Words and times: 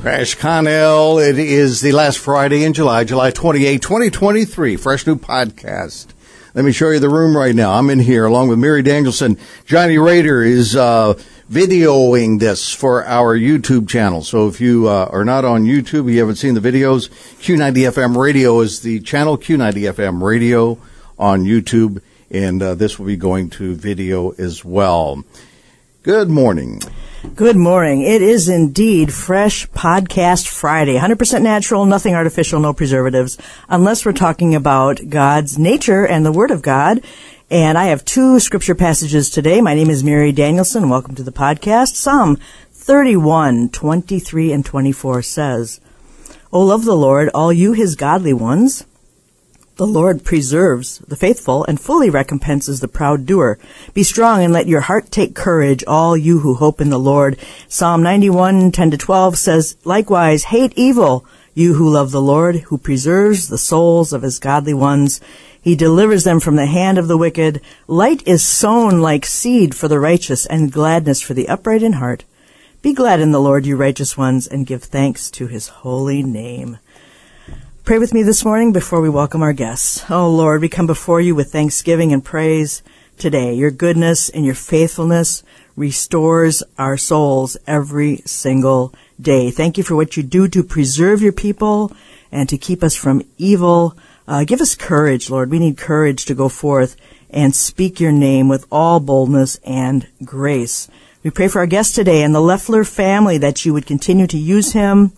Crash 0.00 0.34
Connell, 0.34 1.18
it 1.18 1.38
is 1.38 1.82
the 1.82 1.92
last 1.92 2.18
Friday 2.20 2.64
in 2.64 2.72
July, 2.72 3.04
July 3.04 3.30
28, 3.30 3.82
2023. 3.82 4.76
Fresh 4.76 5.06
new 5.06 5.14
podcast. 5.14 6.06
Let 6.54 6.64
me 6.64 6.72
show 6.72 6.88
you 6.88 6.98
the 7.00 7.10
room 7.10 7.36
right 7.36 7.54
now. 7.54 7.74
I'm 7.74 7.90
in 7.90 7.98
here 7.98 8.24
along 8.24 8.48
with 8.48 8.58
Mary 8.58 8.82
Danielson. 8.82 9.36
Johnny 9.66 9.98
Rader 9.98 10.42
is 10.42 10.74
uh, 10.74 11.20
videoing 11.52 12.40
this 12.40 12.72
for 12.72 13.04
our 13.04 13.38
YouTube 13.38 13.90
channel. 13.90 14.22
So 14.22 14.48
if 14.48 14.58
you 14.58 14.88
uh, 14.88 15.10
are 15.12 15.26
not 15.26 15.44
on 15.44 15.64
YouTube, 15.64 16.10
you 16.10 16.18
haven't 16.20 16.36
seen 16.36 16.54
the 16.54 16.60
videos, 16.60 17.10
Q90FM 17.42 18.16
Radio 18.16 18.58
is 18.60 18.80
the 18.80 19.00
channel, 19.00 19.36
Q90FM 19.36 20.22
Radio 20.22 20.78
on 21.18 21.44
YouTube, 21.44 22.00
and 22.30 22.62
uh, 22.62 22.74
this 22.74 22.98
will 22.98 23.06
be 23.06 23.16
going 23.16 23.50
to 23.50 23.74
video 23.74 24.30
as 24.30 24.64
well. 24.64 25.22
Good 26.02 26.30
morning. 26.30 26.80
Good 27.20 27.56
morning. 27.56 28.00
It 28.00 28.22
is 28.22 28.48
indeed 28.48 29.12
Fresh 29.12 29.68
Podcast 29.72 30.48
Friday. 30.48 30.96
100% 30.96 31.42
natural, 31.42 31.84
nothing 31.84 32.14
artificial, 32.14 32.60
no 32.60 32.72
preservatives, 32.72 33.36
unless 33.68 34.06
we're 34.06 34.12
talking 34.12 34.54
about 34.54 35.02
God's 35.10 35.58
nature 35.58 36.06
and 36.06 36.24
the 36.24 36.32
Word 36.32 36.50
of 36.50 36.62
God. 36.62 37.04
And 37.50 37.76
I 37.76 37.86
have 37.86 38.06
two 38.06 38.40
scripture 38.40 38.74
passages 38.74 39.28
today. 39.28 39.60
My 39.60 39.74
name 39.74 39.90
is 39.90 40.02
Mary 40.02 40.32
Danielson. 40.32 40.88
Welcome 40.88 41.14
to 41.16 41.22
the 41.22 41.30
podcast. 41.30 41.94
Psalm 41.94 42.38
31, 42.72 43.68
23 43.68 44.52
and 44.52 44.64
24 44.64 45.20
says, 45.20 45.78
O 46.50 46.62
love 46.62 46.86
the 46.86 46.96
Lord, 46.96 47.28
all 47.34 47.52
you 47.52 47.74
his 47.74 47.96
godly 47.96 48.32
ones. 48.32 48.86
The 49.80 49.86
Lord 49.86 50.24
preserves 50.24 50.98
the 51.08 51.16
faithful 51.16 51.64
and 51.64 51.80
fully 51.80 52.10
recompenses 52.10 52.80
the 52.80 52.86
proud 52.86 53.24
doer. 53.24 53.58
Be 53.94 54.02
strong 54.02 54.44
and 54.44 54.52
let 54.52 54.66
your 54.66 54.82
heart 54.82 55.10
take 55.10 55.34
courage, 55.34 55.82
all 55.86 56.18
you 56.18 56.40
who 56.40 56.52
hope 56.52 56.82
in 56.82 56.90
the 56.90 56.98
Lord. 56.98 57.38
Psalm 57.66 58.02
91, 58.02 58.72
10 58.72 58.90
to 58.90 58.98
12 58.98 59.38
says, 59.38 59.76
Likewise, 59.82 60.44
hate 60.44 60.74
evil, 60.76 61.24
you 61.54 61.72
who 61.72 61.88
love 61.88 62.10
the 62.10 62.20
Lord, 62.20 62.56
who 62.56 62.76
preserves 62.76 63.48
the 63.48 63.56
souls 63.56 64.12
of 64.12 64.20
his 64.20 64.38
godly 64.38 64.74
ones. 64.74 65.18
He 65.62 65.74
delivers 65.74 66.24
them 66.24 66.40
from 66.40 66.56
the 66.56 66.66
hand 66.66 66.98
of 66.98 67.08
the 67.08 67.16
wicked. 67.16 67.62
Light 67.86 68.22
is 68.28 68.42
sown 68.42 69.00
like 69.00 69.24
seed 69.24 69.74
for 69.74 69.88
the 69.88 69.98
righteous 69.98 70.44
and 70.44 70.70
gladness 70.70 71.22
for 71.22 71.32
the 71.32 71.48
upright 71.48 71.82
in 71.82 71.94
heart. 71.94 72.24
Be 72.82 72.92
glad 72.92 73.18
in 73.18 73.32
the 73.32 73.40
Lord, 73.40 73.64
you 73.64 73.76
righteous 73.76 74.14
ones, 74.14 74.46
and 74.46 74.66
give 74.66 74.82
thanks 74.82 75.30
to 75.30 75.46
his 75.46 75.68
holy 75.68 76.22
name. 76.22 76.76
Pray 77.90 77.98
with 77.98 78.14
me 78.14 78.22
this 78.22 78.44
morning 78.44 78.72
before 78.72 79.00
we 79.00 79.08
welcome 79.08 79.42
our 79.42 79.52
guests. 79.52 80.08
Oh 80.08 80.30
Lord, 80.30 80.60
we 80.60 80.68
come 80.68 80.86
before 80.86 81.20
you 81.20 81.34
with 81.34 81.50
thanksgiving 81.50 82.12
and 82.12 82.24
praise 82.24 82.84
today. 83.18 83.52
Your 83.52 83.72
goodness 83.72 84.28
and 84.28 84.44
your 84.44 84.54
faithfulness 84.54 85.42
restores 85.74 86.62
our 86.78 86.96
souls 86.96 87.56
every 87.66 88.18
single 88.18 88.94
day. 89.20 89.50
Thank 89.50 89.76
you 89.76 89.82
for 89.82 89.96
what 89.96 90.16
you 90.16 90.22
do 90.22 90.46
to 90.46 90.62
preserve 90.62 91.20
your 91.20 91.32
people 91.32 91.90
and 92.30 92.48
to 92.48 92.56
keep 92.56 92.84
us 92.84 92.94
from 92.94 93.24
evil. 93.38 93.96
Uh, 94.28 94.44
give 94.44 94.60
us 94.60 94.76
courage, 94.76 95.28
Lord. 95.28 95.50
We 95.50 95.58
need 95.58 95.76
courage 95.76 96.26
to 96.26 96.34
go 96.36 96.48
forth 96.48 96.94
and 97.28 97.56
speak 97.56 97.98
your 97.98 98.12
name 98.12 98.48
with 98.48 98.68
all 98.70 99.00
boldness 99.00 99.58
and 99.64 100.06
grace. 100.24 100.86
We 101.24 101.30
pray 101.30 101.48
for 101.48 101.58
our 101.58 101.66
guest 101.66 101.96
today 101.96 102.22
and 102.22 102.32
the 102.32 102.40
Loeffler 102.40 102.84
family 102.84 103.36
that 103.38 103.64
you 103.64 103.72
would 103.72 103.84
continue 103.84 104.28
to 104.28 104.38
use 104.38 104.74
him 104.74 105.10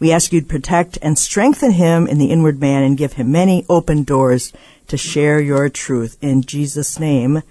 we 0.00 0.10
ask 0.10 0.32
you 0.32 0.40
to 0.40 0.46
protect 0.46 0.98
and 1.02 1.16
strengthen 1.18 1.72
him 1.72 2.08
in 2.08 2.18
the 2.18 2.30
inward 2.30 2.58
man 2.58 2.82
and 2.82 2.98
give 2.98 3.12
him 3.12 3.30
many 3.30 3.64
open 3.68 4.02
doors 4.02 4.52
to 4.88 4.96
share 4.96 5.38
your 5.40 5.68
truth. 5.68 6.16
In 6.20 6.42
Jesus' 6.42 6.98
name, 6.98 7.42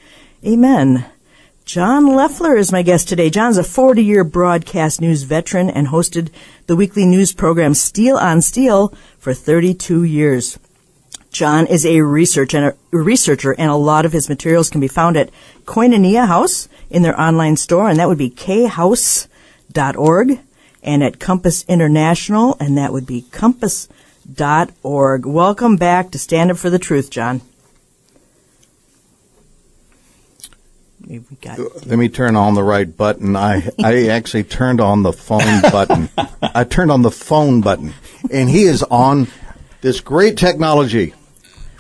amen. 0.46 1.06
John 1.64 2.08
Loeffler 2.08 2.58
is 2.58 2.72
my 2.72 2.82
guest 2.82 3.08
today. 3.08 3.30
John's 3.30 3.60
a 3.60 3.64
40 3.64 4.04
year 4.04 4.24
broadcast 4.24 5.00
news 5.00 5.22
veteran 5.22 5.70
and 5.70 5.88
hosted 5.88 6.30
the 6.66 6.76
weekly 6.76 7.06
news 7.06 7.32
program 7.32 7.76
Steel 7.76 8.18
on 8.18 8.42
Steel 8.42 8.92
for 9.20 9.36
32 9.36 10.04
years. 10.04 10.58
John 11.32 11.68
is 11.68 11.86
a 11.86 12.00
and 12.00 12.66
a 12.66 12.76
researcher, 12.92 13.54
and 13.54 13.70
a 13.70 13.76
lot 13.76 14.04
of 14.06 14.14
his 14.14 14.30
materials 14.30 14.72
can 14.72 14.82
be 14.82 14.88
found 14.88 15.16
at 15.16 15.30
Koinonia 15.66 16.28
House 16.28 16.68
in 16.90 17.04
their 17.04 17.22
online 17.22 17.56
store, 17.56 17.88
and 17.88 18.00
that 18.00 18.08
would 18.08 18.18
be 18.18 18.32
khouse.org 18.32 19.30
and 20.84 21.04
at 21.04 21.20
Compass 21.20 21.66
International, 21.68 22.56
and 22.60 22.78
that 22.78 22.94
would 22.94 23.06
be 23.06 23.24
compass.org. 23.32 25.26
Welcome 25.26 25.76
back 25.76 26.12
to 26.12 26.20
Stand 26.20 26.52
Up 26.52 26.58
for 26.58 26.70
the 26.70 26.80
Truth, 26.80 27.10
John. 27.10 27.42
Uh, 31.10 31.64
let 31.86 31.98
me 31.98 32.08
turn 32.08 32.36
on 32.36 32.54
the 32.54 32.64
right 32.64 32.96
button. 32.96 33.36
I 33.36 33.70
I 33.84 34.08
actually 34.10 34.44
turned 34.44 34.80
on 34.80 35.02
the 35.02 35.14
phone 35.14 35.62
button. 35.62 36.10
I 36.42 36.64
turned 36.66 36.92
on 36.92 37.02
the 37.02 37.12
phone 37.12 37.62
button, 37.62 37.94
and 38.32 38.50
he 38.50 38.64
is 38.64 38.84
on 38.84 39.28
this 39.82 40.02
great 40.02 40.38
technology. 40.38 41.14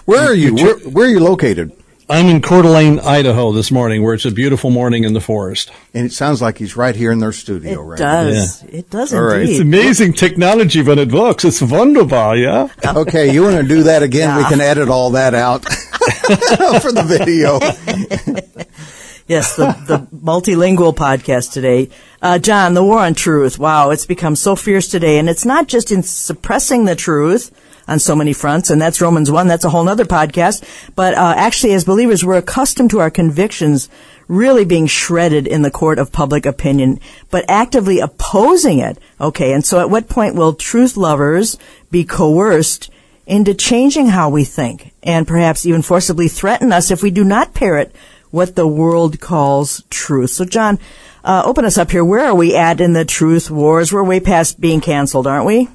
Where 0.06 0.22
are 0.22 0.34
you? 0.34 0.56
Where, 0.56 0.78
where 0.78 1.06
are 1.06 1.10
you 1.10 1.20
located? 1.20 1.78
I'm 2.12 2.25
in 2.25 2.42
Coeur 2.42 2.64
d'Alene, 2.64 3.00
Idaho 3.02 3.52
this 3.52 3.70
morning, 3.70 4.02
where 4.02 4.16
it's 4.16 4.25
a 4.25 4.31
beautiful 4.31 4.72
morning 4.72 5.03
in 5.03 5.14
the 5.14 5.22
forest. 5.22 5.72
And 5.94 6.08
it 6.08 6.12
sounds 6.12 6.42
like 6.42 6.58
he's 6.58 6.75
right 6.75 6.96
here 6.96 7.12
in 7.12 7.20
their 7.20 7.31
studio, 7.31 7.81
it 7.81 7.84
right? 7.84 8.00
It 8.00 8.03
does. 8.03 8.64
Yeah. 8.64 8.70
It 8.80 8.90
does. 8.90 9.14
All 9.14 9.22
right. 9.22 9.44
It's 9.47 9.59
amazing 9.59 10.14
technology 10.14 10.81
when 10.81 10.98
it 10.98 11.12
works. 11.12 11.46
It's 11.46 11.62
wonderful, 11.62 12.36
yeah? 12.36 12.69
Okay, 13.00 13.31
you 13.31 13.44
want 13.44 13.58
to 13.58 13.64
do 13.64 13.84
that 13.84 14.02
again? 14.02 14.30
Yeah. 14.30 14.38
We 14.40 14.46
can 14.46 14.59
edit 14.59 14.90
all 14.90 15.12
that 15.12 15.36
out 15.36 15.64
for 16.81 16.92
the 16.92 17.03
video. 17.06 17.59
yes, 19.29 19.56
the, 19.56 19.67
the 19.88 20.00
multilingual 20.16 20.94
podcast 20.94 21.53
today. 21.53 21.90
Uh, 22.22 22.40
John, 22.40 22.73
the 22.73 22.84
war 22.84 23.00
on 23.00 23.13
truth. 23.13 23.57
Wow, 23.57 23.91
it's 23.91 24.06
become 24.06 24.35
so 24.35 24.57
fierce 24.57 24.90
today. 24.90 25.17
And 25.17 25.29
it's 25.29 25.45
not 25.45 25.67
just 25.69 25.91
in 25.91 26.03
suppressing 26.03 26.84
the 26.84 26.95
truth, 26.97 27.51
on 27.89 28.00
so 28.00 28.16
many 28.16 28.34
fronts, 28.34 28.69
and 28.69 28.79
that's 28.79 29.01
Romans 29.01 29.31
1. 29.31 29.47
That's 29.47 29.66
a 29.66 29.69
whole 29.72 29.89
other 29.89 30.06
podcast. 30.06 30.63
But 30.95 31.16
uh, 31.16 31.34
actually, 31.35 31.73
as 31.73 31.84
believers, 31.84 32.23
we're 32.23 32.38
accustomed 32.38 32.91
to 32.91 33.00
our 33.00 33.09
convictions 33.09 33.89
really 34.28 34.63
being 34.63 34.85
shredded 34.85 35.47
in 35.47 35.63
the 35.63 35.72
court 35.72 35.97
of 35.97 36.12
public 36.12 36.45
opinion, 36.45 37.00
but 37.31 37.44
actively 37.50 38.00
opposing 38.00 38.78
it. 38.78 39.00
Okay, 39.19 39.53
and 39.53 39.66
so 39.66 39.79
at 39.79 39.89
what 39.89 40.07
point 40.07 40.35
will 40.35 40.53
truth 40.53 40.95
lovers 40.95 41.57
be 41.89 42.06
coerced 42.06 42.91
into 43.25 43.56
changing 43.56 44.07
how 44.07 44.29
we 44.29 44.44
think 44.44 44.91
and 45.01 45.28
perhaps 45.28 45.66
even 45.66 45.81
forcibly 45.81 46.28
threaten 46.28 46.72
us 46.72 46.91
if 46.91 47.01
we 47.01 47.12
do 47.12 47.23
not 47.23 47.53
parrot 47.53 47.94
what 48.31 48.56
the 48.56 48.67
world 48.67 49.19
calls 49.19 49.84
truth? 49.90 50.31
So, 50.31 50.45
John, 50.45 50.79
uh, 51.23 51.44
open 51.45 51.66
us 51.66 51.78
up 51.78 51.91
here. 51.91 52.03
Where 52.03 52.25
are 52.25 52.35
we 52.35 52.56
at 52.56 52.81
in 52.81 52.94
the 52.94 53.06
truth 53.06 53.51
wars? 53.51 53.91
We're 53.91 54.03
way 54.03 54.19
past 54.19 54.59
being 54.59 54.81
canceled, 54.81 55.28
aren't 55.28 55.45
we? 55.45 55.67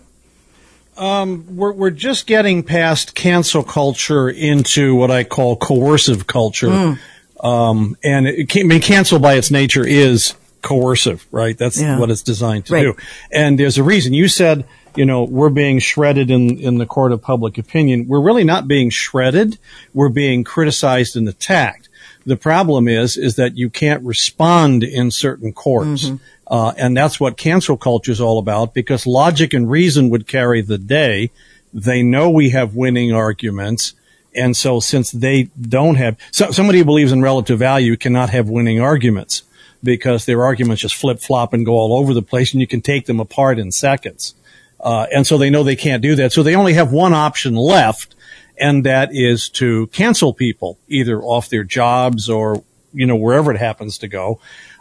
Um, 0.97 1.57
we're 1.57 1.73
we're 1.73 1.91
just 1.91 2.27
getting 2.27 2.63
past 2.63 3.15
cancel 3.15 3.65
culture 3.65 4.29
into 4.29 4.95
what 4.95 5.11
I 5.11 5.25
call 5.25 5.57
coercive 5.57 6.27
culture, 6.27 6.69
mm. 6.69 6.99
um, 7.43 7.97
and 8.05 8.29
it 8.29 8.49
can, 8.49 8.63
I 8.63 8.69
mean, 8.69 8.81
cancel 8.81 9.19
by 9.19 9.35
its 9.35 9.51
nature 9.51 9.85
is 9.85 10.35
coercive, 10.63 11.27
right? 11.33 11.59
That's 11.59 11.81
yeah. 11.81 11.99
what 11.99 12.11
it's 12.11 12.23
designed 12.23 12.67
to 12.67 12.75
right. 12.75 12.83
do. 12.83 12.97
And 13.33 13.59
there's 13.59 13.77
a 13.77 13.83
reason. 13.83 14.15
You 14.15 14.29
said, 14.29 14.67
you 14.95 15.05
know, 15.05 15.25
we're 15.25 15.51
being 15.51 15.81
shredded 15.81 16.31
in 16.31 16.59
in 16.59 16.79
the 16.79 16.87
court 16.87 17.11
of 17.11 17.21
public 17.21 17.59
opinion. 17.59 18.07
We're 18.07 18.23
really 18.23 18.45
not 18.45 18.69
being 18.69 18.91
shredded. 18.91 19.59
We're 19.93 20.11
being 20.11 20.45
criticized 20.45 21.17
and 21.17 21.29
attacked. 21.29 21.89
The 22.27 22.37
problem 22.37 22.89
is, 22.89 23.17
is 23.17 23.37
that 23.37 23.57
you 23.57 23.69
can't 23.69 24.03
respond 24.03 24.83
in 24.83 25.11
certain 25.11 25.53
courts. 25.53 26.07
Mm-hmm. 26.07 26.17
Uh, 26.47 26.73
and 26.77 26.97
that's 26.97 27.19
what 27.19 27.37
cancel 27.37 27.77
culture 27.77 28.13
is 28.13 28.21
all 28.21 28.39
about 28.39 28.75
because 28.75 29.07
logic 29.07 29.55
and 29.55 29.71
reason 29.71 30.11
would 30.11 30.27
carry 30.27 30.61
the 30.61 30.79
day. 30.79 31.31
They 31.73 32.03
know 32.03 32.31
we 32.31 32.51
have 32.51 32.75
winning 32.75 33.13
arguments. 33.13 33.95
And 34.35 34.57
so 34.57 34.81
since 34.81 35.11
they 35.11 35.45
don't 35.61 35.95
have, 35.97 36.17
so, 36.31 36.51
somebody 36.51 36.79
who 36.79 36.85
believes 36.85 37.13
in 37.13 37.23
relative 37.23 37.59
value 37.59 37.97
cannot 37.97 38.31
have 38.31 38.49
winning 38.49 38.81
arguments 38.81 39.43
because 39.83 40.25
their 40.25 40.45
arguments 40.45 40.83
just 40.83 40.95
flip 40.95 41.21
flop 41.21 41.53
and 41.53 41.65
go 41.65 41.73
all 41.73 41.95
over 41.95 42.15
the 42.15 42.23
place 42.23 42.53
and 42.53 42.61
you 42.61 42.67
can 42.67 42.81
take 42.81 43.07
them 43.07 43.21
apart 43.21 43.59
in 43.59 43.71
seconds. 43.71 44.35
Uh, 44.81 45.07
and 45.15 45.27
so 45.27 45.39
they 45.39 45.51
know 45.51 45.63
they 45.63 45.77
can't 45.77 46.03
do 46.03 46.15
that. 46.17 46.33
So 46.33 46.43
they 46.43 46.55
only 46.55 46.75
have 46.75 46.93
one 46.93 47.15
option 47.15 47.55
left 47.55 48.15
and 48.59 48.85
that 48.85 49.11
is 49.13 49.49
to 49.51 49.87
cancel 49.89 50.33
people 50.33 50.79
either 50.89 51.21
off 51.23 51.49
their 51.49 51.65
jobs 51.65 52.29
or, 52.29 52.63
you 52.93 53.07
know, 53.07 53.17
wherever 53.17 53.51
it 53.53 53.59
happens 53.59 53.99
to 53.99 54.09
go. 54.09 54.41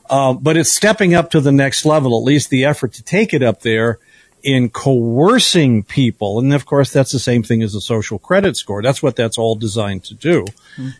Uh, 0.09 0.33
but 0.33 0.57
it's 0.57 0.71
stepping 0.71 1.13
up 1.13 1.31
to 1.31 1.41
the 1.41 1.51
next 1.51 1.85
level, 1.85 2.17
at 2.17 2.23
least 2.23 2.49
the 2.49 2.65
effort 2.65 2.93
to 2.93 3.03
take 3.03 3.33
it 3.33 3.41
up 3.41 3.61
there 3.61 3.99
in 4.43 4.69
coercing 4.69 5.83
people. 5.83 6.37
And 6.37 6.53
of 6.53 6.65
course, 6.65 6.91
that's 6.91 7.13
the 7.13 7.19
same 7.19 7.43
thing 7.43 7.63
as 7.63 7.73
a 7.73 7.81
social 7.81 8.19
credit 8.19 8.57
score. 8.57 8.81
That's 8.81 9.01
what 9.01 9.15
that's 9.15 9.37
all 9.37 9.55
designed 9.55 10.03
to 10.05 10.13
do 10.13 10.45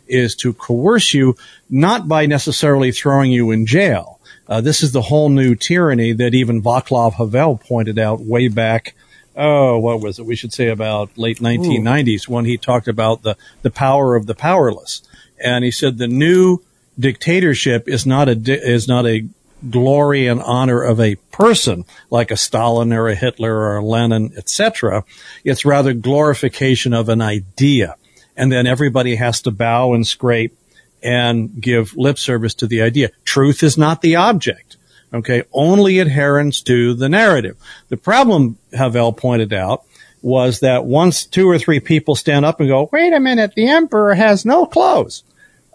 is 0.07 0.33
to 0.35 0.53
coerce 0.53 1.13
you, 1.13 1.35
not 1.69 2.07
by 2.07 2.25
necessarily 2.25 2.91
throwing 2.91 3.31
you 3.31 3.51
in 3.51 3.65
jail. 3.65 4.19
Uh, 4.47 4.61
this 4.61 4.81
is 4.81 4.93
the 4.93 5.01
whole 5.01 5.29
new 5.29 5.55
tyranny 5.55 6.13
that 6.13 6.33
even 6.33 6.61
Václav 6.61 7.13
Havel 7.13 7.57
pointed 7.57 7.99
out 7.99 8.21
way 8.21 8.47
back. 8.47 8.95
Oh, 9.35 9.79
what 9.79 10.01
was 10.01 10.19
it? 10.19 10.25
We 10.25 10.35
should 10.35 10.53
say 10.53 10.69
about 10.69 11.17
late 11.17 11.39
1990s 11.39 12.27
when 12.27 12.45
he 12.45 12.57
talked 12.57 12.87
about 12.87 13.23
the, 13.23 13.35
the 13.63 13.71
power 13.71 14.15
of 14.15 14.27
the 14.27 14.35
powerless. 14.35 15.01
And 15.43 15.63
he 15.63 15.71
said 15.71 15.97
the 15.97 16.07
new 16.07 16.59
dictatorship 16.99 17.87
is 17.87 18.05
not 18.05 18.29
a, 18.29 18.35
di- 18.35 18.53
is 18.53 18.87
not 18.87 19.07
a 19.07 19.27
glory 19.69 20.27
and 20.27 20.41
honor 20.41 20.81
of 20.83 20.99
a 20.99 21.15
person 21.31 21.85
like 22.09 22.31
a 22.31 22.37
Stalin 22.37 22.93
or 22.93 23.07
a 23.07 23.15
Hitler 23.15 23.55
or 23.55 23.77
a 23.77 23.85
Lenin, 23.85 24.33
etc. 24.37 25.03
It's 25.43 25.65
rather 25.65 25.93
glorification 25.93 26.93
of 26.93 27.09
an 27.09 27.21
idea. 27.21 27.95
And 28.35 28.51
then 28.51 28.67
everybody 28.67 29.15
has 29.15 29.41
to 29.41 29.51
bow 29.51 29.93
and 29.93 30.05
scrape 30.05 30.57
and 31.01 31.61
give 31.61 31.95
lip 31.97 32.17
service 32.17 32.53
to 32.55 32.67
the 32.67 32.81
idea. 32.81 33.11
Truth 33.25 33.63
is 33.63 33.77
not 33.77 34.01
the 34.01 34.15
object. 34.15 34.77
Okay. 35.13 35.43
Only 35.53 35.99
adherence 35.99 36.61
to 36.63 36.93
the 36.93 37.09
narrative. 37.09 37.57
The 37.89 37.97
problem, 37.97 38.57
Havel 38.73 39.13
pointed 39.13 39.53
out, 39.53 39.83
was 40.21 40.61
that 40.61 40.85
once 40.85 41.25
two 41.25 41.49
or 41.49 41.59
three 41.59 41.79
people 41.79 42.15
stand 42.15 42.45
up 42.45 42.59
and 42.59 42.69
go, 42.69 42.89
wait 42.91 43.13
a 43.13 43.19
minute, 43.19 43.53
the 43.55 43.67
emperor 43.67 44.15
has 44.15 44.45
no 44.45 44.65
clothes. 44.65 45.23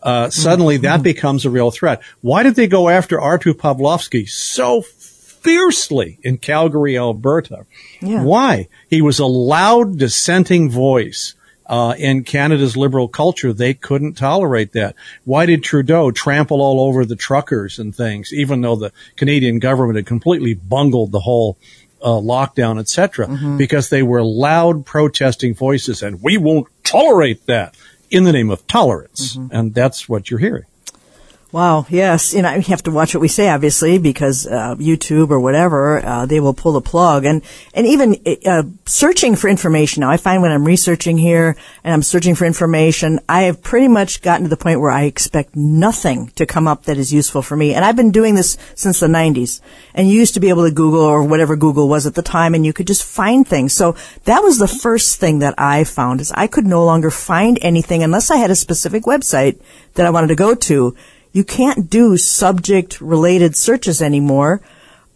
Uh, 0.03 0.31
suddenly 0.31 0.77
that 0.79 1.03
becomes 1.03 1.45
a 1.45 1.51
real 1.51 1.71
threat. 1.71 2.01
Why 2.21 2.43
did 2.45 2.55
they 2.55 2.69
go 2.69 2.89
after 2.89 3.21
Artur 3.21 3.53
Pawlowski 3.53 4.29
so 4.29 4.81
fiercely 4.81 6.19
in 6.23 6.39
Calgary, 6.39 6.97
Alberta? 6.97 7.67
Yeah. 8.01 8.23
Why? 8.23 8.69
He 8.89 9.03
was 9.03 9.19
a 9.19 9.27
loud 9.27 9.99
dissenting 9.99 10.71
voice. 10.71 11.35
Uh, 11.69 11.95
in 11.99 12.25
Canada's 12.25 12.77
liberal 12.77 13.09
culture, 13.09 13.53
they 13.53 13.75
couldn't 13.75 14.15
tolerate 14.15 14.73
that. 14.73 14.95
Why 15.25 15.45
did 15.45 15.63
Trudeau 15.63 16.11
trample 16.11 16.63
all 16.63 16.81
over 16.81 17.05
the 17.05 17.17
truckers 17.17 17.79
and 17.79 17.95
things, 17.95 18.33
even 18.33 18.63
though 18.63 18.77
the 18.77 18.93
Canadian 19.17 19.59
government 19.59 19.97
had 19.97 20.07
completely 20.07 20.55
bungled 20.55 21.13
the 21.13 21.21
whole 21.21 21.59
uh, 22.03 22.09
lockdown, 22.09 22.79
etc., 22.81 23.27
because 23.59 23.91
they 23.91 24.03
were 24.03 24.23
loud 24.23 24.87
protesting 24.87 25.55
voices, 25.55 26.03
and 26.03 26.23
we 26.23 26.39
won't 26.39 26.69
tolerate 26.85 27.45
that 27.47 27.77
in 28.11 28.25
the 28.25 28.33
name 28.33 28.51
of 28.51 28.67
tolerance, 28.67 29.37
and 29.53 29.75
that's 29.75 30.09
what 30.09 30.31
you're 30.31 30.41
hearing. 30.41 30.65
Wow. 31.51 31.87
Yes. 31.89 32.35
You 32.35 32.43
know, 32.43 32.53
you 32.53 32.61
have 32.65 32.83
to 32.83 32.91
watch 32.91 33.15
what 33.15 33.23
we 33.23 33.29
say, 33.29 33.49
obviously, 33.49 33.97
because 33.97 34.47
uh, 34.47 34.75
YouTube 34.75 35.31
or 35.31 35.41
whatever, 35.41 36.05
uh, 36.05 36.27
they 36.27 36.41
will 36.41 36.53
pull 36.53 36.73
the 36.73 36.83
plug. 36.83 37.25
And 37.25 37.43
and 37.73 37.87
even 37.87 38.17
uh, 38.45 38.65
searching 38.85 39.35
for 39.35 39.49
information. 39.49 40.03
Now, 40.03 40.11
I 40.11 40.19
find 40.19 40.43
when 40.43 40.53
I'm 40.53 40.67
researching 40.67 41.17
here 41.17 41.57
and 41.83 41.95
I'm 41.95 42.03
searching 42.03 42.35
for 42.35 42.45
information, 42.45 43.21
I 43.31 43.45
have 43.45 43.63
pretty 43.63 43.89
much 43.89 44.21
gotten 44.21 44.43
to 44.43 44.51
the 44.51 44.59
point 44.59 44.81
where 44.81 44.91
I 44.91 45.05
expect 45.05 45.57
nothing 45.57 46.29
to 46.37 46.45
come 46.45 46.69
up 46.69 46.83
that 46.83 46.99
is 46.99 47.15
useful 47.15 47.41
for 47.41 47.57
me. 47.57 47.73
And 47.73 47.83
I've 47.83 47.97
been 47.97 48.11
doing 48.11 48.35
this 48.35 48.59
since 48.75 49.01
the 49.01 49.07
90s. 49.07 49.63
And 49.95 50.07
you 50.07 50.19
used 50.19 50.35
to 50.35 50.41
be 50.41 50.51
able 50.51 50.69
to 50.69 50.75
Google 50.75 51.01
or 51.01 51.23
whatever 51.23 51.57
Google 51.57 51.89
was 51.89 52.07
at 52.07 52.15
the 52.15 52.21
time, 52.21 52.55
and 52.55 52.67
you 52.67 52.75
could 52.75 52.87
just 52.87 53.05
find 53.05 53.49
things. 53.49 53.73
So 53.73 53.97
that 54.25 54.43
was 54.43 54.59
the 54.59 54.69
first 54.69 55.19
thing 55.19 55.39
that 55.39 55.55
I 55.57 55.85
found 55.85 56.21
is 56.21 56.31
I 56.33 56.47
could 56.47 56.67
no 56.67 56.85
longer 56.85 57.11
find 57.11 57.59
anything 57.63 58.03
unless 58.03 58.31
I 58.31 58.37
had 58.37 58.51
a 58.51 58.55
specific 58.55 59.05
website 59.05 59.59
that 59.95 60.05
I 60.05 60.11
wanted 60.11 60.29
to 60.29 60.35
go 60.35 60.55
to 60.55 60.95
you 61.33 61.45
can't 61.45 61.91
do 61.91 62.17
subject 62.17 63.01
related 63.01 63.57
searches 63.57 64.03
anymore. 64.03 64.61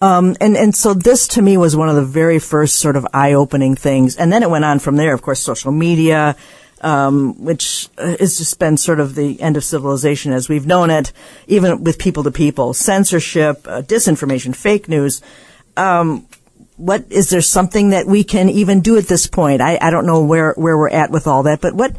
Um, 0.01 0.37
and, 0.41 0.57
and 0.57 0.75
so 0.75 0.95
this 0.95 1.29
to 1.29 1.43
me 1.43 1.57
was 1.57 1.77
one 1.77 1.89
of 1.89 1.95
the 1.95 2.05
very 2.05 2.41
first 2.41 2.77
sort 2.77 2.97
of 2.97 3.07
eye 3.15 3.35
opening 3.35 3.77
things. 3.77 4.17
And 4.17 4.33
then 4.33 4.43
it 4.43 4.51
went 4.51 4.65
on 4.65 4.81
from 4.81 4.97
there, 4.97 5.15
of 5.15 5.23
course, 5.23 5.39
social 5.39 5.71
media, 5.71 6.35
um, 6.81 7.43
which 7.45 7.89
has 7.97 8.37
just 8.37 8.59
been 8.59 8.77
sort 8.77 8.99
of 8.99 9.15
the 9.15 9.41
end 9.41 9.57
of 9.57 9.63
civilization 9.63 10.33
as 10.33 10.49
we've 10.49 10.67
known 10.67 10.91
it, 10.91 11.13
even 11.47 11.85
with 11.85 11.99
people 11.99 12.25
to 12.25 12.33
people, 12.33 12.75
censorship, 12.75 13.67
uh, 13.69 13.83
disinformation, 13.83 14.57
fake 14.57 14.89
news. 14.89 15.23
Um, 15.77 16.27
what 16.77 17.05
is 17.11 17.31
there 17.31 17.41
something 17.41 17.91
that 17.91 18.07
we 18.07 18.25
can 18.25 18.49
even 18.49 18.81
do 18.81 18.99
at 18.99 19.07
this 19.07 19.29
point? 19.29 19.61
I, 19.61 19.79
I 19.81 19.91
don't 19.91 20.07
know 20.07 20.25
where, 20.25 20.53
where 20.55 20.77
we're 20.77 20.91
at 20.91 21.13
with 21.13 21.29
all 21.29 21.45
that, 21.45 21.61
but 21.61 21.75
what, 21.75 21.95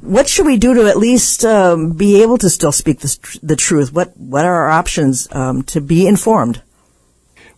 what 0.00 0.28
should 0.28 0.46
we 0.46 0.56
do 0.56 0.74
to 0.74 0.86
at 0.86 0.96
least 0.96 1.44
um, 1.44 1.92
be 1.92 2.22
able 2.22 2.38
to 2.38 2.50
still 2.50 2.72
speak 2.72 3.00
the, 3.00 3.38
the 3.42 3.56
truth? 3.56 3.92
What 3.92 4.16
what 4.16 4.44
are 4.44 4.54
our 4.54 4.70
options 4.70 5.28
um, 5.32 5.62
to 5.64 5.80
be 5.80 6.06
informed? 6.06 6.62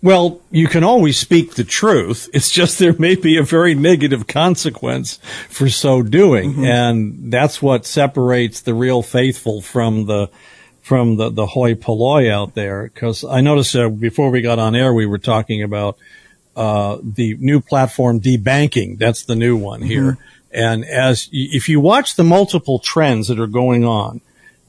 Well, 0.03 0.41
you 0.51 0.67
can 0.67 0.83
always 0.83 1.17
speak 1.17 1.55
the 1.55 1.63
truth. 1.63 2.29
It's 2.35 2.51
just 2.51 2.81
there 2.81 2.95
may 2.99 3.15
be 3.15 3.37
a 3.37 3.45
very 3.45 3.77
negative 3.77 4.27
consequence 4.27 5.21
for 5.49 5.69
so 5.69 6.03
doing. 6.03 6.67
And 6.67 7.33
that's 7.33 7.63
what 7.63 7.87
separates 7.87 8.61
the 8.61 8.75
real 8.75 9.03
faithful 9.03 9.63
from 9.63 10.07
the, 10.07 10.29
from 10.81 11.19
the, 11.19 11.31
the 11.31 11.47
hoi 11.47 11.77
polloi 11.77 12.29
out 12.29 12.55
there. 12.55 12.89
Cause 12.89 13.25
I 13.25 13.43
noticed 13.43 13.77
uh, 13.77 13.89
before 13.89 14.31
we 14.31 14.41
got 14.41 14.59
on 14.59 14.75
air, 14.75 14.93
we 14.93 15.07
were 15.07 15.19
talking 15.19 15.63
about, 15.63 15.99
uh, 16.57 16.99
the 17.01 17.37
new 17.39 17.61
platform 17.61 18.21
debanking. 18.21 18.99
That's 18.99 19.25
the 19.25 19.37
new 19.37 19.57
one 19.57 19.83
here. 19.83 20.19
And 20.53 20.85
as, 20.85 21.29
if 21.33 21.69
you 21.69 21.81
watch 21.81 22.17
the 22.17 22.25
multiple 22.25 22.79
trends 22.79 23.29
that 23.29 23.41
are 23.41 23.47
going 23.47 23.85
on, 23.85 24.21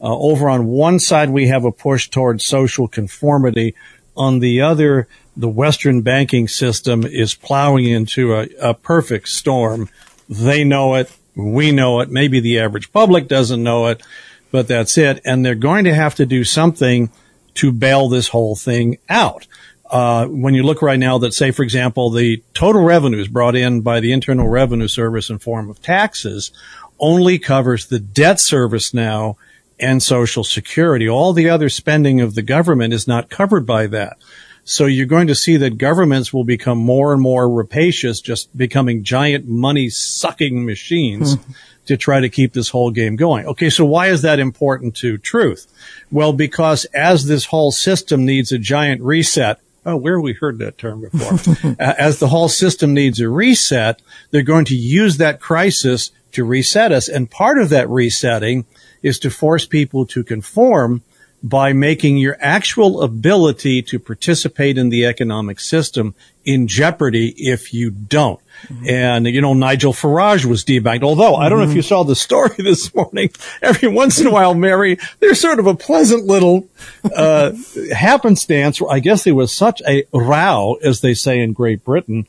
uh, 0.01 0.17
over 0.17 0.49
on 0.49 0.67
one 0.67 0.99
side, 0.99 1.29
we 1.29 1.47
have 1.47 1.65
a 1.65 1.71
push 1.71 2.09
towards 2.09 2.43
social 2.43 2.87
conformity. 2.87 3.75
On 4.17 4.39
the 4.39 4.61
other, 4.61 5.07
the 5.35 5.49
Western 5.49 6.01
banking 6.01 6.47
system 6.47 7.05
is 7.05 7.35
plowing 7.35 7.85
into 7.85 8.33
a, 8.33 8.47
a 8.59 8.73
perfect 8.73 9.29
storm. 9.29 9.89
They 10.29 10.63
know 10.63 10.95
it. 10.95 11.11
We 11.35 11.71
know 11.71 12.01
it. 12.01 12.09
Maybe 12.09 12.39
the 12.39 12.59
average 12.59 12.91
public 12.91 13.27
doesn't 13.27 13.63
know 13.63 13.87
it, 13.87 14.03
but 14.51 14.67
that's 14.67 14.97
it. 14.97 15.21
And 15.25 15.45
they're 15.45 15.55
going 15.55 15.85
to 15.85 15.93
have 15.93 16.15
to 16.15 16.25
do 16.25 16.43
something 16.43 17.09
to 17.55 17.71
bail 17.71 18.09
this 18.09 18.27
whole 18.29 18.55
thing 18.55 18.97
out. 19.09 19.47
Uh, 19.93 20.25
when 20.25 20.55
you 20.55 20.63
look 20.63 20.81
right 20.81 20.97
now 20.97 21.19
that 21.19 21.35
say, 21.35 21.51
for 21.51 21.61
example, 21.61 22.09
the 22.09 22.41
total 22.55 22.81
revenues 22.81 23.27
brought 23.27 23.55
in 23.55 23.81
by 23.81 23.99
the 23.99 24.11
Internal 24.11 24.47
Revenue 24.47 24.87
Service 24.87 25.29
in 25.29 25.37
form 25.37 25.69
of 25.69 25.83
taxes 25.83 26.51
only 26.99 27.37
covers 27.37 27.85
the 27.85 27.99
debt 27.99 28.39
service 28.39 28.91
now 28.91 29.37
and 29.79 30.01
social 30.01 30.43
security. 30.43 31.07
All 31.07 31.31
the 31.31 31.47
other 31.47 31.69
spending 31.69 32.21
of 32.21 32.33
the 32.33 32.41
government 32.41 32.91
is 32.91 33.07
not 33.07 33.29
covered 33.29 33.67
by 33.67 33.85
that. 33.85 34.17
So 34.63 34.87
you're 34.87 35.05
going 35.05 35.27
to 35.27 35.35
see 35.35 35.57
that 35.57 35.77
governments 35.77 36.33
will 36.33 36.43
become 36.43 36.79
more 36.79 37.13
and 37.13 37.21
more 37.21 37.47
rapacious, 37.47 38.19
just 38.19 38.57
becoming 38.57 39.03
giant 39.03 39.47
money 39.47 39.89
sucking 39.89 40.65
machines 40.65 41.37
to 41.85 41.97
try 41.97 42.19
to 42.19 42.29
keep 42.29 42.53
this 42.53 42.69
whole 42.69 42.89
game 42.89 43.15
going. 43.15 43.45
Okay. 43.45 43.69
So 43.69 43.85
why 43.85 44.07
is 44.07 44.23
that 44.23 44.39
important 44.39 44.95
to 44.95 45.19
truth? 45.19 45.67
Well, 46.11 46.33
because 46.33 46.85
as 46.95 47.27
this 47.27 47.45
whole 47.45 47.71
system 47.71 48.25
needs 48.25 48.51
a 48.51 48.57
giant 48.57 49.01
reset, 49.03 49.59
Oh, 49.85 49.97
where 49.97 50.17
have 50.17 50.23
we 50.23 50.33
heard 50.33 50.59
that 50.59 50.77
term 50.77 51.01
before? 51.01 51.75
Uh, 51.79 51.93
as 51.97 52.19
the 52.19 52.27
whole 52.27 52.49
system 52.49 52.93
needs 52.93 53.19
a 53.19 53.27
reset, 53.27 54.01
they're 54.31 54.41
going 54.41 54.65
to 54.65 54.75
use 54.75 55.17
that 55.17 55.39
crisis 55.39 56.11
to 56.31 56.43
reset 56.43 56.91
us. 56.91 57.07
And 57.07 57.29
part 57.29 57.57
of 57.57 57.69
that 57.69 57.89
resetting 57.89 58.65
is 59.01 59.17
to 59.19 59.29
force 59.29 59.65
people 59.65 60.05
to 60.07 60.23
conform 60.23 61.01
by 61.41 61.73
making 61.73 62.17
your 62.17 62.37
actual 62.39 63.01
ability 63.01 63.81
to 63.81 63.99
participate 63.99 64.77
in 64.77 64.89
the 64.89 65.05
economic 65.05 65.59
system 65.59 66.15
in 66.45 66.67
jeopardy 66.67 67.33
if 67.37 67.73
you 67.73 67.91
don't. 67.91 68.39
And, 68.87 69.27
you 69.27 69.41
know, 69.41 69.53
Nigel 69.53 69.93
Farage 69.93 70.45
was 70.45 70.63
debanked. 70.63 71.03
Although 71.03 71.35
I 71.35 71.49
don't 71.49 71.59
know 71.59 71.69
if 71.69 71.75
you 71.75 71.81
saw 71.81 72.03
the 72.03 72.15
story 72.15 72.55
this 72.57 72.93
morning. 72.93 73.29
Every 73.61 73.89
once 73.89 74.19
in 74.19 74.27
a 74.27 74.31
while, 74.31 74.53
Mary, 74.55 74.97
there's 75.19 75.39
sort 75.39 75.59
of 75.59 75.67
a 75.67 75.75
pleasant 75.75 76.25
little, 76.25 76.67
uh, 77.15 77.51
happenstance. 77.93 78.81
I 78.89 78.99
guess 78.99 79.23
there 79.23 79.35
was 79.35 79.53
such 79.53 79.81
a 79.87 80.05
row, 80.13 80.77
as 80.83 81.01
they 81.01 81.13
say 81.13 81.39
in 81.39 81.53
Great 81.53 81.83
Britain. 81.83 82.27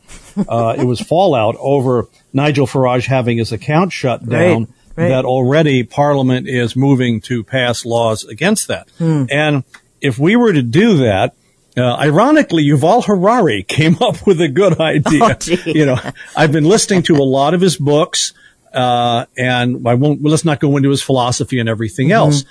Uh, 0.49 0.75
it 0.77 0.85
was 0.85 1.01
fallout 1.01 1.57
over 1.59 2.09
Nigel 2.33 2.67
Farage 2.67 3.07
having 3.07 3.39
his 3.39 3.53
account 3.53 3.93
shut 3.93 4.29
down 4.29 4.69
right. 4.97 5.09
that 5.09 5.25
already 5.25 5.83
Parliament 5.85 6.49
is 6.49 6.75
moving 6.77 7.21
to 7.23 7.45
pass 7.45 7.85
laws 7.85 8.25
against 8.25 8.69
that. 8.69 8.89
And 9.31 9.65
if 10.01 10.19
we 10.19 10.37
were 10.37 10.53
to 10.53 10.63
do 10.63 10.99
that, 10.99 11.35
uh, 11.77 11.97
ironically, 11.97 12.65
Yuval 12.65 13.05
Harari 13.05 13.63
came 13.65 13.97
up 14.01 14.27
with 14.27 14.41
a 14.41 14.49
good 14.49 14.81
idea. 14.81 15.39
Oh, 15.41 15.57
you 15.67 15.87
know, 15.87 15.99
I've 16.37 16.53
been 16.53 16.65
listening 16.65 17.03
to 17.05 17.17
a 17.17 17.25
lot 17.25 17.55
of 17.55 17.61
his 17.61 17.77
books, 17.77 18.33
uh, 18.73 19.27
and 19.37 19.87
I 19.87 19.95
won't, 19.95 20.21
well, 20.21 20.31
let's 20.31 20.45
not 20.45 20.61
go 20.61 20.77
into 20.77 20.91
his 20.91 21.03
philosophy 21.03 21.59
and 21.59 21.69
everything 21.69 22.13
else, 22.13 22.45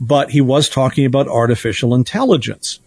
but 0.00 0.30
he 0.30 0.40
was 0.40 0.68
talking 0.68 1.06
about 1.06 1.26
artificial 1.26 1.94
intelligence. 1.94 2.80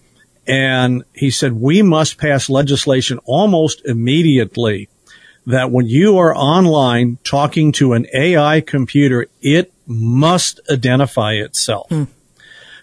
And 0.48 1.04
he 1.14 1.30
said, 1.32 1.54
we 1.54 1.82
must 1.82 2.18
pass 2.18 2.50
legislation 2.50 3.20
almost 3.26 3.86
immediately 3.86 4.90
that 5.46 5.72
when 5.72 5.88
you 5.88 6.18
are 6.18 6.36
online 6.36 7.18
talking 7.24 7.72
to 7.74 7.94
an 7.94 8.06
AI 8.14 8.62
computer, 8.62 9.28
it 9.42 9.72
must 9.88 10.60
identify 10.72 11.34
itself 11.34 11.92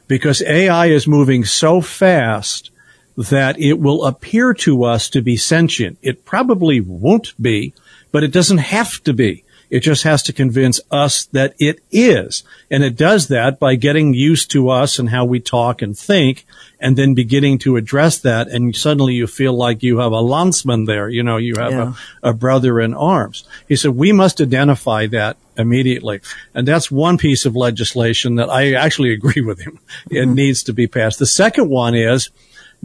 because 0.08 0.42
AI 0.42 0.86
is 0.86 1.06
moving 1.06 1.44
so 1.44 1.80
fast 1.80 2.70
that 3.16 3.58
it 3.58 3.74
will 3.74 4.04
appear 4.04 4.52
to 4.54 4.84
us 4.84 5.08
to 5.10 5.22
be 5.22 5.36
sentient. 5.36 5.98
It 6.02 6.24
probably 6.24 6.80
won't 6.80 7.40
be, 7.40 7.72
but 8.12 8.22
it 8.22 8.32
doesn't 8.32 8.58
have 8.58 9.02
to 9.04 9.12
be. 9.12 9.44
It 9.68 9.80
just 9.80 10.04
has 10.04 10.22
to 10.24 10.32
convince 10.32 10.80
us 10.90 11.24
that 11.26 11.54
it 11.58 11.80
is. 11.90 12.44
And 12.70 12.84
it 12.84 12.96
does 12.96 13.28
that 13.28 13.58
by 13.58 13.74
getting 13.74 14.14
used 14.14 14.50
to 14.52 14.68
us 14.68 14.98
and 14.98 15.10
how 15.10 15.24
we 15.24 15.40
talk 15.40 15.82
and 15.82 15.98
think 15.98 16.46
and 16.78 16.96
then 16.96 17.14
beginning 17.14 17.58
to 17.58 17.76
address 17.76 18.18
that. 18.18 18.48
And 18.48 18.76
suddenly 18.76 19.14
you 19.14 19.26
feel 19.26 19.54
like 19.54 19.82
you 19.82 19.98
have 19.98 20.12
a 20.12 20.20
landsman 20.20 20.84
there. 20.84 21.08
You 21.08 21.22
know, 21.22 21.36
you 21.36 21.54
have 21.56 21.72
Yeah. 21.72 21.94
a, 22.22 22.30
a 22.30 22.34
brother 22.34 22.80
in 22.80 22.94
arms. 22.94 23.44
He 23.68 23.76
said, 23.76 23.92
we 23.96 24.12
must 24.12 24.40
identify 24.40 25.06
that 25.08 25.36
immediately. 25.56 26.20
And 26.54 26.68
that's 26.68 26.90
one 26.90 27.18
piece 27.18 27.44
of 27.44 27.56
legislation 27.56 28.36
that 28.36 28.50
I 28.50 28.74
actually 28.74 29.12
agree 29.14 29.42
with 29.42 29.60
him. 29.60 29.80
It 30.10 30.26
mm-hmm. 30.26 30.34
needs 30.34 30.62
to 30.64 30.72
be 30.72 30.86
passed. 30.86 31.18
The 31.18 31.26
second 31.26 31.70
one 31.70 31.94
is 31.94 32.30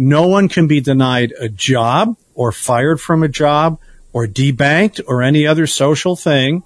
no 0.02 0.26
one 0.26 0.50
can 0.50 0.66
be 0.66 0.82
denied 0.82 1.32
a 1.40 1.48
job 1.48 2.18
or 2.34 2.52
fired 2.52 3.00
from 3.00 3.22
a 3.22 3.28
job 3.28 3.80
or 4.12 4.26
debanked 4.26 5.00
or 5.06 5.22
any 5.22 5.46
other 5.46 5.68
social 5.68 6.16
thing 6.16 6.64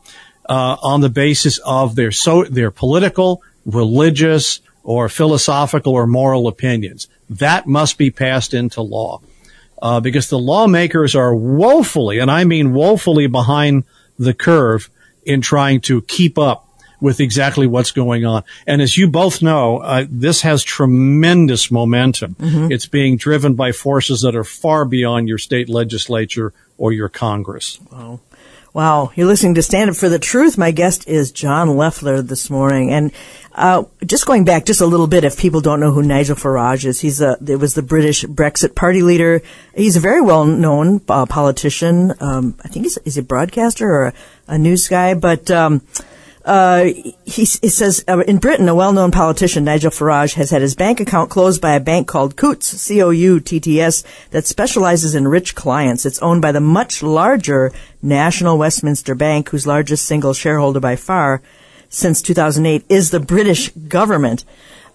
uh, 0.47 0.77
on 0.81 1.01
the 1.01 1.09
basis 1.09 1.57
of 1.65 1.95
their 1.95 2.13
so 2.13 2.45
their 2.45 2.71
political, 2.71 3.41
religious, 3.65 4.61
or 4.85 5.09
philosophical 5.09 5.91
or 5.91 6.07
moral 6.07 6.47
opinions. 6.47 7.09
That 7.29 7.67
must 7.67 7.97
be 7.97 8.09
passed 8.09 8.53
into 8.53 8.81
law 8.81 9.19
uh, 9.81 9.99
because 9.99 10.29
the 10.29 10.39
lawmakers 10.39 11.13
are 11.13 11.35
woefully, 11.35 12.19
and 12.19 12.31
I 12.31 12.45
mean 12.45 12.73
woefully, 12.73 13.27
behind 13.27 13.83
the 14.17 14.33
curve 14.33 14.89
in 15.25 15.41
trying 15.41 15.81
to 15.81 16.03
keep 16.03 16.37
up 16.37 16.64
with 16.99 17.19
exactly 17.19 17.67
what's 17.67 17.91
going 17.91 18.25
on. 18.25 18.43
And 18.65 18.81
as 18.81 18.97
you 18.97 19.07
both 19.09 19.41
know, 19.41 19.79
uh, 19.79 20.05
this 20.09 20.41
has 20.41 20.63
tremendous 20.63 21.71
momentum. 21.71 22.35
It's 22.71 22.85
being 22.87 23.17
driven 23.17 23.55
by 23.55 23.71
forces 23.71 24.21
that 24.21 24.35
are 24.35 24.43
far 24.43 24.85
beyond 24.85 25.27
your 25.27 25.37
state 25.37 25.69
legislature 25.69 26.53
or 26.77 26.91
your 26.91 27.09
Congress. 27.09 27.79
Wow, 28.75 29.13
you're 29.15 29.25
listening 29.25 29.55
to 29.55 29.63
Stand 29.63 29.89
Up 29.89 29.95
for 29.95 30.09
the 30.09 30.19
Truth. 30.19 30.57
My 30.57 30.71
guest 30.71 31.07
is 31.07 31.31
John 31.31 31.77
Loeffler 31.77 32.21
this 32.21 32.49
morning, 32.49 32.91
and 32.91 33.13
uh, 33.53 33.85
just 34.05 34.25
going 34.25 34.43
back 34.43 34.65
just 34.65 34.81
a 34.81 34.85
little 34.85 35.07
bit, 35.07 35.23
if 35.23 35.39
people 35.39 35.61
don't 35.61 35.79
know 35.79 35.93
who 35.93 36.03
Nigel 36.03 36.35
Farage 36.35 36.83
is, 36.83 36.99
he's 36.99 37.21
a 37.21 37.37
it 37.47 37.55
was 37.55 37.73
the 37.73 37.81
British 37.81 38.25
Brexit 38.25 38.75
Party 38.75 39.01
leader. 39.01 39.41
He's 39.73 39.95
a 39.95 40.01
very 40.01 40.19
well 40.19 40.43
known 40.43 40.99
uh, 41.07 41.25
politician. 41.25 42.15
Um, 42.19 42.55
I 42.65 42.67
think 42.67 42.83
he's 42.83 42.97
is 43.05 43.17
a 43.17 43.23
broadcaster 43.23 43.89
or 43.89 44.05
a, 44.07 44.13
a 44.49 44.57
news 44.57 44.89
guy, 44.89 45.13
but. 45.13 45.49
Um, 45.49 45.81
uh, 46.45 46.83
he, 46.83 47.13
he 47.25 47.45
says 47.45 48.05
uh, 48.07 48.19
in 48.19 48.37
Britain, 48.37 48.69
a 48.69 48.75
well-known 48.75 49.11
politician, 49.11 49.63
Nigel 49.63 49.89
Farage, 49.89 50.35
has 50.35 50.51
had 50.51 50.61
his 50.61 50.75
bank 50.75 50.99
account 50.99 51.31
closed 51.31 51.59
by 51.59 51.73
a 51.73 51.79
bank 51.79 52.07
called 52.07 52.35
Coutts, 52.35 52.67
C-O-U-T-T-S, 52.67 54.03
that 54.29 54.45
specializes 54.45 55.15
in 55.15 55.27
rich 55.27 55.55
clients. 55.55 56.05
It's 56.05 56.21
owned 56.21 56.43
by 56.43 56.51
the 56.51 56.61
much 56.61 57.01
larger 57.01 57.71
National 58.01 58.59
Westminster 58.59 59.15
Bank, 59.15 59.49
whose 59.49 59.65
largest 59.65 60.05
single 60.05 60.33
shareholder 60.33 60.79
by 60.79 60.95
far 60.95 61.41
since 61.89 62.21
2008 62.21 62.85
is 62.89 63.09
the 63.09 63.19
British 63.19 63.69
government. 63.69 64.45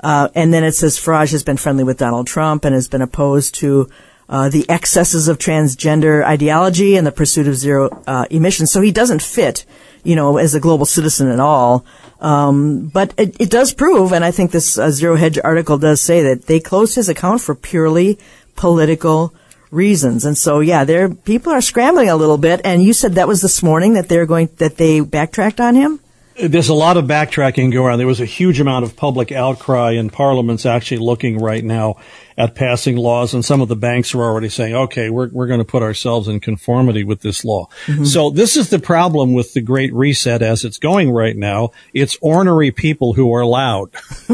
Uh, 0.00 0.28
and 0.34 0.54
then 0.54 0.64
it 0.64 0.72
says 0.72 0.98
Farage 0.98 1.32
has 1.32 1.42
been 1.42 1.56
friendly 1.56 1.84
with 1.84 1.98
Donald 1.98 2.26
Trump 2.26 2.64
and 2.64 2.74
has 2.74 2.88
been 2.88 3.02
opposed 3.02 3.54
to 3.56 3.88
uh, 4.28 4.48
the 4.48 4.64
excesses 4.70 5.26
of 5.26 5.38
transgender 5.38 6.24
ideology 6.24 6.96
and 6.96 7.06
the 7.06 7.12
pursuit 7.12 7.48
of 7.48 7.56
zero 7.56 8.02
uh, 8.06 8.26
emissions. 8.30 8.70
So 8.70 8.80
he 8.80 8.92
doesn't 8.92 9.22
fit, 9.22 9.64
you 10.04 10.16
know, 10.16 10.36
as 10.36 10.54
a 10.54 10.60
global 10.60 10.86
citizen 10.86 11.30
at 11.30 11.40
all. 11.40 11.84
Um, 12.20 12.88
but 12.88 13.14
it, 13.16 13.36
it 13.40 13.50
does 13.50 13.72
prove, 13.72 14.12
and 14.12 14.24
I 14.24 14.30
think 14.30 14.50
this 14.50 14.78
uh, 14.78 14.90
Zero 14.90 15.16
Hedge 15.16 15.38
article 15.42 15.78
does 15.78 16.00
say 16.00 16.22
that 16.22 16.46
they 16.46 16.60
closed 16.60 16.94
his 16.94 17.08
account 17.08 17.40
for 17.40 17.54
purely 17.54 18.18
political 18.56 19.34
reasons. 19.70 20.24
And 20.24 20.36
so, 20.36 20.60
yeah, 20.60 20.84
there 20.84 21.08
people 21.08 21.52
are 21.52 21.60
scrambling 21.60 22.08
a 22.08 22.16
little 22.16 22.38
bit. 22.38 22.60
And 22.64 22.82
you 22.82 22.92
said 22.92 23.14
that 23.14 23.28
was 23.28 23.40
this 23.40 23.62
morning 23.62 23.94
that 23.94 24.08
they're 24.08 24.26
going 24.26 24.48
that 24.56 24.76
they 24.76 25.00
backtracked 25.00 25.60
on 25.60 25.74
him. 25.74 26.00
There's 26.36 26.70
a 26.70 26.74
lot 26.74 26.96
of 26.96 27.04
backtracking 27.04 27.72
going 27.72 27.92
on. 27.92 27.98
There 27.98 28.06
was 28.06 28.20
a 28.20 28.26
huge 28.26 28.60
amount 28.60 28.84
of 28.86 28.96
public 28.96 29.30
outcry, 29.30 29.92
and 29.92 30.10
Parliament's 30.10 30.64
actually 30.64 30.98
looking 30.98 31.38
right 31.38 31.62
now 31.62 31.96
at 32.40 32.54
passing 32.54 32.96
laws, 32.96 33.34
and 33.34 33.44
some 33.44 33.60
of 33.60 33.68
the 33.68 33.76
banks 33.76 34.14
are 34.14 34.22
already 34.22 34.48
saying, 34.48 34.74
okay, 34.74 35.10
we're, 35.10 35.28
we're 35.30 35.46
going 35.46 35.58
to 35.58 35.64
put 35.64 35.82
ourselves 35.82 36.26
in 36.28 36.40
conformity 36.40 37.04
with 37.04 37.20
this 37.20 37.44
law. 37.44 37.68
So 38.04 38.30
this 38.30 38.56
is 38.56 38.70
the 38.70 38.78
problem 38.78 39.34
with 39.34 39.52
the 39.52 39.60
Great 39.60 39.92
Reset 39.92 40.40
as 40.40 40.64
it's 40.64 40.78
going 40.78 41.10
right 41.10 41.36
now. 41.36 41.70
It's 41.92 42.16
ornery 42.22 42.70
people 42.70 43.12
who 43.12 43.32
are 43.34 43.44
loud. 43.44 43.90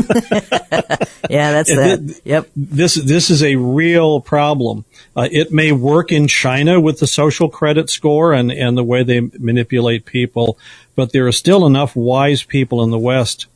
Yeah, 1.29 1.51
that's 1.51 1.71
And 1.71 1.79
that. 1.79 1.99
th- 2.07 2.21
Yep. 2.25 2.51
This 2.55 2.95
this 2.95 3.31
is 3.31 3.43
a 3.43 3.57
real 3.57 4.21
problem. 4.21 4.85
Uh, 5.17 5.29
it 5.33 5.51
may 5.53 5.73
work 5.73 6.13
in 6.13 6.29
China 6.29 6.81
with 6.81 7.01
the 7.01 7.07
social 7.09 7.49
credit 7.49 7.91
score 7.91 8.33
and 8.33 8.53
and 8.53 8.77
the 8.79 8.85
way 8.85 9.03
they 9.03 9.21
manipulate 9.21 10.05
people, 10.05 10.57
but 10.95 11.11
there 11.13 11.27
are 11.27 11.33
still 11.33 11.67
enough 11.67 11.97
wise 11.97 12.45
people 12.45 12.83
in 12.85 12.91
the 12.91 12.99
West 12.99 13.47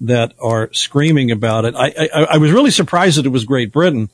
that 0.00 0.32
are 0.40 0.72
screaming 0.72 1.30
about 1.30 1.64
it. 1.64 1.74
I 1.76 2.08
I, 2.14 2.26
I 2.32 2.36
was 2.38 2.52
really 2.52 2.70
surprised 2.70 3.18
that 3.18 3.26
it 3.26 3.30
was 3.30 3.44
Great 3.44 3.72
Britain, 3.72 4.08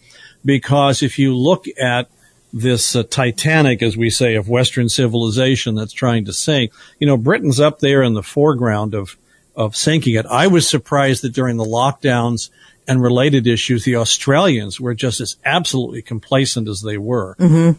because 0.45 1.03
if 1.03 1.19
you 1.19 1.37
look 1.37 1.67
at 1.81 2.09
this 2.53 2.97
uh, 2.97 3.03
Titanic, 3.03 3.83
as 3.83 3.97
we 3.97 4.09
say, 4.09 4.35
of 4.35 4.49
Western 4.49 4.89
civilization 4.89 5.75
that's 5.75 5.93
trying 5.93 6.25
to 6.25 6.33
sink, 6.33 6.73
you 6.99 7.07
know, 7.07 7.17
Britain's 7.17 7.61
up 7.61 7.81
there 7.81 8.03
in 8.03 8.15
the 8.15 8.23
foreground 8.23 8.95
of 8.95 9.17
of 9.55 9.75
sinking 9.75 10.15
it. 10.15 10.27
I 10.27 10.47
was 10.47 10.69
surprised 10.69 11.23
that 11.23 11.33
during 11.33 11.57
the 11.57 11.65
lockdowns 11.65 12.51
and 12.89 13.03
related 13.03 13.47
issues, 13.47 13.85
the 13.85 13.97
Australians 13.97 14.81
were 14.81 14.95
just 14.95 15.21
as 15.21 15.37
absolutely 15.45 16.03
complacent 16.03 16.69
as 16.69 16.83
they 16.83 16.99
were. 16.99 17.35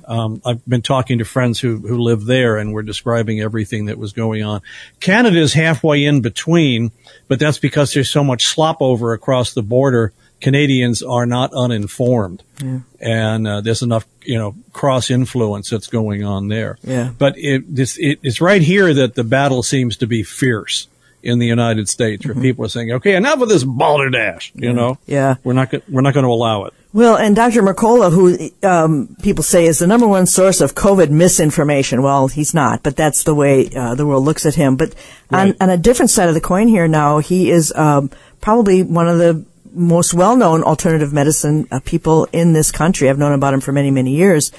Um, 0.05 0.41
I've 0.45 0.65
been 0.65 0.81
talking 0.81 1.19
to 1.19 1.25
friends 1.25 1.59
who, 1.59 1.77
who 1.77 1.97
live 1.97 2.25
there 2.25 2.57
and 2.57 2.73
were 2.73 2.83
describing 2.83 3.39
everything 3.39 3.85
that 3.85 3.97
was 3.97 4.13
going 4.13 4.43
on. 4.43 4.61
Canada 4.99 5.39
is 5.39 5.53
halfway 5.53 6.03
in 6.03 6.21
between, 6.21 6.91
but 7.27 7.39
that's 7.39 7.57
because 7.57 7.93
there's 7.93 8.09
so 8.09 8.23
much 8.23 8.45
slop 8.45 8.81
over 8.81 9.13
across 9.13 9.53
the 9.53 9.63
border. 9.63 10.13
Canadians 10.39 11.01
are 11.01 11.25
not 11.25 11.53
uninformed. 11.53 12.43
And 12.99 13.47
uh, 13.47 13.61
there's 13.61 13.81
enough, 13.81 14.05
you 14.21 14.37
know, 14.37 14.55
cross 14.73 15.09
influence 15.09 15.69
that's 15.69 15.87
going 15.87 16.23
on 16.23 16.47
there. 16.47 16.77
Yeah. 16.83 17.11
But 17.17 17.35
it, 17.37 17.63
this, 17.73 17.97
it, 17.97 18.19
it's 18.21 18.41
right 18.41 18.61
here 18.61 18.93
that 18.93 19.15
the 19.15 19.23
battle 19.23 19.63
seems 19.63 19.97
to 19.97 20.07
be 20.07 20.23
fierce 20.23 20.87
in 21.24 21.39
the 21.39 21.45
United 21.47 21.89
States, 21.89 22.25
where 22.25 22.36
people 22.36 22.65
are 22.65 22.69
saying, 22.69 22.91
"Okay, 22.91 23.15
enough 23.15 23.41
of 23.41 23.50
this 23.50 23.63
balderdash." 23.63 24.51
You 24.55 24.74
know, 24.74 24.91
Mm-hmm. 24.93 25.12
Yeah. 25.12 25.36
we're 25.43 25.53
not 25.53 25.71
go- 25.71 25.81
we're 25.89 26.01
not 26.01 26.13
going 26.13 26.25
to 26.25 26.29
allow 26.31 26.65
it. 26.65 26.74
Well, 26.93 27.15
and 27.15 27.36
Dr. 27.36 27.62
Mercola, 27.62 28.12
who 28.12 28.50
um, 28.67 29.15
people 29.21 29.43
say 29.43 29.65
is 29.65 29.79
the 29.79 29.88
number 29.88 30.07
one 30.07 30.25
source 30.25 30.62
of 30.62 30.74
COVID 30.74 31.09
misinformation. 31.09 32.01
Well, 32.01 32.27
he's 32.27 32.53
not, 32.53 32.81
but 32.81 32.95
that's 32.95 33.24
the 33.24 33.36
way 33.36 33.69
uh, 33.75 33.93
the 33.95 34.05
world 34.05 34.24
looks 34.24 34.45
at 34.45 34.55
him. 34.55 34.77
But 34.77 34.95
on, 35.31 35.47
Right. 35.50 35.55
on 35.62 35.69
a 35.69 35.77
different 35.77 36.09
side 36.12 36.27
of 36.29 36.33
the 36.33 36.41
coin 36.41 36.67
here 36.67 36.88
now, 36.88 37.19
he 37.19 37.51
is 37.51 37.71
um, 37.75 38.09
probably 38.41 38.81
one 38.83 39.07
of 39.07 39.17
the 39.19 39.45
most 39.74 40.13
well-known 40.13 40.63
alternative 40.63 41.13
medicine 41.13 41.67
uh, 41.71 41.79
people 41.83 42.27
in 42.31 42.53
this 42.53 42.71
country. 42.71 43.09
I've 43.09 43.19
known 43.19 43.33
about 43.33 43.53
him 43.53 43.62
for 43.62 43.71
many, 43.74 43.91
many 43.91 44.15
years. 44.15 44.51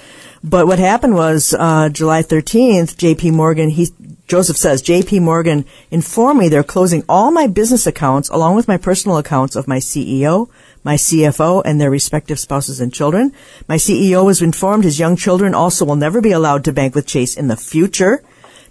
But 0.45 0.69
what 0.69 0.79
happened 0.79 1.15
was 1.15 1.53
uh, 1.59 1.89
July 1.89 2.23
13th, 2.23 2.97
J.P. 2.99 3.33
Morgan, 3.33 3.71
he 3.71 3.89
Joseph 4.29 4.59
says, 4.59 4.83
J.P. 4.83 5.21
Morgan 5.21 5.65
informed 5.91 6.39
me 6.39 6.51
they're 6.51 6.63
closing 6.63 7.03
all 7.09 7.31
my 7.31 7.47
business 7.47 7.87
accounts 7.87 8.29
along 8.29 8.57
with 8.57 8.69
my 8.69 8.77
personal 8.77 9.17
accounts 9.17 9.57
of 9.57 9.67
my 9.67 9.79
CEO, 9.79 10.51
my 10.85 10.97
CFO, 10.97 11.63
and 11.65 11.81
their 11.81 11.91
respective 11.91 12.39
spouses 12.39 12.79
and 12.79 12.93
children. 12.93 13.33
My 13.69 13.77
CEO 13.77 14.27
was 14.27 14.43
informed 14.43 14.85
his 14.85 14.99
young 14.99 15.17
children 15.17 15.55
also 15.55 15.87
will 15.87 15.97
never 15.97 16.21
be 16.21 16.33
allowed 16.33 16.65
to 16.65 16.75
bank 16.75 16.95
with 16.95 17.07
Chase 17.07 17.39
in 17.39 17.49
the 17.49 17.57
future. 17.57 18.23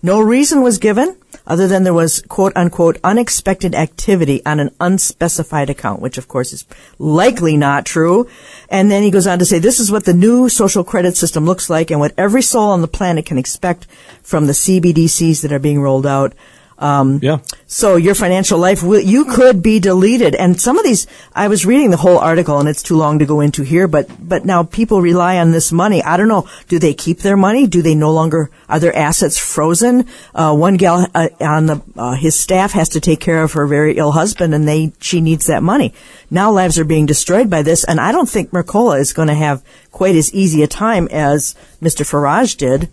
No 0.03 0.21
reason 0.21 0.61
was 0.61 0.77
given 0.77 1.17
other 1.47 1.67
than 1.67 1.83
there 1.83 1.93
was 1.93 2.21
quote 2.27 2.53
unquote 2.55 2.97
unexpected 3.03 3.73
activity 3.73 4.45
on 4.45 4.59
an 4.59 4.69
unspecified 4.79 5.69
account, 5.69 6.01
which 6.01 6.17
of 6.17 6.27
course 6.27 6.53
is 6.53 6.65
likely 6.99 7.57
not 7.57 7.85
true. 7.85 8.27
And 8.69 8.91
then 8.91 9.01
he 9.01 9.11
goes 9.11 9.25
on 9.25 9.39
to 9.39 9.45
say, 9.45 9.57
this 9.57 9.79
is 9.79 9.91
what 9.91 10.05
the 10.05 10.13
new 10.13 10.49
social 10.49 10.83
credit 10.83 11.15
system 11.15 11.45
looks 11.45 11.69
like 11.69 11.89
and 11.89 11.99
what 11.99 12.13
every 12.17 12.41
soul 12.41 12.69
on 12.71 12.81
the 12.81 12.87
planet 12.87 13.25
can 13.25 13.37
expect 13.37 13.85
from 14.21 14.45
the 14.45 14.53
CBDCs 14.53 15.41
that 15.41 15.53
are 15.53 15.59
being 15.59 15.81
rolled 15.81 16.05
out. 16.05 16.33
Um, 16.79 17.19
Yeah. 17.23 17.39
so 17.65 17.95
your 17.95 18.13
financial 18.13 18.59
life, 18.59 18.83
will, 18.83 18.99
you 19.01 19.25
could 19.25 19.63
be 19.63 19.79
deleted. 19.79 20.35
And 20.35 20.61
some 20.61 20.77
of 20.77 20.85
these, 20.85 21.07
I 21.35 21.47
was 21.47 21.65
reading 21.65 21.89
the 21.89 21.97
whole 21.97 22.19
article 22.19 22.59
and 22.59 22.69
it's 22.69 22.83
too 22.83 22.95
long 22.95 23.17
to 23.19 23.25
go 23.25 23.39
into 23.41 23.63
here, 23.63 23.87
but, 23.87 24.07
but 24.19 24.45
now 24.45 24.63
people 24.63 25.01
rely 25.01 25.37
on 25.39 25.51
this 25.51 25.71
money. 25.71 26.03
I 26.03 26.17
don't 26.17 26.27
know. 26.27 26.47
Do 26.67 26.77
they 26.77 26.93
keep 26.93 27.19
their 27.19 27.37
money? 27.37 27.65
Do 27.65 27.81
they 27.81 27.95
no 27.95 28.11
longer, 28.11 28.51
are 28.69 28.79
their 28.79 28.95
assets 28.95 29.37
frozen? 29.39 30.05
Uh, 30.35 30.55
one 30.55 30.75
gal 30.77 31.07
uh, 31.15 31.29
on 31.41 31.65
the, 31.65 31.81
uh, 31.97 32.13
his 32.13 32.37
staff 32.37 32.73
has 32.73 32.89
to 32.89 32.99
take 32.99 33.19
care 33.19 33.41
of 33.41 33.53
her 33.53 33.65
very 33.65 33.97
ill 33.97 34.11
husband 34.11 34.53
and 34.53 34.67
they, 34.67 34.93
she 34.99 35.19
needs 35.19 35.47
that 35.47 35.63
money. 35.63 35.93
Now 36.29 36.51
lives 36.51 36.77
are 36.77 36.85
being 36.85 37.07
destroyed 37.07 37.49
by 37.49 37.63
this. 37.63 37.83
And 37.85 37.99
I 37.99 38.11
don't 38.11 38.29
think 38.29 38.51
Mercola 38.51 38.99
is 38.99 39.13
going 39.13 39.29
to 39.29 39.33
have 39.33 39.63
quite 39.91 40.15
as 40.15 40.31
easy 40.33 40.61
a 40.61 40.67
time 40.67 41.07
as 41.07 41.55
Mr. 41.81 42.05
Farage 42.05 42.55
did. 42.55 42.87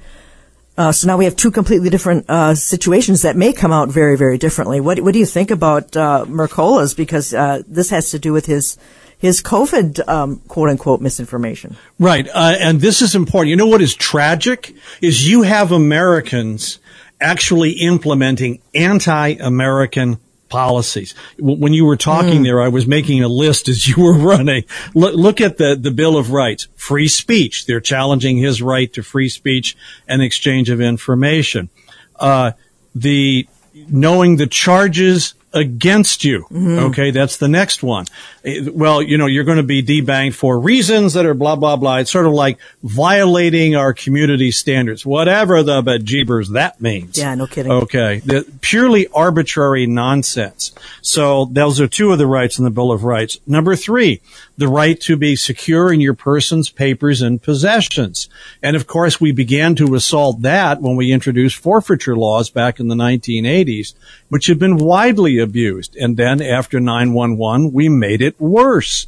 Uh, 0.76 0.90
so 0.90 1.06
now 1.06 1.16
we 1.16 1.24
have 1.24 1.36
two 1.36 1.50
completely 1.50 1.88
different 1.88 2.28
uh, 2.28 2.54
situations 2.54 3.22
that 3.22 3.36
may 3.36 3.52
come 3.52 3.72
out 3.72 3.88
very, 3.88 4.16
very 4.16 4.38
differently. 4.38 4.80
What 4.80 5.00
What 5.00 5.12
do 5.12 5.20
you 5.20 5.26
think 5.26 5.50
about 5.50 5.96
uh, 5.96 6.24
Mercola's? 6.26 6.94
Because 6.94 7.32
uh, 7.32 7.62
this 7.68 7.90
has 7.90 8.10
to 8.10 8.18
do 8.18 8.32
with 8.32 8.46
his 8.46 8.76
his 9.18 9.40
COVID 9.40 10.06
um, 10.08 10.40
quote 10.48 10.68
unquote 10.68 11.00
misinformation. 11.00 11.76
Right. 11.98 12.28
Uh, 12.28 12.56
and 12.58 12.80
this 12.80 13.00
is 13.02 13.14
important. 13.14 13.50
You 13.50 13.56
know 13.56 13.66
what 13.66 13.82
is 13.82 13.94
tragic? 13.94 14.74
Is 15.00 15.28
you 15.28 15.42
have 15.42 15.72
Americans 15.72 16.78
actually 17.20 17.72
implementing 17.72 18.60
anti-American 18.74 20.18
policies. 20.48 21.14
When 21.38 21.72
you 21.72 21.84
were 21.84 21.96
talking 21.96 22.40
mm. 22.40 22.44
there, 22.44 22.60
I 22.60 22.68
was 22.68 22.86
making 22.86 23.22
a 23.22 23.28
list 23.28 23.68
as 23.68 23.88
you 23.96 24.02
were 24.02 24.16
running. 24.16 24.64
Look, 24.94 25.14
look, 25.14 25.40
at 25.40 25.58
the, 25.58 25.76
the 25.76 25.90
Bill 25.90 26.16
of 26.16 26.30
Rights. 26.30 26.68
Free 26.76 27.08
speech. 27.08 27.66
They're 27.66 27.80
challenging 27.80 28.36
his 28.36 28.62
right 28.62 28.92
to 28.92 29.02
free 29.02 29.28
speech 29.28 29.76
and 30.06 30.22
exchange 30.22 30.70
of 30.70 30.80
information. 30.80 31.70
Uh, 32.16 32.52
the 32.94 33.48
knowing 33.88 34.36
the 34.36 34.46
charges 34.46 35.34
against 35.52 36.24
you. 36.24 36.42
Mm-hmm. 36.44 36.78
Okay, 36.86 37.10
that's 37.10 37.36
the 37.36 37.48
next 37.48 37.82
one. 37.82 38.06
Well, 38.44 39.00
you 39.00 39.16
know, 39.16 39.24
you're 39.24 39.44
going 39.44 39.56
to 39.56 39.62
be 39.62 39.82
debanked 39.82 40.34
for 40.34 40.60
reasons 40.60 41.14
that 41.14 41.24
are 41.24 41.32
blah, 41.32 41.56
blah, 41.56 41.76
blah. 41.76 41.98
It's 41.98 42.10
sort 42.10 42.26
of 42.26 42.32
like 42.32 42.58
violating 42.82 43.74
our 43.74 43.94
community 43.94 44.50
standards, 44.50 45.06
whatever 45.06 45.62
the 45.62 45.80
bejeebers 45.80 46.52
that 46.52 46.78
means. 46.78 47.16
Yeah, 47.16 47.34
no 47.34 47.46
kidding. 47.46 47.72
Okay, 47.72 48.18
the 48.18 48.46
purely 48.60 49.08
arbitrary 49.08 49.86
nonsense. 49.86 50.74
So 51.00 51.46
those 51.46 51.80
are 51.80 51.88
two 51.88 52.12
of 52.12 52.18
the 52.18 52.26
rights 52.26 52.58
in 52.58 52.64
the 52.64 52.70
Bill 52.70 52.92
of 52.92 53.04
Rights. 53.04 53.40
Number 53.46 53.76
three, 53.76 54.20
the 54.58 54.68
right 54.68 55.00
to 55.00 55.16
be 55.16 55.36
secure 55.36 55.92
in 55.92 56.00
your 56.00 56.14
person's 56.14 56.68
papers 56.68 57.22
and 57.22 57.42
possessions. 57.42 58.28
And 58.62 58.76
of 58.76 58.86
course, 58.86 59.20
we 59.20 59.32
began 59.32 59.74
to 59.76 59.94
assault 59.94 60.42
that 60.42 60.82
when 60.82 60.96
we 60.96 61.12
introduced 61.12 61.56
forfeiture 61.56 62.16
laws 62.16 62.50
back 62.50 62.78
in 62.78 62.88
the 62.88 62.94
1980s, 62.94 63.94
which 64.28 64.46
had 64.46 64.58
been 64.58 64.76
widely 64.76 65.38
abused. 65.38 65.96
And 65.96 66.16
then 66.16 66.42
after 66.42 66.78
911, 66.78 67.72
we 67.72 67.88
made 67.88 68.20
it 68.20 68.33
worse. 68.38 69.06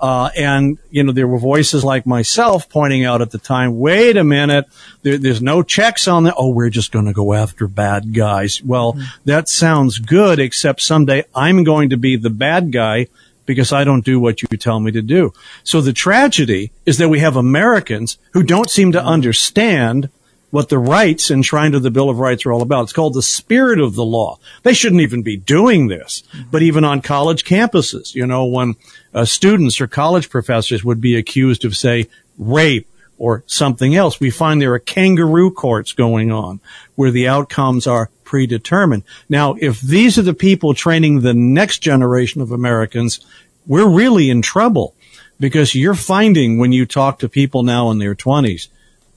Uh, 0.00 0.30
and, 0.36 0.78
you 0.90 1.02
know, 1.02 1.10
there 1.10 1.26
were 1.26 1.40
voices 1.40 1.82
like 1.82 2.06
myself 2.06 2.68
pointing 2.68 3.04
out 3.04 3.20
at 3.20 3.32
the 3.32 3.38
time, 3.38 3.80
wait 3.80 4.16
a 4.16 4.22
minute, 4.22 4.64
there, 5.02 5.18
there's 5.18 5.42
no 5.42 5.60
checks 5.60 6.06
on 6.06 6.22
that. 6.22 6.34
Oh, 6.36 6.50
we're 6.50 6.70
just 6.70 6.92
going 6.92 7.06
to 7.06 7.12
go 7.12 7.34
after 7.34 7.66
bad 7.66 8.14
guys. 8.14 8.62
Well, 8.62 8.92
mm-hmm. 8.92 9.04
that 9.24 9.48
sounds 9.48 9.98
good, 9.98 10.38
except 10.38 10.82
someday 10.82 11.24
I'm 11.34 11.64
going 11.64 11.90
to 11.90 11.96
be 11.96 12.16
the 12.16 12.30
bad 12.30 12.70
guy 12.70 13.08
because 13.44 13.72
I 13.72 13.82
don't 13.82 14.04
do 14.04 14.20
what 14.20 14.40
you 14.40 14.56
tell 14.56 14.78
me 14.78 14.92
to 14.92 15.02
do. 15.02 15.32
So 15.64 15.80
the 15.80 15.92
tragedy 15.92 16.70
is 16.86 16.98
that 16.98 17.08
we 17.08 17.18
have 17.18 17.34
Americans 17.34 18.18
who 18.34 18.44
don't 18.44 18.70
seem 18.70 18.92
to 18.92 19.02
understand 19.02 20.10
what 20.50 20.68
the 20.68 20.78
rights 20.78 21.30
enshrined 21.30 21.74
in 21.74 21.82
the 21.82 21.90
Bill 21.90 22.08
of 22.08 22.18
Rights 22.18 22.46
are 22.46 22.52
all 22.52 22.62
about. 22.62 22.84
It's 22.84 22.92
called 22.92 23.14
the 23.14 23.22
spirit 23.22 23.78
of 23.80 23.94
the 23.94 24.04
law. 24.04 24.38
They 24.62 24.72
shouldn't 24.72 25.02
even 25.02 25.22
be 25.22 25.36
doing 25.36 25.88
this. 25.88 26.22
But 26.50 26.62
even 26.62 26.84
on 26.84 27.02
college 27.02 27.44
campuses, 27.44 28.14
you 28.14 28.26
know, 28.26 28.46
when 28.46 28.76
uh, 29.12 29.24
students 29.24 29.80
or 29.80 29.86
college 29.86 30.30
professors 30.30 30.84
would 30.84 31.00
be 31.00 31.16
accused 31.16 31.64
of, 31.64 31.76
say, 31.76 32.06
rape 32.38 32.88
or 33.18 33.44
something 33.46 33.94
else, 33.94 34.20
we 34.20 34.30
find 34.30 34.62
there 34.62 34.72
are 34.72 34.78
kangaroo 34.78 35.50
courts 35.50 35.92
going 35.92 36.32
on 36.32 36.60
where 36.94 37.10
the 37.10 37.28
outcomes 37.28 37.86
are 37.86 38.10
predetermined. 38.24 39.02
Now, 39.28 39.54
if 39.60 39.80
these 39.80 40.18
are 40.18 40.22
the 40.22 40.34
people 40.34 40.72
training 40.72 41.20
the 41.20 41.34
next 41.34 41.78
generation 41.78 42.40
of 42.40 42.52
Americans, 42.52 43.20
we're 43.66 43.88
really 43.88 44.30
in 44.30 44.40
trouble 44.40 44.94
because 45.40 45.74
you're 45.74 45.94
finding 45.94 46.58
when 46.58 46.72
you 46.72 46.86
talk 46.86 47.18
to 47.18 47.28
people 47.28 47.62
now 47.62 47.90
in 47.90 47.98
their 47.98 48.14
20s, 48.14 48.68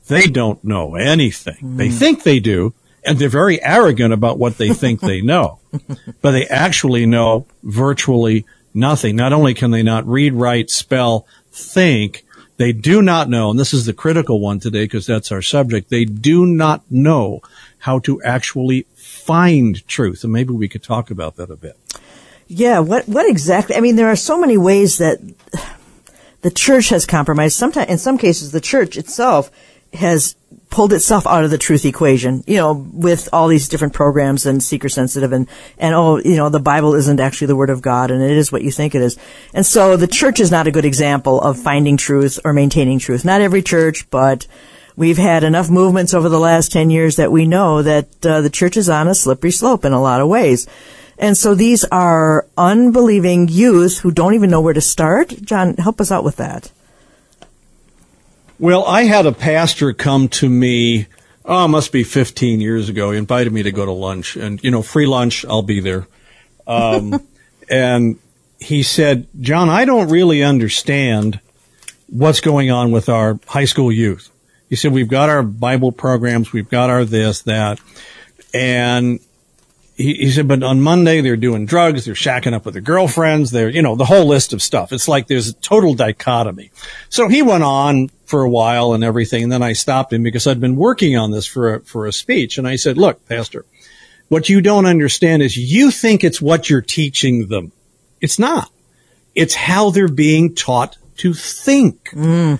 they 0.07 0.27
don't 0.27 0.63
know 0.63 0.95
anything. 0.95 1.57
Mm. 1.61 1.77
They 1.77 1.89
think 1.89 2.23
they 2.23 2.39
do, 2.39 2.73
and 3.03 3.17
they're 3.17 3.29
very 3.29 3.63
arrogant 3.63 4.13
about 4.13 4.37
what 4.37 4.57
they 4.57 4.73
think 4.73 4.99
they 4.99 5.21
know, 5.21 5.59
but 6.21 6.31
they 6.31 6.45
actually 6.47 7.05
know 7.05 7.45
virtually 7.63 8.45
nothing. 8.73 9.15
Not 9.15 9.33
only 9.33 9.53
can 9.53 9.71
they 9.71 9.83
not 9.83 10.07
read, 10.07 10.33
write, 10.33 10.69
spell, 10.69 11.25
think, 11.51 12.25
they 12.57 12.73
do 12.73 13.01
not 13.01 13.29
know, 13.29 13.49
and 13.49 13.59
this 13.59 13.73
is 13.73 13.85
the 13.85 13.93
critical 13.93 14.39
one 14.39 14.59
today 14.59 14.83
because 14.83 15.07
that's 15.07 15.31
our 15.31 15.41
subject, 15.41 15.89
they 15.89 16.05
do 16.05 16.45
not 16.45 16.83
know 16.91 17.41
how 17.79 17.97
to 17.99 18.21
actually 18.21 18.85
find 18.95 19.85
truth. 19.87 20.23
And 20.23 20.31
maybe 20.31 20.53
we 20.53 20.67
could 20.67 20.83
talk 20.83 21.09
about 21.09 21.37
that 21.37 21.49
a 21.49 21.55
bit. 21.55 21.75
Yeah, 22.47 22.79
what 22.79 23.07
what 23.07 23.27
exactly? 23.29 23.75
I 23.75 23.79
mean, 23.79 23.95
there 23.95 24.09
are 24.09 24.15
so 24.15 24.37
many 24.39 24.57
ways 24.57 24.97
that 24.97 25.19
the 26.41 26.51
church 26.51 26.89
has 26.89 27.05
compromised. 27.05 27.55
Sometimes, 27.55 27.89
in 27.89 27.97
some 27.97 28.17
cases, 28.17 28.51
the 28.51 28.61
church 28.61 28.97
itself 28.97 29.49
has 29.93 30.35
pulled 30.69 30.93
itself 30.93 31.27
out 31.27 31.43
of 31.43 31.51
the 31.51 31.57
truth 31.57 31.85
equation, 31.85 32.43
you 32.47 32.55
know, 32.55 32.71
with 32.71 33.27
all 33.33 33.49
these 33.49 33.67
different 33.67 33.93
programs 33.93 34.45
and 34.45 34.63
seeker 34.63 34.87
sensitive 34.87 35.33
and, 35.33 35.47
and 35.77 35.93
oh, 35.93 36.17
you 36.17 36.37
know, 36.37 36.49
the 36.49 36.61
Bible 36.61 36.95
isn't 36.95 37.19
actually 37.19 37.47
the 37.47 37.55
word 37.57 37.69
of 37.69 37.81
God 37.81 38.09
and 38.09 38.23
it 38.23 38.37
is 38.37 38.51
what 38.51 38.63
you 38.63 38.71
think 38.71 38.95
it 38.95 39.01
is. 39.01 39.17
And 39.53 39.65
so 39.65 39.97
the 39.97 40.07
church 40.07 40.39
is 40.39 40.49
not 40.49 40.67
a 40.67 40.71
good 40.71 40.85
example 40.85 41.41
of 41.41 41.59
finding 41.59 41.97
truth 41.97 42.39
or 42.45 42.53
maintaining 42.53 42.99
truth. 42.99 43.25
Not 43.25 43.41
every 43.41 43.61
church, 43.61 44.09
but 44.09 44.47
we've 44.95 45.17
had 45.17 45.43
enough 45.43 45.69
movements 45.69 46.13
over 46.13 46.29
the 46.29 46.39
last 46.39 46.71
10 46.71 46.89
years 46.89 47.17
that 47.17 47.33
we 47.33 47.45
know 47.45 47.81
that 47.81 48.25
uh, 48.25 48.39
the 48.39 48.49
church 48.49 48.77
is 48.77 48.89
on 48.89 49.09
a 49.09 49.15
slippery 49.15 49.51
slope 49.51 49.83
in 49.83 49.91
a 49.91 50.01
lot 50.01 50.21
of 50.21 50.29
ways. 50.29 50.67
And 51.17 51.37
so 51.37 51.53
these 51.53 51.83
are 51.85 52.47
unbelieving 52.57 53.49
youth 53.49 53.99
who 53.99 54.11
don't 54.11 54.35
even 54.35 54.49
know 54.49 54.61
where 54.61 54.73
to 54.73 54.81
start. 54.81 55.29
John, 55.41 55.75
help 55.75 55.99
us 55.99 56.11
out 56.11 56.23
with 56.23 56.37
that. 56.37 56.71
Well, 58.61 58.85
I 58.85 59.05
had 59.05 59.25
a 59.25 59.31
pastor 59.31 59.91
come 59.91 60.27
to 60.27 60.47
me, 60.47 61.07
oh, 61.43 61.67
must 61.67 61.91
be 61.91 62.03
15 62.03 62.61
years 62.61 62.89
ago. 62.89 63.09
He 63.09 63.17
invited 63.17 63.51
me 63.51 63.63
to 63.63 63.71
go 63.71 63.85
to 63.87 63.91
lunch 63.91 64.35
and, 64.35 64.63
you 64.63 64.69
know, 64.69 64.83
free 64.83 65.07
lunch, 65.07 65.43
I'll 65.45 65.63
be 65.63 65.79
there. 65.79 66.07
Um, 66.67 67.27
and 67.71 68.19
he 68.59 68.83
said, 68.83 69.25
John, 69.39 69.67
I 69.69 69.85
don't 69.85 70.09
really 70.09 70.43
understand 70.43 71.39
what's 72.07 72.39
going 72.39 72.69
on 72.69 72.91
with 72.91 73.09
our 73.09 73.39
high 73.47 73.65
school 73.65 73.91
youth. 73.91 74.29
He 74.69 74.75
said, 74.75 74.91
we've 74.91 75.09
got 75.09 75.27
our 75.29 75.41
Bible 75.41 75.91
programs, 75.91 76.53
we've 76.53 76.69
got 76.69 76.91
our 76.91 77.03
this, 77.03 77.41
that. 77.41 77.79
And 78.53 79.21
he, 80.01 80.13
he, 80.15 80.31
said, 80.31 80.47
but 80.47 80.63
on 80.63 80.81
Monday 80.81 81.21
they're 81.21 81.37
doing 81.37 81.65
drugs, 81.65 82.05
they're 82.05 82.13
shacking 82.13 82.53
up 82.53 82.65
with 82.65 82.73
their 82.73 82.81
girlfriends, 82.81 83.51
they're, 83.51 83.69
you 83.69 83.81
know, 83.81 83.95
the 83.95 84.05
whole 84.05 84.25
list 84.25 84.53
of 84.53 84.61
stuff. 84.61 84.91
It's 84.91 85.07
like 85.07 85.27
there's 85.27 85.49
a 85.49 85.53
total 85.53 85.93
dichotomy. 85.93 86.71
So 87.09 87.27
he 87.27 87.41
went 87.41 87.63
on 87.63 88.09
for 88.25 88.43
a 88.43 88.49
while 88.49 88.93
and 88.93 89.03
everything. 89.03 89.43
And 89.43 89.51
then 89.51 89.63
I 89.63 89.73
stopped 89.73 90.13
him 90.13 90.23
because 90.23 90.47
I'd 90.47 90.59
been 90.59 90.75
working 90.75 91.17
on 91.17 91.31
this 91.31 91.45
for 91.45 91.75
a, 91.75 91.81
for 91.81 92.07
a 92.07 92.13
speech. 92.13 92.57
And 92.57 92.67
I 92.67 92.75
said, 92.75 92.97
look, 92.97 93.25
pastor, 93.27 93.65
what 94.29 94.49
you 94.49 94.61
don't 94.61 94.85
understand 94.85 95.41
is 95.41 95.57
you 95.57 95.91
think 95.91 96.23
it's 96.23 96.41
what 96.41 96.69
you're 96.69 96.81
teaching 96.81 97.47
them. 97.47 97.71
It's 98.21 98.39
not. 98.39 98.71
It's 99.35 99.55
how 99.55 99.89
they're 99.89 100.07
being 100.07 100.55
taught 100.55 100.97
to 101.17 101.33
think. 101.33 102.09
Mm. 102.11 102.59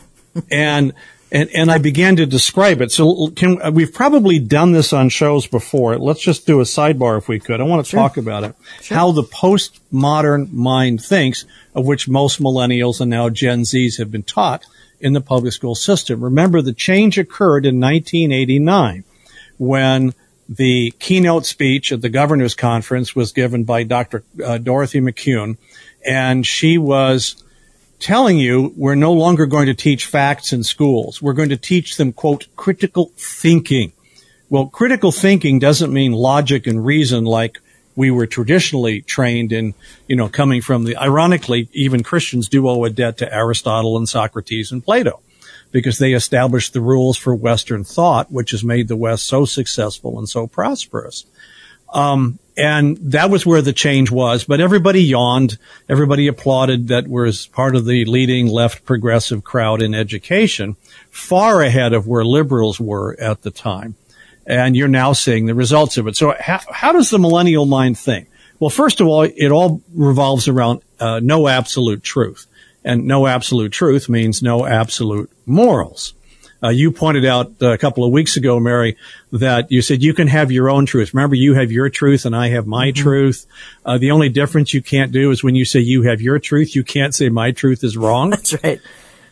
and 0.51 0.93
and 1.31 1.49
and 1.53 1.71
I 1.71 1.77
began 1.77 2.17
to 2.17 2.25
describe 2.25 2.81
it. 2.81 2.91
So 2.91 3.29
can 3.29 3.73
we've 3.73 3.93
probably 3.93 4.39
done 4.39 4.73
this 4.73 4.91
on 4.91 5.09
shows 5.09 5.47
before. 5.47 5.97
Let's 5.97 6.21
just 6.21 6.45
do 6.45 6.59
a 6.59 6.63
sidebar 6.63 7.17
if 7.17 7.27
we 7.27 7.39
could. 7.39 7.61
I 7.61 7.63
want 7.63 7.85
to 7.85 7.89
sure. 7.89 7.99
talk 7.99 8.17
about 8.17 8.43
it. 8.43 8.55
Sure. 8.81 8.97
How 8.97 9.11
the 9.11 9.23
postmodern 9.23 10.51
mind 10.51 11.03
thinks, 11.03 11.45
of 11.73 11.85
which 11.85 12.07
most 12.07 12.41
millennials 12.41 12.99
and 12.99 13.09
now 13.09 13.29
Gen 13.29 13.61
Zs 13.61 13.97
have 13.97 14.11
been 14.11 14.23
taught 14.23 14.65
in 14.99 15.13
the 15.13 15.21
public 15.21 15.53
school 15.53 15.75
system. 15.75 16.23
Remember, 16.23 16.61
the 16.61 16.73
change 16.73 17.17
occurred 17.17 17.65
in 17.65 17.79
1989 17.79 19.03
when 19.57 20.13
the 20.49 20.93
keynote 20.99 21.45
speech 21.45 21.91
at 21.93 22.01
the 22.01 22.09
governor's 22.09 22.55
conference 22.55 23.15
was 23.15 23.31
given 23.31 23.63
by 23.63 23.83
Dr. 23.83 24.23
Uh, 24.43 24.57
Dorothy 24.57 24.99
McCune, 24.99 25.57
and 26.05 26.45
she 26.45 26.77
was 26.77 27.41
telling 28.01 28.37
you 28.37 28.73
we're 28.75 28.95
no 28.95 29.13
longer 29.13 29.45
going 29.45 29.67
to 29.67 29.73
teach 29.73 30.05
facts 30.05 30.51
in 30.51 30.63
schools. 30.63 31.21
We're 31.21 31.33
going 31.33 31.49
to 31.49 31.57
teach 31.57 31.97
them, 31.97 32.11
quote, 32.11 32.47
critical 32.55 33.11
thinking. 33.15 33.93
Well, 34.49 34.65
critical 34.65 35.11
thinking 35.13 35.59
doesn't 35.59 35.93
mean 35.93 36.11
logic 36.11 36.67
and 36.67 36.85
reason 36.85 37.23
like 37.23 37.59
we 37.95 38.11
were 38.11 38.27
traditionally 38.27 39.01
trained 39.01 39.51
in, 39.51 39.73
you 40.07 40.15
know, 40.15 40.27
coming 40.27 40.61
from 40.61 40.83
the, 40.83 40.97
ironically, 40.97 41.69
even 41.73 42.03
Christians 42.03 42.49
do 42.49 42.67
owe 42.67 42.83
a 42.83 42.89
debt 42.89 43.17
to 43.17 43.33
Aristotle 43.33 43.97
and 43.97 44.09
Socrates 44.09 44.71
and 44.71 44.83
Plato 44.83 45.21
because 45.71 45.99
they 45.99 46.13
established 46.13 46.73
the 46.73 46.81
rules 46.81 47.17
for 47.17 47.33
Western 47.33 47.83
thought, 47.83 48.31
which 48.31 48.51
has 48.51 48.63
made 48.63 48.87
the 48.87 48.95
West 48.95 49.25
so 49.25 49.45
successful 49.45 50.17
and 50.17 50.27
so 50.27 50.47
prosperous. 50.47 51.25
Um, 51.93 52.39
and 52.61 52.97
that 52.97 53.31
was 53.31 53.43
where 53.43 53.63
the 53.63 53.73
change 53.73 54.11
was. 54.11 54.43
But 54.43 54.61
everybody 54.61 55.01
yawned. 55.01 55.57
Everybody 55.89 56.27
applauded 56.27 56.89
that 56.89 57.07
was 57.07 57.47
part 57.47 57.75
of 57.75 57.85
the 57.85 58.05
leading 58.05 58.47
left 58.47 58.85
progressive 58.85 59.43
crowd 59.43 59.81
in 59.81 59.95
education, 59.95 60.75
far 61.09 61.63
ahead 61.63 61.91
of 61.93 62.05
where 62.05 62.23
liberals 62.23 62.79
were 62.79 63.19
at 63.19 63.41
the 63.41 63.49
time. 63.49 63.95
And 64.45 64.75
you're 64.75 64.87
now 64.87 65.13
seeing 65.13 65.47
the 65.47 65.55
results 65.55 65.97
of 65.97 66.05
it. 66.05 66.15
So 66.15 66.35
how, 66.39 66.59
how 66.71 66.91
does 66.91 67.09
the 67.09 67.17
millennial 67.17 67.65
mind 67.65 67.97
think? 67.97 68.29
Well, 68.59 68.69
first 68.69 69.01
of 69.01 69.07
all, 69.07 69.23
it 69.23 69.49
all 69.51 69.81
revolves 69.95 70.47
around 70.47 70.83
uh, 70.99 71.19
no 71.19 71.47
absolute 71.47 72.03
truth. 72.03 72.45
And 72.83 73.07
no 73.07 73.25
absolute 73.25 73.71
truth 73.71 74.07
means 74.07 74.43
no 74.43 74.67
absolute 74.67 75.31
morals. 75.47 76.13
Uh, 76.63 76.69
you 76.69 76.91
pointed 76.91 77.25
out 77.25 77.53
a 77.61 77.77
couple 77.77 78.03
of 78.03 78.11
weeks 78.11 78.37
ago, 78.37 78.59
Mary, 78.59 78.95
that 79.31 79.71
you 79.71 79.81
said 79.81 80.03
you 80.03 80.13
can 80.13 80.27
have 80.27 80.51
your 80.51 80.69
own 80.69 80.85
truth. 80.85 81.13
Remember, 81.13 81.35
you 81.35 81.55
have 81.55 81.71
your 81.71 81.89
truth 81.89 82.25
and 82.25 82.35
I 82.35 82.49
have 82.49 82.67
my 82.67 82.91
truth. 82.91 83.47
Uh, 83.85 83.97
the 83.97 84.11
only 84.11 84.29
difference 84.29 84.73
you 84.73 84.81
can't 84.81 85.11
do 85.11 85.31
is 85.31 85.43
when 85.43 85.55
you 85.55 85.65
say 85.65 85.79
you 85.79 86.03
have 86.03 86.21
your 86.21 86.37
truth, 86.39 86.75
you 86.75 86.83
can't 86.83 87.15
say 87.15 87.29
my 87.29 87.51
truth 87.51 87.83
is 87.83 87.97
wrong. 87.97 88.29
That's 88.31 88.63
right. 88.63 88.79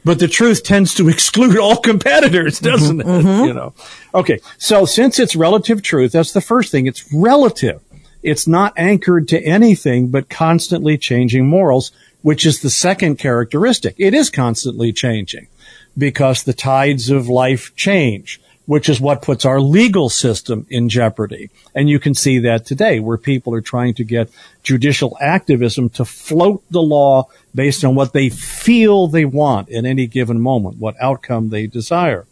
But 0.04 0.20
the 0.20 0.28
truth 0.28 0.64
tends 0.64 0.96
to 0.96 1.10
exclude 1.10 1.58
all 1.58 1.78
competitors, 1.78 2.60
doesn't 2.60 3.02
it? 3.02 3.06
You 3.50 3.54
know. 3.54 3.74
Okay. 4.14 4.40
So 4.58 4.86
since 4.86 5.20
it's 5.20 5.36
relative 5.36 5.82
truth, 5.82 6.14
that's 6.14 6.34
the 6.34 6.42
first 6.42 6.72
thing. 6.72 6.88
It's 6.88 7.12
relative. 7.14 7.82
It's 8.24 8.48
not 8.48 8.74
anchored 8.76 9.28
to 9.30 9.42
anything 9.42 10.08
but 10.08 10.30
constantly 10.30 10.98
changing 10.98 11.48
morals, 11.48 11.92
which 12.22 12.46
is 12.46 12.62
the 12.62 12.70
second 12.70 13.18
characteristic. 13.18 13.96
It 13.98 14.14
is 14.14 14.30
constantly 14.30 14.92
changing 14.92 15.48
because 16.00 16.44
the 16.44 16.54
tides 16.54 17.10
of 17.10 17.28
life 17.28 17.76
change, 17.76 18.42
which 18.66 18.88
is 18.88 19.02
what 19.02 19.22
puts 19.22 19.46
our 19.46 19.60
legal 19.60 20.10
system 20.10 20.66
in 20.70 20.90
jeopardy. 20.90 21.50
And 21.76 21.90
you 21.90 22.00
can 22.00 22.14
see 22.14 22.40
that 22.40 22.66
today 22.66 23.00
where 23.00 23.18
people 23.18 23.54
are 23.54 23.62
trying 23.62 23.96
to 23.96 24.04
get 24.04 24.30
judicial 24.64 25.18
activism 25.20 25.90
to 25.90 26.06
float 26.06 26.64
the 26.70 26.82
law 26.82 27.28
based 27.54 27.84
on 27.84 27.96
what 27.96 28.14
they 28.14 28.30
feel 28.30 29.08
they 29.08 29.26
want 29.26 29.70
in 29.70 29.86
any 29.86 30.08
given 30.08 30.40
moment, 30.40 30.78
what 30.78 30.96
outcome 31.02 31.50
they 31.50 31.68
desire. 31.68 32.26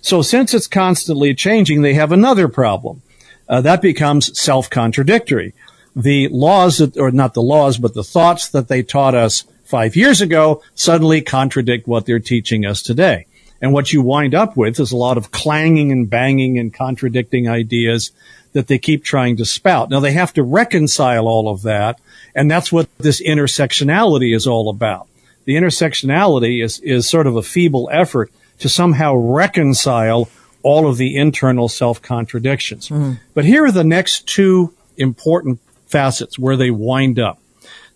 So 0.00 0.22
since 0.22 0.54
it's 0.54 0.66
constantly 0.66 1.34
changing, 1.34 1.82
they 1.82 1.94
have 1.94 2.12
another 2.12 2.48
problem. 2.48 3.02
Uh, 3.48 3.60
that 3.60 3.82
becomes 3.82 4.38
self-contradictory. 4.40 5.52
The 5.94 6.28
laws 6.28 6.78
that, 6.78 6.96
or 6.96 7.10
not 7.10 7.34
the 7.34 7.42
laws, 7.42 7.76
but 7.76 7.92
the 7.92 8.04
thoughts 8.04 8.48
that 8.48 8.68
they 8.68 8.82
taught 8.82 9.14
us 9.14 9.44
five 9.72 9.96
years 9.96 10.20
ago 10.20 10.62
suddenly 10.74 11.22
contradict 11.22 11.88
what 11.88 12.04
they're 12.04 12.18
teaching 12.18 12.66
us 12.66 12.82
today. 12.82 13.24
And 13.62 13.72
what 13.72 13.90
you 13.90 14.02
wind 14.02 14.34
up 14.34 14.54
with 14.54 14.78
is 14.78 14.92
a 14.92 14.98
lot 14.98 15.16
of 15.16 15.30
clanging 15.30 15.90
and 15.90 16.10
banging 16.10 16.58
and 16.58 16.74
contradicting 16.74 17.48
ideas 17.48 18.10
that 18.52 18.66
they 18.66 18.76
keep 18.76 19.02
trying 19.02 19.38
to 19.38 19.46
spout. 19.46 19.88
Now 19.88 19.98
they 20.00 20.12
have 20.12 20.34
to 20.34 20.42
reconcile 20.42 21.26
all 21.26 21.48
of 21.48 21.62
that. 21.62 21.98
And 22.34 22.50
that's 22.50 22.70
what 22.70 22.86
this 22.98 23.22
intersectionality 23.22 24.36
is 24.36 24.46
all 24.46 24.68
about. 24.68 25.08
The 25.46 25.54
intersectionality 25.54 26.62
is, 26.62 26.78
is 26.80 27.08
sort 27.08 27.26
of 27.26 27.36
a 27.36 27.42
feeble 27.42 27.88
effort 27.90 28.30
to 28.58 28.68
somehow 28.68 29.14
reconcile 29.14 30.28
all 30.62 30.86
of 30.86 30.98
the 30.98 31.16
internal 31.16 31.70
self 31.70 32.02
contradictions. 32.02 32.90
Mm-hmm. 32.90 33.14
But 33.32 33.46
here 33.46 33.64
are 33.64 33.72
the 33.72 33.84
next 33.84 34.28
two 34.28 34.74
important 34.98 35.60
facets 35.86 36.38
where 36.38 36.58
they 36.58 36.70
wind 36.70 37.18
up. 37.18 37.38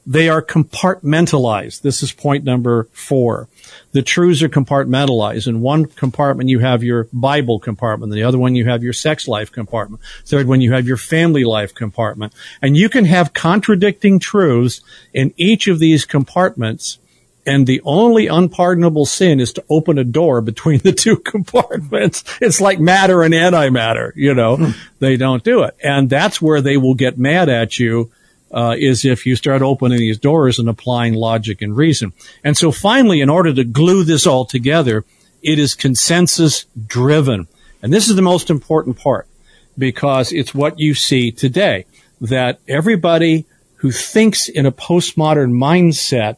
They 0.06 0.28
are 0.28 0.40
compartmentalized. 0.40 1.80
This 1.80 2.00
is 2.00 2.12
point 2.12 2.44
number 2.44 2.84
four. 2.92 3.48
The 3.90 4.02
truths 4.02 4.40
are 4.42 4.48
compartmentalized. 4.48 5.48
In 5.48 5.60
one 5.60 5.86
compartment, 5.86 6.48
you 6.48 6.60
have 6.60 6.84
your 6.84 7.08
Bible 7.12 7.58
compartment. 7.58 8.12
The 8.12 8.22
other 8.22 8.38
one, 8.38 8.54
you 8.54 8.66
have 8.66 8.84
your 8.84 8.92
sex 8.92 9.26
life 9.26 9.50
compartment. 9.50 10.00
Third 10.24 10.46
one, 10.46 10.60
you 10.60 10.72
have 10.72 10.86
your 10.86 10.96
family 10.96 11.42
life 11.42 11.74
compartment. 11.74 12.32
And 12.62 12.76
you 12.76 12.88
can 12.88 13.04
have 13.06 13.32
contradicting 13.32 14.20
truths 14.20 14.80
in 15.12 15.34
each 15.36 15.66
of 15.66 15.80
these 15.80 16.04
compartments. 16.04 16.98
And 17.44 17.66
the 17.66 17.80
only 17.84 18.28
unpardonable 18.28 19.06
sin 19.06 19.40
is 19.40 19.52
to 19.54 19.64
open 19.68 19.98
a 19.98 20.04
door 20.04 20.40
between 20.40 20.80
the 20.80 20.92
two 20.92 21.16
compartments. 21.32 22.22
It's 22.40 22.60
like 22.60 22.78
matter 22.78 23.22
and 23.22 23.34
antimatter, 23.34 24.12
you 24.14 24.34
know, 24.34 24.56
hmm. 24.56 24.70
they 25.00 25.16
don't 25.16 25.42
do 25.42 25.64
it. 25.64 25.76
And 25.82 26.08
that's 26.08 26.40
where 26.40 26.60
they 26.60 26.76
will 26.76 26.94
get 26.94 27.18
mad 27.18 27.48
at 27.48 27.80
you 27.80 28.12
uh, 28.56 28.74
is 28.78 29.04
if 29.04 29.26
you 29.26 29.36
start 29.36 29.60
opening 29.60 29.98
these 29.98 30.18
doors 30.18 30.58
and 30.58 30.66
applying 30.66 31.12
logic 31.12 31.60
and 31.60 31.76
reason. 31.76 32.14
And 32.42 32.56
so 32.56 32.72
finally, 32.72 33.20
in 33.20 33.28
order 33.28 33.52
to 33.52 33.64
glue 33.64 34.02
this 34.02 34.26
all 34.26 34.46
together, 34.46 35.04
it 35.42 35.58
is 35.58 35.74
consensus 35.74 36.64
driven. 36.86 37.48
And 37.82 37.92
this 37.92 38.08
is 38.08 38.16
the 38.16 38.22
most 38.22 38.48
important 38.48 38.98
part 38.98 39.28
because 39.76 40.32
it's 40.32 40.54
what 40.54 40.80
you 40.80 40.94
see 40.94 41.30
today 41.30 41.84
that 42.18 42.58
everybody 42.66 43.44
who 43.76 43.90
thinks 43.90 44.48
in 44.48 44.64
a 44.64 44.72
postmodern 44.72 45.52
mindset 45.52 46.36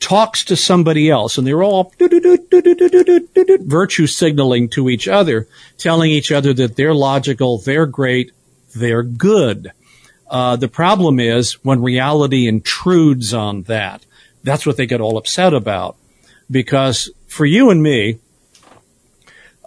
talks 0.00 0.44
to 0.44 0.54
somebody 0.54 1.08
else 1.08 1.38
and 1.38 1.46
they're 1.46 1.62
all 1.62 1.94
virtue 3.60 4.06
signaling 4.06 4.68
to 4.68 4.90
each 4.90 5.08
other, 5.08 5.48
telling 5.78 6.10
each 6.10 6.30
other 6.30 6.52
that 6.52 6.76
they're 6.76 6.92
logical, 6.92 7.56
they're 7.56 7.86
great, 7.86 8.32
they're 8.74 9.02
good. 9.02 9.72
Uh, 10.32 10.56
the 10.56 10.66
problem 10.66 11.20
is 11.20 11.62
when 11.62 11.82
reality 11.82 12.48
intrudes 12.48 13.34
on 13.34 13.64
that. 13.64 14.06
That's 14.42 14.64
what 14.64 14.78
they 14.78 14.86
get 14.86 15.02
all 15.02 15.18
upset 15.18 15.52
about. 15.52 15.96
Because 16.50 17.10
for 17.26 17.44
you 17.44 17.68
and 17.68 17.82
me, 17.82 18.18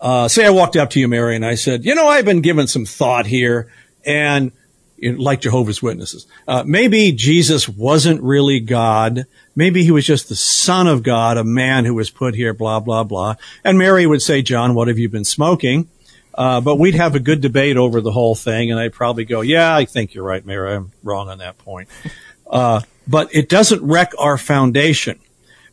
uh, 0.02 0.28
say 0.28 0.44
I 0.44 0.50
walked 0.50 0.76
up 0.76 0.90
to 0.92 1.00
you, 1.00 1.08
Mary, 1.08 1.36
and 1.36 1.46
I 1.46 1.54
said, 1.54 1.86
you 1.86 1.94
know, 1.94 2.08
I've 2.08 2.26
been 2.26 2.42
given 2.42 2.66
some 2.66 2.84
thought 2.84 3.28
here, 3.28 3.72
and 4.08 4.52
you 4.98 5.14
know, 5.14 5.22
like 5.22 5.42
Jehovah's 5.42 5.84
Witnesses, 5.84 6.26
uh, 6.48 6.64
maybe 6.66 7.12
Jesus 7.12 7.70
wasn't 7.70 8.22
really 8.24 8.60
God. 8.60 9.26
Maybe 9.56 9.84
he 9.84 9.92
was 9.92 10.06
just 10.06 10.30
the 10.30 10.36
Son 10.36 10.88
of 10.88 11.04
God, 11.04 11.38
a 11.38 11.44
man 11.44 11.86
who 11.86 11.94
was 11.94 12.10
put 12.10 12.34
here, 12.34 12.54
blah 12.54 12.80
blah 12.80 13.04
blah. 13.04 13.36
And 13.64 13.78
Mary 13.78 14.08
would 14.08 14.22
say, 14.22 14.42
John, 14.42 14.74
what 14.74 14.88
have 14.88 14.98
you 14.98 15.10
been 15.10 15.26
smoking? 15.26 15.90
Uh, 16.38 16.60
but 16.60 16.76
we'd 16.76 16.96
have 16.96 17.16
a 17.16 17.20
good 17.20 17.40
debate 17.40 17.78
over 17.78 18.02
the 18.02 18.12
whole 18.12 18.36
thing, 18.36 18.70
and 18.70 18.80
I'd 18.80 18.94
probably 18.94 19.24
go, 19.24 19.42
"Yeah, 19.42 19.74
I 19.74 19.86
think 19.86 20.14
you're 20.14 20.26
right, 20.26 20.46
Mary. 20.46 20.74
I'm 20.74 20.92
wrong 21.04 21.30
on 21.30 21.40
that 21.40 21.58
point." 21.58 21.90
Uh, 22.48 22.80
but 23.08 23.34
it 23.34 23.50
doesn't 23.50 23.82
wreck 23.82 24.12
our 24.20 24.38
foundation. 24.38 25.20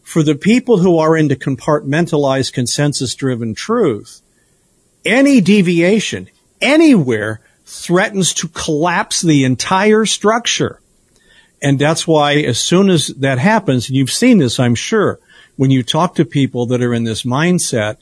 For 0.03 0.23
the 0.23 0.35
people 0.35 0.79
who 0.79 0.97
are 0.97 1.15
into 1.15 1.37
compartmentalized, 1.37 2.55
consensus-driven 2.55 3.55
truth, 3.55 4.23
any 5.05 5.43
deviation 5.43 6.31
anywhere 6.63 7.43
threatens 7.65 8.33
to 8.35 8.49
collapse 8.49 9.21
the 9.21 9.45
entire 9.45 10.07
structure. 10.07 10.81
And 11.61 11.79
that's 11.79 12.07
why 12.07 12.37
as 12.37 12.59
soon 12.59 12.91
as 12.91 13.09
that 13.09 13.39
happens, 13.39 13.89
and 13.89 13.97
you've 13.97 14.11
seen 14.11 14.39
this, 14.39 14.59
I'm 14.59 14.75
sure, 14.75 15.21
when 15.57 15.71
you 15.71 15.83
talk 15.83 16.15
to 16.17 16.25
people 16.25 16.67
that 16.67 16.83
are 16.83 16.95
in 16.95 17.05
this 17.05 17.23
mindset, 17.23 17.99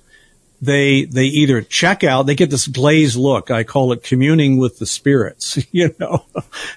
they 0.60 1.04
they 1.04 1.24
either 1.24 1.62
check 1.62 2.04
out 2.04 2.26
they 2.26 2.34
get 2.34 2.50
this 2.50 2.66
glazed 2.66 3.16
look 3.16 3.50
i 3.50 3.64
call 3.64 3.92
it 3.92 4.02
communing 4.02 4.58
with 4.58 4.78
the 4.78 4.86
spirits 4.86 5.58
you 5.72 5.94
know 5.98 6.24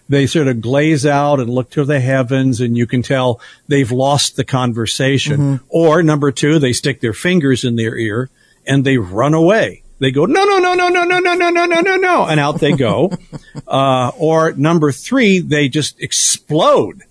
they 0.09 0.25
sort 0.25 0.47
of 0.47 0.61
glaze 0.61 1.05
out 1.05 1.39
and 1.39 1.49
look 1.49 1.69
to 1.69 1.83
the 1.83 1.99
heavens 1.99 2.61
and 2.61 2.77
you 2.77 2.87
can 2.87 3.01
tell 3.01 3.41
they've 3.67 3.91
lost 3.91 4.35
the 4.35 4.45
conversation 4.45 5.59
or 5.69 6.01
number 6.01 6.31
two 6.31 6.59
they 6.59 6.73
stick 6.73 7.01
their 7.01 7.13
fingers 7.13 7.63
in 7.63 7.75
their 7.75 7.97
ear 7.97 8.29
and 8.65 8.85
they 8.85 8.97
run 8.97 9.33
away 9.33 9.83
they 9.99 10.11
go 10.11 10.25
no 10.25 10.43
no 10.45 10.59
no 10.59 10.73
no 10.73 10.89
no 10.89 11.03
no 11.03 11.19
no 11.19 11.33
no 11.33 11.49
no 11.49 11.65
no 11.65 11.79
no 11.81 11.95
no 11.95 12.25
and 12.25 12.39
out 12.39 12.59
they 12.59 12.73
go 12.73 13.11
uh, 13.67 14.11
or 14.17 14.53
number 14.53 14.91
three 14.91 15.39
they 15.39 15.67
just 15.67 15.99
explode 16.01 17.03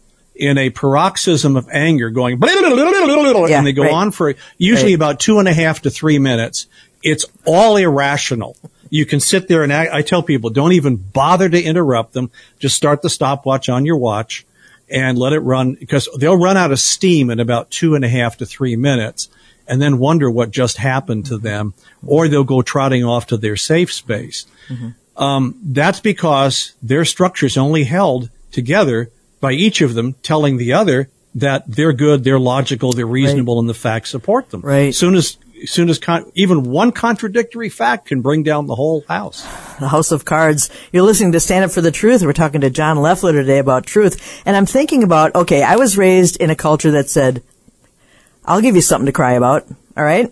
in 0.42 0.58
a 0.58 0.70
paroxysm 0.70 1.56
of 1.56 1.68
anger 1.70 2.10
going 2.10 2.36
Yeah, 3.48 3.58
and 3.58 3.66
they 3.66 3.72
go 3.72 3.84
right. 3.84 3.92
on 3.92 4.10
for 4.10 4.34
usually 4.58 4.92
Right. 4.92 4.96
about 4.96 5.20
two 5.20 5.38
and 5.38 5.46
a 5.46 5.52
half 5.54 5.82
to 5.82 5.90
three 5.90 6.18
minutes. 6.18 6.66
It's 7.02 7.24
all 7.46 7.76
irrational. 7.76 8.56
You 8.90 9.06
can 9.06 9.20
sit 9.20 9.46
there 9.46 9.62
and 9.62 9.72
act, 9.72 9.92
I 9.92 10.02
tell 10.02 10.22
people, 10.22 10.50
don't 10.50 10.72
even 10.72 10.96
bother 10.96 11.48
to 11.48 11.62
interrupt 11.62 12.12
them. 12.12 12.30
Just 12.58 12.74
start 12.76 13.02
the 13.02 13.08
stopwatch 13.08 13.68
on 13.68 13.86
your 13.86 13.96
watch 13.96 14.44
and 14.90 15.16
let 15.16 15.32
it 15.32 15.38
run 15.40 15.74
because 15.78 16.08
they'll 16.18 16.36
run 16.36 16.56
out 16.56 16.72
of 16.72 16.80
steam 16.80 17.30
in 17.30 17.38
about 17.40 17.70
two 17.70 17.94
and 17.94 18.04
a 18.04 18.08
half 18.08 18.36
to 18.38 18.44
three 18.46 18.74
minutes 18.76 19.28
and 19.68 19.80
then 19.80 19.98
wonder 19.98 20.28
what 20.28 20.50
just 20.50 20.76
happened 20.76 21.24
to 21.26 21.38
them 21.38 21.72
or 22.04 22.26
they'll 22.26 22.42
go 22.44 22.62
trotting 22.62 23.04
off 23.04 23.28
to 23.28 23.36
their 23.36 23.56
safe 23.56 23.92
space. 23.92 24.44
Um, 25.16 25.54
that's 25.62 26.00
because 26.00 26.72
their 26.82 27.04
structure's 27.04 27.56
only 27.56 27.84
held 27.84 28.28
together 28.50 29.08
by 29.42 29.52
each 29.52 29.82
of 29.82 29.92
them 29.92 30.14
telling 30.22 30.56
the 30.56 30.72
other 30.72 31.10
that 31.34 31.64
they're 31.66 31.92
good, 31.92 32.24
they're 32.24 32.38
logical, 32.38 32.92
they're 32.92 33.04
reasonable, 33.06 33.58
and 33.58 33.68
the 33.68 33.74
facts 33.74 34.10
support 34.10 34.50
them. 34.50 34.60
Right. 34.60 34.94
Soon 34.94 35.14
as, 35.16 35.36
soon 35.64 35.90
as 35.90 35.98
con- 35.98 36.30
even 36.34 36.62
one 36.62 36.92
contradictory 36.92 37.68
fact 37.68 38.06
can 38.06 38.22
bring 38.22 38.42
down 38.44 38.66
the 38.66 38.74
whole 38.74 39.02
house. 39.08 39.42
the 39.80 39.88
House 39.88 40.12
of 40.12 40.24
Cards. 40.24 40.70
You're 40.92 41.02
listening 41.02 41.32
to 41.32 41.40
Stand 41.40 41.64
Up 41.64 41.70
for 41.72 41.80
the 41.80 41.90
Truth. 41.90 42.22
We're 42.22 42.32
talking 42.32 42.60
to 42.60 42.70
John 42.70 42.98
Loeffler 42.98 43.32
today 43.32 43.58
about 43.58 43.84
truth. 43.84 44.42
And 44.46 44.56
I'm 44.56 44.66
thinking 44.66 45.02
about, 45.02 45.34
okay, 45.34 45.62
I 45.62 45.76
was 45.76 45.98
raised 45.98 46.36
in 46.36 46.50
a 46.50 46.56
culture 46.56 46.92
that 46.92 47.10
said, 47.10 47.42
I'll 48.44 48.60
give 48.60 48.76
you 48.76 48.82
something 48.82 49.06
to 49.06 49.12
cry 49.12 49.32
about. 49.32 49.66
All 49.96 50.04
right. 50.04 50.30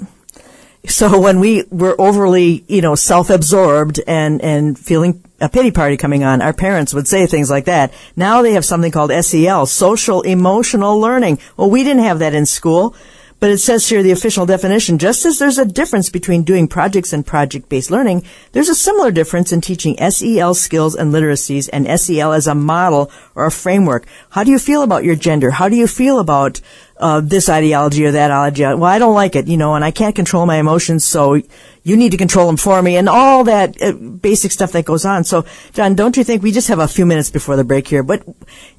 So 0.86 1.20
when 1.20 1.40
we 1.40 1.64
were 1.70 1.94
overly, 2.00 2.64
you 2.66 2.80
know, 2.80 2.94
self-absorbed 2.94 4.00
and, 4.06 4.40
and 4.42 4.78
feeling 4.78 5.22
a 5.40 5.48
pity 5.48 5.70
party 5.70 5.96
coming 5.96 6.24
on, 6.24 6.40
our 6.40 6.52
parents 6.52 6.94
would 6.94 7.06
say 7.06 7.26
things 7.26 7.50
like 7.50 7.66
that. 7.66 7.92
Now 8.16 8.42
they 8.42 8.52
have 8.52 8.64
something 8.64 8.90
called 8.90 9.12
SEL, 9.24 9.66
social 9.66 10.22
emotional 10.22 10.98
learning. 10.98 11.38
Well, 11.56 11.70
we 11.70 11.84
didn't 11.84 12.04
have 12.04 12.18
that 12.20 12.34
in 12.34 12.46
school. 12.46 12.94
But 13.40 13.50
it 13.50 13.58
says 13.58 13.88
here 13.88 14.02
the 14.02 14.10
official 14.10 14.44
definition, 14.44 14.98
just 14.98 15.24
as 15.24 15.38
there's 15.38 15.56
a 15.56 15.64
difference 15.64 16.10
between 16.10 16.42
doing 16.42 16.68
projects 16.68 17.14
and 17.14 17.26
project-based 17.26 17.90
learning, 17.90 18.22
there's 18.52 18.68
a 18.68 18.74
similar 18.74 19.10
difference 19.10 19.50
in 19.50 19.62
teaching 19.62 19.96
SEL 19.96 20.52
skills 20.52 20.94
and 20.94 21.10
literacies 21.10 21.70
and 21.72 21.88
SEL 21.98 22.34
as 22.34 22.46
a 22.46 22.54
model 22.54 23.10
or 23.34 23.46
a 23.46 23.50
framework. 23.50 24.06
How 24.28 24.44
do 24.44 24.50
you 24.50 24.58
feel 24.58 24.82
about 24.82 25.04
your 25.04 25.16
gender? 25.16 25.52
How 25.52 25.70
do 25.70 25.76
you 25.76 25.86
feel 25.86 26.18
about 26.18 26.60
uh, 27.00 27.20
this 27.20 27.48
ideology 27.48 28.04
or 28.04 28.12
that 28.12 28.30
ideology. 28.30 28.80
Well, 28.80 28.90
I 28.90 28.98
don't 28.98 29.14
like 29.14 29.34
it, 29.34 29.48
you 29.48 29.56
know, 29.56 29.74
and 29.74 29.84
I 29.84 29.90
can't 29.90 30.14
control 30.14 30.46
my 30.46 30.56
emotions, 30.56 31.04
so 31.04 31.40
you 31.82 31.96
need 31.96 32.12
to 32.12 32.18
control 32.18 32.46
them 32.46 32.58
for 32.58 32.80
me, 32.82 32.96
and 32.96 33.08
all 33.08 33.44
that 33.44 33.80
uh, 33.82 33.92
basic 33.92 34.52
stuff 34.52 34.72
that 34.72 34.84
goes 34.84 35.04
on. 35.04 35.24
So, 35.24 35.46
John, 35.72 35.94
don't 35.94 36.16
you 36.16 36.24
think 36.24 36.42
we 36.42 36.52
just 36.52 36.68
have 36.68 36.78
a 36.78 36.86
few 36.86 37.06
minutes 37.06 37.30
before 37.30 37.56
the 37.56 37.64
break 37.64 37.88
here? 37.88 38.02
But 38.02 38.22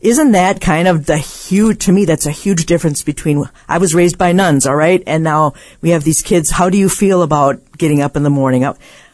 isn't 0.01 0.31
that 0.33 0.61
kind 0.61 0.87
of 0.87 1.07
the 1.07 1.17
huge? 1.17 1.85
To 1.85 1.91
me, 1.91 2.05
that's 2.05 2.27
a 2.27 2.31
huge 2.31 2.67
difference 2.67 3.03
between 3.03 3.43
I 3.67 3.79
was 3.79 3.95
raised 3.95 4.17
by 4.17 4.31
nuns, 4.31 4.67
all 4.67 4.75
right, 4.75 5.01
and 5.07 5.23
now 5.23 5.53
we 5.81 5.89
have 5.89 6.03
these 6.03 6.21
kids. 6.21 6.51
How 6.51 6.69
do 6.69 6.77
you 6.77 6.89
feel 6.89 7.23
about 7.23 7.59
getting 7.77 8.01
up 8.01 8.15
in 8.15 8.23
the 8.23 8.29
morning? 8.29 8.63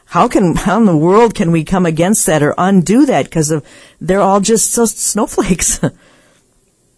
How 0.06 0.28
can 0.28 0.56
how 0.56 0.78
in 0.78 0.86
the 0.86 0.96
world 0.96 1.34
can 1.34 1.52
we 1.52 1.64
come 1.64 1.86
against 1.86 2.26
that 2.26 2.44
or 2.44 2.54
undo 2.58 3.06
that 3.06 3.26
because 3.26 3.54
they're 4.02 4.22
all 4.22 4.42
just 4.42 4.72
so 4.72 4.86
snowflakes? 4.86 5.80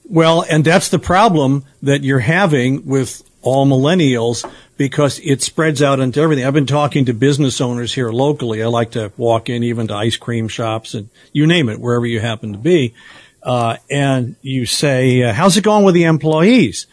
Well, 0.09 0.43
and 0.49 0.65
that's 0.65 0.89
the 0.89 0.97
problem 0.97 1.65
that 1.83 2.03
you're 2.03 2.19
having 2.19 2.87
with 2.87 3.23
all 3.43 3.67
millennials 3.67 4.49
because 4.75 5.19
it 5.19 5.43
spreads 5.43 5.81
out 5.81 5.99
into 5.99 6.19
everything. 6.19 6.45
I've 6.45 6.53
been 6.53 6.65
talking 6.65 7.05
to 7.05 7.13
business 7.13 7.61
owners 7.61 7.93
here 7.93 8.09
locally. 8.09 8.63
I 8.63 8.67
like 8.67 8.91
to 8.91 9.11
walk 9.17 9.49
in 9.49 9.63
even 9.63 9.87
to 9.89 9.93
ice 9.93 10.17
cream 10.17 10.47
shops 10.47 10.95
and 10.95 11.09
you 11.31 11.45
name 11.45 11.69
it, 11.69 11.79
wherever 11.79 12.07
you 12.07 12.19
happen 12.19 12.53
to 12.53 12.57
be. 12.57 12.95
Uh, 13.43 13.77
and 13.89 14.35
you 14.41 14.65
say, 14.65 15.21
uh, 15.21 15.31
how's 15.31 15.57
it 15.57 15.63
going 15.63 15.85
with 15.85 15.93
the 15.93 16.05
employees? 16.05 16.87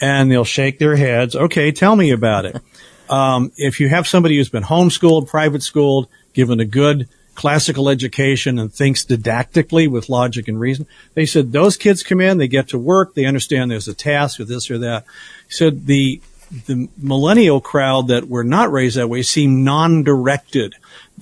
And 0.00 0.30
they'll 0.30 0.42
shake 0.42 0.78
their 0.78 0.96
heads. 0.96 1.36
Okay, 1.36 1.72
tell 1.72 1.94
me 1.94 2.10
about 2.10 2.46
it. 2.46 2.56
Um, 3.10 3.52
if 3.58 3.78
you 3.78 3.90
have 3.90 4.08
somebody 4.08 4.38
who's 4.38 4.48
been 4.48 4.62
homeschooled, 4.62 5.26
private 5.26 5.62
schooled, 5.62 6.08
given 6.32 6.60
a 6.60 6.64
good 6.64 7.10
classical 7.34 7.88
education 7.88 8.58
and 8.58 8.72
thinks 8.72 9.04
didactically 9.04 9.88
with 9.88 10.08
logic 10.08 10.48
and 10.48 10.60
reason. 10.60 10.86
They 11.14 11.26
said 11.26 11.52
those 11.52 11.76
kids 11.76 12.02
come 12.02 12.20
in, 12.20 12.38
they 12.38 12.48
get 12.48 12.68
to 12.68 12.78
work, 12.78 13.14
they 13.14 13.24
understand 13.24 13.70
there's 13.70 13.88
a 13.88 13.94
task 13.94 14.38
or 14.40 14.44
this 14.44 14.70
or 14.70 14.78
that. 14.78 15.04
He 15.48 15.54
said 15.54 15.86
the 15.86 16.20
the 16.66 16.88
millennial 16.98 17.62
crowd 17.62 18.08
that 18.08 18.28
were 18.28 18.44
not 18.44 18.70
raised 18.70 18.98
that 18.98 19.08
way 19.08 19.22
seem 19.22 19.64
non-directed. 19.64 20.74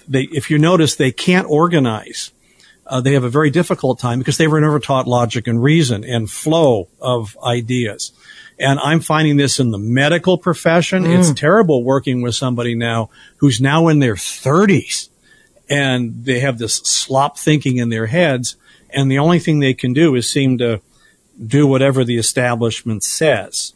They, 0.08 0.22
if 0.22 0.50
you 0.50 0.58
notice, 0.58 0.96
they 0.96 1.12
can't 1.12 1.48
organize. 1.48 2.32
Uh, 2.84 3.00
they 3.00 3.12
have 3.12 3.22
a 3.22 3.30
very 3.30 3.50
difficult 3.50 4.00
time 4.00 4.18
because 4.18 4.38
they 4.38 4.48
were 4.48 4.60
never 4.60 4.80
taught 4.80 5.06
logic 5.06 5.46
and 5.46 5.62
reason 5.62 6.02
and 6.02 6.28
flow 6.28 6.88
of 7.00 7.38
ideas. 7.44 8.10
And 8.58 8.80
I'm 8.80 8.98
finding 8.98 9.36
this 9.36 9.60
in 9.60 9.70
the 9.70 9.78
medical 9.78 10.36
profession. 10.36 11.04
Mm. 11.04 11.20
It's 11.20 11.32
terrible 11.32 11.84
working 11.84 12.22
with 12.22 12.34
somebody 12.34 12.74
now 12.74 13.10
who's 13.36 13.60
now 13.60 13.86
in 13.86 14.00
their 14.00 14.16
30s 14.16 15.09
and 15.70 16.24
they 16.24 16.40
have 16.40 16.58
this 16.58 16.76
slop 16.78 17.38
thinking 17.38 17.76
in 17.76 17.88
their 17.88 18.06
heads, 18.06 18.56
and 18.90 19.10
the 19.10 19.20
only 19.20 19.38
thing 19.38 19.60
they 19.60 19.72
can 19.72 19.92
do 19.92 20.16
is 20.16 20.28
seem 20.28 20.58
to 20.58 20.80
do 21.46 21.66
whatever 21.66 22.04
the 22.04 22.18
establishment 22.18 23.04
says. 23.04 23.72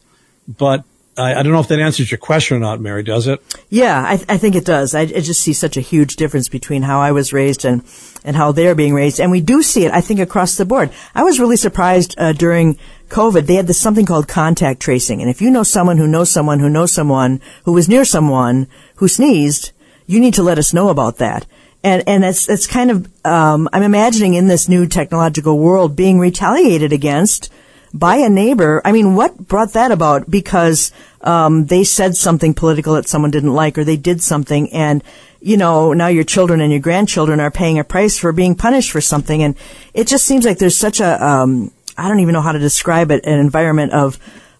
But 0.47 0.83
I, 1.17 1.35
I 1.35 1.43
don't 1.43 1.53
know 1.53 1.61
if 1.61 1.69
that 1.69 1.79
answers 1.79 2.11
your 2.11 2.17
question 2.17 2.57
or 2.57 2.59
not, 2.59 2.81
Mary. 2.81 3.01
Does 3.01 3.27
it? 3.27 3.41
Yeah, 3.69 3.97
I, 3.97 4.13
I 4.27 4.37
think 4.37 4.55
it 4.55 4.65
does. 4.65 4.93
I, 4.93 5.01
I, 5.01 5.21
just 5.21 5.41
see 5.41 5.53
such 5.53 5.77
a 5.77 5.81
huge 5.81 6.17
difference 6.17 6.49
between 6.49 6.81
how 6.81 6.99
I 6.99 7.13
was 7.13 7.31
raised 7.31 7.63
and 7.63 7.83
and 8.25 8.35
how 8.35 8.51
they're 8.51 8.75
being 8.75 8.93
raised, 8.93 9.21
and 9.21 9.31
we 9.31 9.39
do 9.39 9.63
see 9.63 9.85
it. 9.85 9.93
I 9.93 10.01
think 10.01 10.19
across 10.19 10.57
the 10.57 10.65
board. 10.65 10.91
I 11.15 11.23
was 11.23 11.39
really 11.39 11.57
surprised 11.57 12.13
uh, 12.17 12.33
during 12.33 12.77
COVID. 13.07 13.45
They 13.45 13.55
had 13.55 13.67
this 13.67 13.79
something 13.79 14.05
called 14.05 14.27
contact 14.27 14.81
tracing, 14.81 15.21
and 15.21 15.29
if 15.29 15.41
you 15.41 15.49
know 15.49 15.63
someone 15.63 15.97
who 15.97 16.07
knows 16.07 16.29
someone 16.29 16.59
who 16.59 16.69
knows 16.69 16.91
someone 16.91 17.39
who 17.63 17.71
was 17.71 17.87
near 17.87 18.03
someone 18.03 18.67
who 18.97 19.07
sneezed, 19.07 19.71
you 20.05 20.19
need 20.19 20.33
to 20.33 20.43
let 20.43 20.59
us 20.59 20.73
know 20.73 20.89
about 20.89 21.17
that 21.17 21.45
and 21.85 22.03
and 22.07 22.25
it's 22.25 22.49
it's 22.49 22.65
kind 22.65 22.89
of 22.89 23.07
um, 23.25 23.69
I'm 23.71 23.83
imagining 23.83 24.33
in 24.33 24.47
this 24.47 24.67
new 24.67 24.87
technological 24.87 25.59
world 25.59 25.95
being 25.95 26.17
retaliated 26.17 26.91
against 26.91 27.51
by 27.93 28.17
a 28.17 28.29
neighbor. 28.29 28.81
I 28.83 28.91
mean, 28.91 29.15
what 29.15 29.37
brought 29.37 29.73
that 29.73 29.91
about? 29.91 30.29
Because 30.29 30.91
um, 31.21 31.67
they 31.67 31.83
said 31.83 32.17
something 32.17 32.55
political 32.55 32.95
that 32.95 33.07
someone 33.07 33.31
didn't 33.31 33.53
like, 33.53 33.77
or 33.77 33.83
they 33.83 33.97
did 33.97 34.21
something, 34.23 34.73
and 34.73 35.03
you 35.39 35.57
know 35.57 35.93
now 35.93 36.07
your 36.07 36.23
children 36.23 36.59
and 36.59 36.71
your 36.71 36.81
grandchildren 36.81 37.39
are 37.39 37.51
paying 37.51 37.77
a 37.77 37.83
price 37.83 38.17
for 38.17 38.31
being 38.33 38.55
punished 38.55 38.89
for 38.89 38.99
something, 38.99 39.43
and 39.43 39.55
it 39.93 40.07
just 40.07 40.25
seems 40.25 40.43
like 40.43 40.57
there's 40.57 40.75
such 40.75 40.99
a 40.99 41.23
um, 41.23 41.71
I 41.95 42.09
don't 42.09 42.19
even 42.19 42.33
know 42.33 42.41
how 42.41 42.51
to 42.51 42.59
describe 42.59 43.11
it 43.11 43.25
an 43.27 43.39
environment 43.39 43.93
of 43.93 44.17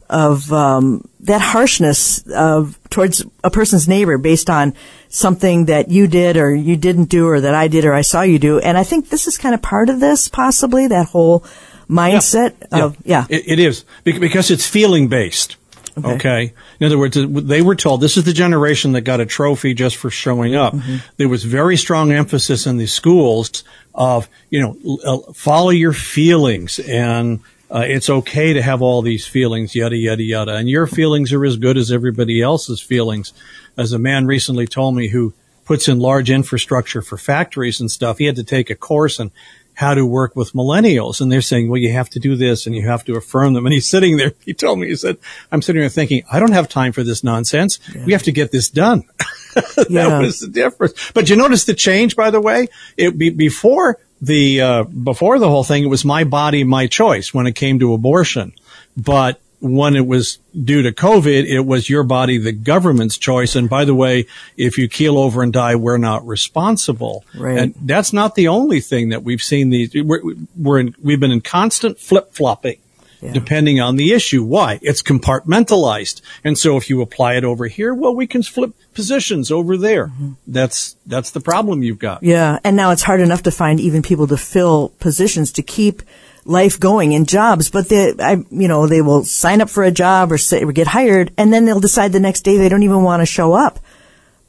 of 0.09 0.51
um, 0.53 1.07
that 1.21 1.41
harshness 1.41 2.25
of 2.27 2.79
towards 2.89 3.25
a 3.43 3.49
person's 3.49 3.87
neighbor 3.87 4.17
based 4.17 4.49
on 4.49 4.73
something 5.09 5.65
that 5.65 5.89
you 5.89 6.07
did 6.07 6.37
or 6.37 6.53
you 6.53 6.75
didn't 6.77 7.05
do 7.05 7.27
or 7.27 7.41
that 7.41 7.55
I 7.55 7.67
did 7.67 7.85
or 7.85 7.93
I 7.93 8.01
saw 8.01 8.21
you 8.21 8.39
do. 8.39 8.59
And 8.59 8.77
I 8.77 8.83
think 8.83 9.09
this 9.09 9.27
is 9.27 9.37
kind 9.37 9.55
of 9.55 9.61
part 9.61 9.89
of 9.89 9.99
this, 9.99 10.27
possibly 10.27 10.87
that 10.87 11.07
whole 11.07 11.43
mindset 11.89 12.55
yeah. 12.71 12.85
of 12.85 12.97
yeah. 13.03 13.25
yeah. 13.29 13.37
It, 13.37 13.43
it 13.47 13.59
is 13.59 13.85
because 14.03 14.51
it's 14.51 14.67
feeling 14.67 15.07
based. 15.07 15.57
Okay. 15.97 16.13
okay. 16.15 16.53
In 16.79 16.85
other 16.85 16.97
words, 16.97 17.17
they 17.17 17.61
were 17.61 17.75
told 17.75 18.01
this 18.01 18.17
is 18.17 18.25
the 18.25 18.33
generation 18.33 18.91
that 18.93 19.01
got 19.01 19.21
a 19.21 19.25
trophy 19.25 19.73
just 19.73 19.95
for 19.95 20.09
showing 20.09 20.53
up. 20.53 20.73
Mm-hmm. 20.73 20.97
There 21.17 21.29
was 21.29 21.45
very 21.45 21.77
strong 21.77 22.11
emphasis 22.11 22.67
in 22.67 22.77
the 22.77 22.87
schools 22.87 23.63
of, 23.93 24.27
you 24.49 24.61
know, 24.61 24.99
uh, 25.05 25.31
follow 25.31 25.69
your 25.69 25.93
feelings 25.93 26.79
and 26.79 27.39
uh, 27.71 27.83
it's 27.85 28.09
okay 28.09 28.53
to 28.53 28.61
have 28.61 28.81
all 28.81 29.01
these 29.01 29.25
feelings, 29.25 29.75
yada, 29.75 29.97
yada, 29.97 30.23
yada. 30.23 30.55
And 30.55 30.69
your 30.69 30.87
feelings 30.87 31.33
are 31.33 31.43
as 31.45 31.57
good 31.57 31.77
as 31.77 31.91
everybody 31.91 32.41
else's 32.41 32.81
feelings. 32.81 33.33
As 33.77 33.91
a 33.91 33.99
man 33.99 34.27
recently 34.27 34.67
told 34.67 34.95
me 34.95 35.09
who 35.09 35.33
puts 35.65 35.87
in 35.87 35.99
large 35.99 36.29
infrastructure 36.29 37.01
for 37.01 37.17
factories 37.17 37.81
and 37.81 37.89
stuff, 37.89 38.19
he 38.19 38.25
had 38.25 38.35
to 38.35 38.43
take 38.43 38.69
a 38.69 38.75
course 38.75 39.19
on 39.19 39.31
how 39.73 39.93
to 39.93 40.05
work 40.05 40.35
with 40.35 40.53
millennials. 40.53 41.19
And 41.19 41.31
they're 41.31 41.41
saying, 41.41 41.69
well, 41.69 41.79
you 41.79 41.91
have 41.91 42.09
to 42.11 42.19
do 42.19 42.35
this 42.35 42.65
and 42.65 42.75
you 42.75 42.87
have 42.87 43.03
to 43.05 43.15
affirm 43.15 43.53
them. 43.53 43.65
And 43.65 43.73
he's 43.73 43.89
sitting 43.89 44.17
there. 44.17 44.33
He 44.45 44.53
told 44.53 44.79
me, 44.79 44.87
he 44.87 44.95
said, 44.95 45.17
I'm 45.51 45.61
sitting 45.61 45.81
there 45.81 45.89
thinking, 45.89 46.23
I 46.31 46.39
don't 46.39 46.53
have 46.53 46.69
time 46.69 46.93
for 46.93 47.03
this 47.03 47.23
nonsense. 47.23 47.79
Yeah. 47.93 48.05
We 48.05 48.13
have 48.13 48.23
to 48.23 48.31
get 48.31 48.51
this 48.51 48.69
done. 48.69 49.03
that 49.55 49.87
yeah. 49.89 50.19
was 50.19 50.39
the 50.39 50.47
difference. 50.47 51.11
But 51.13 51.29
you 51.29 51.35
notice 51.35 51.65
the 51.65 51.73
change, 51.73 52.15
by 52.15 52.29
the 52.29 52.39
way? 52.39 52.67
It 52.95 53.17
be, 53.17 53.31
before 53.31 53.99
the 54.21 54.61
uh, 54.61 54.83
before 54.83 55.39
the 55.39 55.49
whole 55.49 55.63
thing, 55.63 55.83
it 55.83 55.87
was 55.87 56.05
my 56.05 56.23
body, 56.23 56.63
my 56.63 56.87
choice 56.87 57.33
when 57.33 57.47
it 57.47 57.53
came 57.53 57.79
to 57.79 57.93
abortion. 57.93 58.53
But 58.97 59.41
when 59.59 59.95
it 59.95 60.05
was 60.05 60.37
due 60.63 60.83
to 60.83 60.91
COVID, 60.91 61.45
it 61.45 61.61
was 61.61 61.89
your 61.89 62.03
body, 62.03 62.37
the 62.37 62.51
government's 62.51 63.17
choice. 63.17 63.55
And 63.55 63.69
by 63.69 63.85
the 63.85 63.95
way, 63.95 64.27
if 64.57 64.77
you 64.77 64.87
keel 64.87 65.17
over 65.17 65.41
and 65.41 65.51
die, 65.51 65.75
we're 65.75 65.97
not 65.97 66.25
responsible. 66.25 67.25
Right. 67.35 67.57
And 67.57 67.75
that's 67.81 68.13
not 68.13 68.35
the 68.35 68.47
only 68.47 68.79
thing 68.79 69.09
that 69.09 69.23
we've 69.23 69.41
seen. 69.41 69.69
These 69.69 69.95
we're, 70.03 70.21
we're 70.55 70.79
in, 70.79 70.95
we've 71.01 71.19
been 71.19 71.31
in 71.31 71.41
constant 71.41 71.99
flip 71.99 72.33
flopping 72.33 72.77
yeah. 73.21 73.31
depending 73.31 73.79
on 73.79 73.95
the 73.95 74.13
issue. 74.13 74.43
Why? 74.43 74.79
It's 74.81 75.01
compartmentalized. 75.01 76.21
And 76.43 76.57
so 76.57 76.77
if 76.77 76.89
you 76.89 77.01
apply 77.01 77.35
it 77.35 77.43
over 77.43 77.67
here, 77.67 77.93
well, 77.93 78.15
we 78.15 78.27
can 78.27 78.43
flip 78.43 78.73
positions 78.93 79.51
over 79.51 79.77
there. 79.77 80.07
Mm-hmm. 80.07 80.33
That's, 80.47 80.95
that's 81.05 81.31
the 81.31 81.41
problem 81.41 81.83
you've 81.83 81.99
got. 81.99 82.23
Yeah. 82.23 82.59
And 82.63 82.75
now 82.75 82.91
it's 82.91 83.03
hard 83.03 83.21
enough 83.21 83.43
to 83.43 83.51
find 83.51 83.79
even 83.79 84.01
people 84.01 84.27
to 84.27 84.37
fill 84.37 84.89
positions 84.99 85.51
to 85.53 85.61
keep 85.61 86.01
life 86.45 86.79
going 86.79 87.13
in 87.13 87.25
jobs, 87.25 87.71
but 87.71 87.89
they, 87.89 88.13
I, 88.19 88.43
you 88.51 88.67
know, 88.67 88.85
they 88.85 89.01
will 89.01 89.23
sign 89.23 89.61
up 89.61 89.69
for 89.69 89.83
a 89.83 89.91
job 89.91 90.31
or, 90.31 90.37
say, 90.37 90.63
or 90.63 90.71
get 90.71 90.85
hired 90.85 91.31
and 91.37 91.51
then 91.51 91.65
they'll 91.65 91.79
decide 91.79 92.11
the 92.11 92.19
next 92.19 92.41
day 92.41 92.57
they 92.57 92.69
don't 92.69 92.83
even 92.83 93.01
want 93.01 93.21
to 93.21 93.25
show 93.25 93.53
up. 93.53 93.79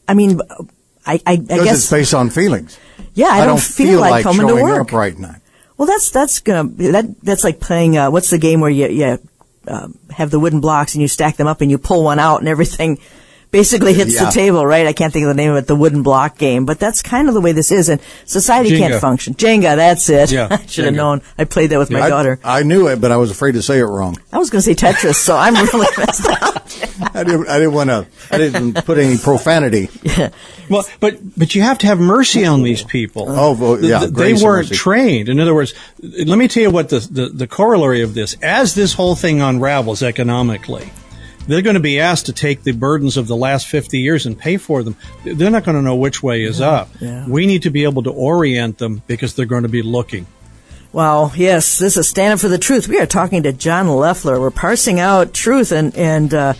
I 0.06 0.14
mean, 0.14 0.40
I, 1.06 1.14
I, 1.26 1.32
I 1.32 1.36
guess 1.36 1.78
it's 1.78 1.90
based 1.90 2.12
on 2.12 2.30
feelings. 2.30 2.78
Yeah, 3.14 3.28
I, 3.28 3.30
I 3.30 3.38
don't, 3.38 3.48
don't, 3.48 3.60
feel, 3.60 3.86
feel 3.86 4.00
like, 4.00 4.10
like 4.10 4.22
coming 4.24 4.46
showing 4.46 4.56
to 4.56 4.62
work 4.62 4.80
up 4.80 4.92
right 4.92 5.18
now. 5.18 5.36
Well, 5.76 5.86
that's 5.86 6.10
that's 6.10 6.40
gonna 6.40 6.68
that 6.92 7.20
that's 7.22 7.44
like 7.44 7.60
playing. 7.60 7.98
Uh, 7.98 8.10
what's 8.10 8.30
the 8.30 8.38
game 8.38 8.60
where 8.60 8.70
you 8.70 8.88
you 8.88 9.18
uh, 9.68 9.88
have 10.10 10.30
the 10.30 10.40
wooden 10.40 10.60
blocks 10.60 10.94
and 10.94 11.02
you 11.02 11.08
stack 11.08 11.36
them 11.36 11.46
up 11.46 11.60
and 11.60 11.70
you 11.70 11.78
pull 11.78 12.04
one 12.04 12.18
out 12.18 12.40
and 12.40 12.48
everything 12.48 12.98
basically 13.56 13.94
hits 13.94 14.12
Yeah. 14.14 14.26
the 14.26 14.30
table, 14.32 14.66
right? 14.66 14.86
I 14.86 14.92
can't 14.92 15.10
think 15.14 15.22
of 15.24 15.28
the 15.28 15.34
name 15.42 15.50
of 15.52 15.56
it, 15.56 15.66
the 15.66 15.74
wooden 15.74 16.02
block 16.02 16.36
game, 16.36 16.66
but 16.66 16.78
that's 16.78 17.00
kind 17.00 17.26
of 17.26 17.32
the 17.34 17.40
way 17.40 17.52
this 17.52 17.72
is, 17.72 17.88
and 17.88 18.02
society 18.26 18.68
Jenga. 18.72 18.78
can't 18.78 19.00
function. 19.00 19.32
Jenga, 19.32 19.76
that's 19.76 20.10
it. 20.10 20.30
Yeah, 20.30 20.48
I 20.60 20.66
should 20.66 20.84
have 20.84 20.92
known. 20.94 21.22
I 21.38 21.44
played 21.44 21.70
that 21.70 21.78
with 21.78 21.90
my 21.90 22.02
I, 22.02 22.08
daughter. 22.10 22.38
I 22.44 22.64
knew 22.64 22.88
it, 22.88 23.00
but 23.00 23.10
I 23.12 23.16
was 23.16 23.30
afraid 23.30 23.52
to 23.52 23.62
say 23.62 23.78
it 23.78 23.84
wrong. 23.84 24.18
I 24.30 24.36
was 24.36 24.50
going 24.50 24.62
to 24.62 24.74
say 24.74 24.74
Tetris, 24.74 25.14
so 25.14 25.34
I'm 25.34 25.54
really 25.54 25.86
messed 25.96 26.26
up. 26.28 26.66
I 27.14 27.24
didn't. 27.24 27.48
I 27.48 27.58
didn't 27.58 27.72
want 27.72 27.88
to. 27.88 28.06
I 28.30 28.36
didn't 28.36 28.84
put 28.84 28.98
any 28.98 29.16
profanity. 29.16 29.88
Well, 30.68 30.84
but 31.00 31.18
but 31.38 31.54
you 31.54 31.62
have 31.62 31.78
to 31.78 31.86
have 31.86 31.98
mercy 31.98 32.44
on 32.44 32.62
these 32.62 32.82
people. 32.82 33.24
Oh, 33.28 33.52
well, 33.54 33.82
yeah, 33.82 34.00
Th- 34.00 34.10
they 34.10 34.34
weren't 34.34 34.70
trained. 34.70 35.28
In 35.30 35.40
other 35.40 35.54
words, 35.54 35.72
let 36.02 36.36
me 36.36 36.46
tell 36.48 36.62
you 36.62 36.70
what 36.70 36.90
the, 36.90 36.98
the 37.10 37.28
the 37.28 37.46
corollary 37.46 38.02
of 38.02 38.12
this. 38.12 38.36
As 38.42 38.74
this 38.74 38.92
whole 38.92 39.14
thing 39.14 39.40
unravels 39.40 40.02
economically, 40.02 40.90
they're 41.46 41.62
going 41.62 41.74
to 41.74 41.80
be 41.80 42.00
asked 42.00 42.26
to 42.26 42.32
take 42.32 42.62
the 42.62 42.72
burdens 42.72 43.16
of 43.16 43.26
the 43.26 43.36
last 43.36 43.66
fifty 43.66 44.00
years 44.00 44.26
and 44.26 44.38
pay 44.38 44.56
for 44.56 44.82
them. 44.82 44.96
They're 45.24 45.50
not 45.50 45.64
going 45.64 45.76
to 45.76 45.82
know 45.82 45.96
which 45.96 46.22
way 46.22 46.42
is 46.42 46.60
up. 46.60 46.88
yeah. 47.00 47.26
We 47.26 47.46
need 47.46 47.62
to 47.62 47.70
be 47.70 47.84
able 47.84 48.02
to 48.04 48.10
orient 48.10 48.78
them 48.78 49.02
because 49.06 49.34
they're 49.34 49.46
going 49.46 49.62
to 49.64 49.68
be 49.68 49.82
looking. 49.82 50.26
Wow, 50.92 51.32
yes, 51.36 51.78
this 51.78 51.96
is 51.96 52.08
Standing 52.08 52.38
for 52.38 52.48
the 52.48 52.56
Truth. 52.58 52.88
We 52.88 52.98
are 52.98 53.06
talking 53.06 53.42
to 53.42 53.52
John 53.52 53.88
Loeffler. 53.88 54.40
We're 54.40 54.50
parsing 54.50 54.98
out 54.98 55.34
truth 55.34 55.70
and 55.72 55.94
and 55.96 56.32
uh, 56.32 56.54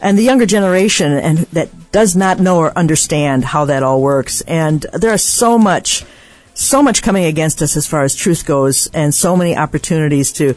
and 0.00 0.16
the 0.16 0.22
younger 0.22 0.46
generation 0.46 1.12
and 1.12 1.38
that 1.52 1.68
does 1.92 2.14
not 2.14 2.38
know 2.38 2.58
or 2.58 2.76
understand 2.78 3.44
how 3.44 3.64
that 3.64 3.82
all 3.82 4.00
works. 4.00 4.42
And 4.42 4.86
there 4.92 5.12
is 5.12 5.24
so 5.24 5.58
much, 5.58 6.04
so 6.54 6.82
much 6.82 7.02
coming 7.02 7.24
against 7.24 7.62
us 7.62 7.76
as 7.76 7.86
far 7.86 8.04
as 8.04 8.14
truth 8.14 8.46
goes, 8.46 8.88
and 8.94 9.12
so 9.12 9.36
many 9.36 9.56
opportunities 9.56 10.30
to 10.34 10.54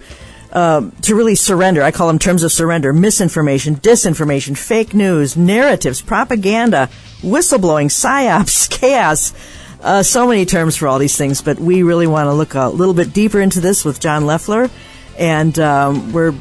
um, 0.53 0.91
to 1.01 1.15
really 1.15 1.35
surrender. 1.35 1.83
I 1.83 1.91
call 1.91 2.07
them 2.07 2.19
terms 2.19 2.43
of 2.43 2.51
surrender: 2.51 2.93
misinformation, 2.93 3.75
disinformation, 3.75 4.57
fake 4.57 4.93
news, 4.93 5.35
narratives, 5.35 6.01
propaganda, 6.01 6.89
whistleblowing, 7.21 7.87
psyops, 7.87 8.69
chaos. 8.79 9.33
Uh, 9.81 10.01
so 10.01 10.25
many 10.25 10.45
terms 10.45 10.77
for 10.77 10.87
all 10.87 10.97
these 10.97 11.17
things, 11.17 11.41
but 11.41 11.59
we 11.59 11.83
really 11.83 12.07
want 12.07 12.27
to 12.27 12.33
look 12.33 12.55
a 12.55 12.69
little 12.69 12.93
bit 12.93 13.11
deeper 13.11 13.41
into 13.41 13.59
this 13.59 13.83
with 13.83 13.99
John 13.99 14.25
Loeffler, 14.25 14.69
and 15.17 15.59
um, 15.59 16.13
we're 16.13 16.33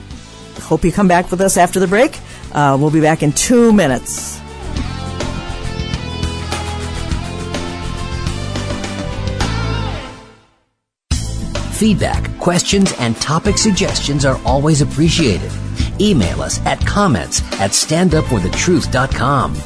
hope 0.61 0.85
you 0.85 0.93
come 0.93 1.09
back 1.09 1.31
with 1.31 1.41
us 1.41 1.57
after 1.57 1.81
the 1.81 1.89
break. 1.89 2.19
Uh, 2.53 2.77
we'll 2.79 2.91
be 2.91 3.01
back 3.01 3.23
in 3.23 3.33
two 3.33 3.73
minutes. 3.73 4.42
Feedback, 11.83 12.39
questions, 12.39 12.95
and 13.01 13.17
topic 13.17 13.59
suggestions 13.59 14.25
are 14.25 14.41
always 14.45 14.83
appreciated. 14.83 15.51
Email 16.01 16.41
us 16.41 16.65
at 16.65 16.79
comments 16.87 17.43
at 17.55 17.73
standupforthetruth.com. 17.73 19.57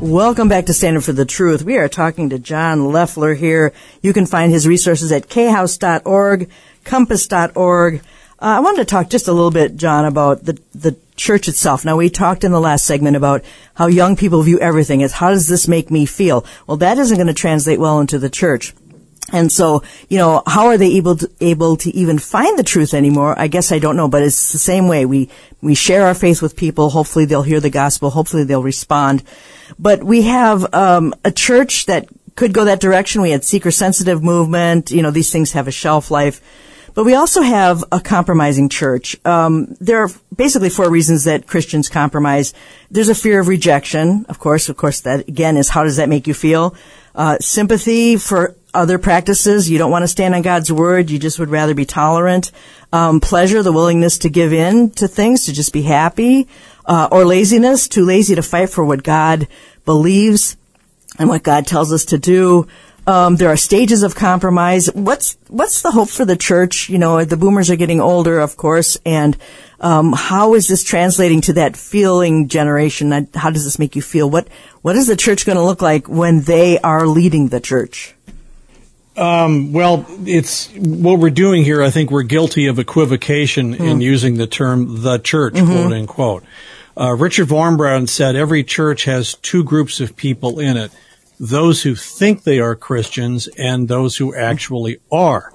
Welcome 0.00 0.48
back 0.48 0.66
to 0.66 0.74
Stand 0.74 0.96
Up 0.96 1.04
for 1.04 1.12
the 1.12 1.24
Truth. 1.24 1.62
We 1.62 1.76
are 1.76 1.88
talking 1.88 2.30
to 2.30 2.40
John 2.40 2.90
Loeffler 2.90 3.34
here. 3.34 3.72
You 4.02 4.12
can 4.12 4.26
find 4.26 4.50
his 4.50 4.66
resources 4.66 5.12
at 5.12 5.28
khouse.org, 5.28 6.50
compass.org. 6.82 7.94
Uh, 7.94 8.00
I 8.40 8.58
wanted 8.58 8.78
to 8.78 8.84
talk 8.84 9.08
just 9.08 9.28
a 9.28 9.32
little 9.32 9.52
bit, 9.52 9.76
John, 9.76 10.06
about 10.06 10.44
the, 10.44 10.58
the 10.74 10.96
church 11.14 11.46
itself. 11.46 11.84
Now, 11.84 11.96
we 11.96 12.10
talked 12.10 12.42
in 12.42 12.50
the 12.50 12.58
last 12.58 12.86
segment 12.86 13.14
about 13.16 13.44
how 13.74 13.86
young 13.86 14.16
people 14.16 14.42
view 14.42 14.58
everything 14.58 15.00
as 15.04 15.12
how 15.12 15.30
does 15.30 15.46
this 15.46 15.68
make 15.68 15.92
me 15.92 16.06
feel? 16.06 16.44
Well, 16.66 16.78
that 16.78 16.98
isn't 16.98 17.16
going 17.16 17.28
to 17.28 17.34
translate 17.34 17.78
well 17.78 18.00
into 18.00 18.18
the 18.18 18.28
church. 18.28 18.74
And 19.32 19.50
so, 19.50 19.82
you 20.08 20.18
know, 20.18 20.42
how 20.46 20.66
are 20.66 20.76
they 20.76 20.96
able 20.96 21.16
to, 21.16 21.30
able 21.40 21.76
to 21.78 21.90
even 21.90 22.18
find 22.18 22.58
the 22.58 22.62
truth 22.62 22.92
anymore? 22.92 23.34
I 23.38 23.48
guess 23.48 23.72
I 23.72 23.78
don't 23.78 23.96
know, 23.96 24.08
but 24.08 24.22
it's 24.22 24.52
the 24.52 24.58
same 24.58 24.86
way. 24.86 25.06
We, 25.06 25.30
we 25.62 25.74
share 25.74 26.06
our 26.06 26.14
faith 26.14 26.42
with 26.42 26.56
people. 26.56 26.90
Hopefully 26.90 27.24
they'll 27.24 27.42
hear 27.42 27.60
the 27.60 27.70
gospel. 27.70 28.10
Hopefully 28.10 28.44
they'll 28.44 28.62
respond. 28.62 29.22
But 29.78 30.04
we 30.04 30.22
have, 30.22 30.72
um, 30.74 31.14
a 31.24 31.32
church 31.32 31.86
that 31.86 32.06
could 32.36 32.52
go 32.52 32.64
that 32.66 32.80
direction. 32.80 33.22
We 33.22 33.30
had 33.30 33.44
seeker 33.44 33.70
sensitive 33.70 34.22
movement. 34.22 34.90
You 34.90 35.02
know, 35.02 35.10
these 35.10 35.32
things 35.32 35.52
have 35.52 35.68
a 35.68 35.72
shelf 35.72 36.10
life. 36.10 36.40
But 36.94 37.04
we 37.04 37.14
also 37.14 37.42
have 37.42 37.82
a 37.90 38.00
compromising 38.00 38.68
church. 38.68 39.16
Um, 39.24 39.76
there 39.80 39.98
are 39.98 40.10
basically 40.34 40.70
four 40.70 40.88
reasons 40.88 41.24
that 41.24 41.46
Christians 41.46 41.88
compromise. 41.88 42.54
There's 42.90 43.08
a 43.08 43.16
fear 43.16 43.40
of 43.40 43.48
rejection, 43.48 44.26
of 44.28 44.38
course. 44.38 44.68
Of 44.68 44.76
course, 44.76 45.00
that 45.00 45.28
again 45.28 45.56
is 45.56 45.70
how 45.70 45.82
does 45.82 45.96
that 45.96 46.08
make 46.08 46.28
you 46.28 46.34
feel? 46.34 46.76
Uh, 47.14 47.38
sympathy 47.40 48.16
for 48.16 48.54
other 48.74 48.98
practices. 48.98 49.70
You 49.70 49.78
don't 49.78 49.90
want 49.90 50.02
to 50.02 50.08
stand 50.08 50.34
on 50.34 50.42
God's 50.42 50.70
word. 50.70 51.10
You 51.10 51.18
just 51.18 51.38
would 51.38 51.50
rather 51.50 51.74
be 51.74 51.84
tolerant. 51.84 52.50
Um, 52.92 53.20
pleasure, 53.20 53.62
the 53.62 53.72
willingness 53.72 54.18
to 54.18 54.28
give 54.28 54.52
in 54.52 54.90
to 54.92 55.08
things, 55.08 55.46
to 55.46 55.52
just 55.52 55.72
be 55.72 55.82
happy. 55.82 56.48
Uh, 56.86 57.08
or 57.10 57.24
laziness, 57.24 57.88
too 57.88 58.04
lazy 58.04 58.34
to 58.34 58.42
fight 58.42 58.68
for 58.68 58.84
what 58.84 59.02
God 59.02 59.48
believes 59.84 60.56
and 61.18 61.28
what 61.28 61.42
God 61.42 61.66
tells 61.66 61.92
us 61.92 62.04
to 62.06 62.18
do. 62.18 62.66
Um, 63.06 63.36
there 63.36 63.50
are 63.50 63.56
stages 63.56 64.02
of 64.02 64.14
compromise. 64.14 64.86
What's 64.94 65.36
what's 65.48 65.82
the 65.82 65.90
hope 65.90 66.08
for 66.08 66.24
the 66.24 66.36
church? 66.36 66.88
You 66.88 66.98
know, 66.98 67.24
the 67.24 67.36
boomers 67.36 67.70
are 67.70 67.76
getting 67.76 68.00
older, 68.00 68.40
of 68.40 68.56
course, 68.56 68.96
and 69.04 69.36
um, 69.80 70.14
how 70.16 70.54
is 70.54 70.68
this 70.68 70.82
translating 70.82 71.42
to 71.42 71.52
that 71.54 71.76
feeling 71.76 72.48
generation? 72.48 73.28
How 73.34 73.50
does 73.50 73.64
this 73.64 73.78
make 73.78 73.94
you 73.94 74.02
feel? 74.02 74.30
What 74.30 74.48
what 74.80 74.96
is 74.96 75.06
the 75.06 75.16
church 75.16 75.44
going 75.44 75.56
to 75.56 75.62
look 75.62 75.82
like 75.82 76.08
when 76.08 76.42
they 76.42 76.78
are 76.78 77.06
leading 77.06 77.48
the 77.48 77.60
church? 77.60 78.13
Um, 79.16 79.72
well, 79.72 80.04
it's 80.26 80.68
what 80.72 81.20
we're 81.20 81.30
doing 81.30 81.62
here. 81.62 81.82
I 81.82 81.90
think 81.90 82.10
we're 82.10 82.24
guilty 82.24 82.66
of 82.66 82.78
equivocation 82.78 83.74
in 83.74 84.00
using 84.00 84.36
the 84.36 84.48
term 84.48 85.02
"the 85.02 85.18
church," 85.18 85.54
quote 85.54 85.92
unquote. 85.92 86.44
Uh, 86.98 87.14
Richard 87.14 87.48
Wurmbrand 87.48 88.08
said 88.08 88.34
every 88.34 88.64
church 88.64 89.04
has 89.04 89.34
two 89.34 89.62
groups 89.62 90.00
of 90.00 90.16
people 90.16 90.58
in 90.58 90.76
it: 90.76 90.90
those 91.38 91.82
who 91.82 91.94
think 91.94 92.42
they 92.42 92.58
are 92.58 92.74
Christians 92.74 93.46
and 93.56 93.86
those 93.86 94.16
who 94.16 94.34
actually 94.34 94.98
are. 95.12 95.52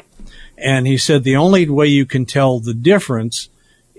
And 0.58 0.88
he 0.88 0.98
said 0.98 1.24
the 1.24 1.36
only 1.38 1.67
way 1.67 1.88
you 1.88 2.06
can 2.06 2.26
tell 2.26 2.60
the 2.60 2.74
difference 2.74 3.50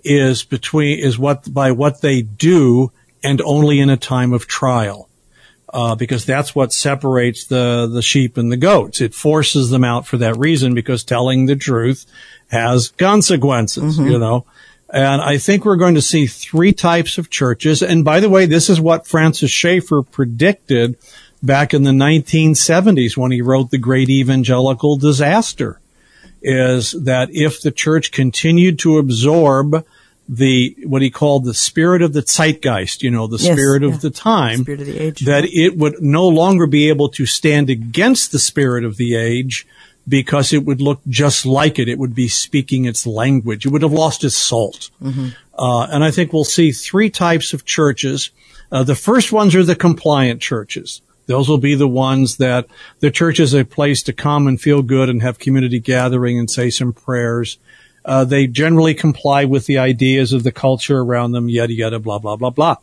is 0.05 0.43
between 0.43 0.99
is 0.99 1.19
what 1.19 1.53
by 1.53 1.73
what 1.73 2.01
they 2.01 2.23
do, 2.23 2.93
and 3.23 3.43
only 3.43 3.79
in 3.79 3.91
a 3.91 3.99
time 3.99 4.33
of 4.33 4.47
trial 4.47 5.10
uh, 5.73 5.95
because 5.95 6.25
that's 6.25 6.55
what 6.55 6.73
separates 6.73 7.45
the 7.45 7.89
the 7.91 8.03
sheep 8.03 8.37
and 8.37 8.51
the 8.51 8.57
goats. 8.57 9.01
It 9.01 9.15
forces 9.15 9.71
them 9.71 9.85
out 9.85 10.07
for 10.07 10.17
that 10.19 10.37
reason 10.37 10.75
because 10.75 11.05
telling 11.05 11.47
the 11.47 11.57
truth 11.57 12.07
has 12.49 12.89
consequences, 12.89 13.99
you 13.99 14.19
know. 14.19 14.45
And 14.93 15.23
I 15.23 15.39
think 15.39 15.65
we're 15.65 15.77
going 15.77 15.95
to 15.95 16.03
see 16.03 16.27
three 16.27 16.73
types 16.73 17.17
of 17.17 17.31
churches. 17.31 17.81
And 17.81 18.05
by 18.05 18.19
the 18.19 18.29
way, 18.29 18.47
this 18.47 18.69
is 18.69 18.81
what 18.81 19.07
Francis 19.07 19.51
Schaeffer 19.51 20.03
predicted 20.03 20.97
back 21.43 21.73
in 21.73 21.85
the 21.85 21.93
1970s 21.93 23.17
when 23.17 23.31
he 23.31 23.41
wrote 23.41 23.71
The 23.71 23.79
Great 23.79 24.11
Evangelical 24.11 24.97
Disaster 24.97 25.81
is 26.43 26.93
that 26.93 27.29
if 27.33 27.61
the 27.61 27.71
church 27.71 28.13
continued 28.13 28.79
to 28.81 28.99
absorb 28.99 29.85
the 30.33 30.77
what 30.85 31.03
he 31.03 31.11
called 31.11 31.45
the 31.45 31.53
spirit 31.55 32.03
of 32.03 32.13
the 32.13 32.23
zeitgeist, 32.23 33.03
you 33.03 33.11
know, 33.11 33.27
the 33.27 33.37
Yes, 33.39 33.53
spirit 33.53 33.83
yeah. 33.83 33.89
of 33.89 34.01
the 34.01 34.11
time, 34.11 34.61
of 34.61 34.67
the 34.67 34.99
age. 35.03 35.25
that 35.27 35.45
it 35.45 35.77
would 35.77 36.01
no 36.01 36.29
longer 36.29 36.67
be 36.69 36.89
able 36.89 37.09
to 37.11 37.27
stand 37.27 37.69
against 37.69 38.31
the 38.31 38.39
spirit 38.39 38.85
of 38.85 38.97
the 38.97 39.17
age 39.17 39.67
because 40.09 40.53
it 40.53 40.65
would 40.65 40.81
look 40.81 41.01
just 41.09 41.45
like 41.45 41.81
it. 41.81 41.89
It 41.89 41.99
would 41.99 42.15
be 42.15 42.29
speaking 42.29 42.85
its 42.85 43.07
language. 43.09 43.67
It 43.67 43.71
would 43.71 43.83
have 43.83 43.93
lost 43.93 44.23
its 44.23 44.37
salt. 44.37 44.91
Uh, 45.03 45.83
and 45.91 46.05
I 46.05 46.11
think 46.13 46.33
we'll 46.33 46.45
see 46.45 46.71
three 46.71 47.11
types 47.11 47.53
of 47.53 47.65
churches. 47.65 48.31
Uh, 48.73 48.85
the 48.85 48.95
first 48.95 49.33
ones 49.33 49.55
are 49.57 49.65
the 49.65 49.75
compliant 49.77 50.41
churches. 50.41 51.03
Those 51.27 51.49
will 51.49 51.59
be 51.59 51.75
the 51.75 51.89
ones 51.89 52.37
that 52.39 52.67
the 53.01 53.11
church 53.11 53.39
is 53.41 53.53
a 53.53 53.65
place 53.65 54.03
to 54.05 54.13
come 54.13 54.47
and 54.47 54.61
feel 54.61 54.83
good 54.83 55.09
and 55.09 55.23
have 55.23 55.39
community 55.39 55.79
gathering 55.81 56.39
and 56.39 56.51
say 56.51 56.71
some 56.71 56.93
prayers. 56.93 57.59
Uh, 58.05 58.25
they 58.25 58.47
generally 58.47 58.95
comply 58.95 59.45
with 59.45 59.67
the 59.67 59.79
ideas 59.79 60.33
of 60.33 60.43
the 60.43 60.53
culture 60.53 61.01
around 61.01 61.33
them, 61.33 61.49
yada, 61.49 61.73
yada, 61.73 61.99
blah, 61.99 62.19
blah, 62.19 62.37
blah, 62.37 62.51
blah. 62.51 62.77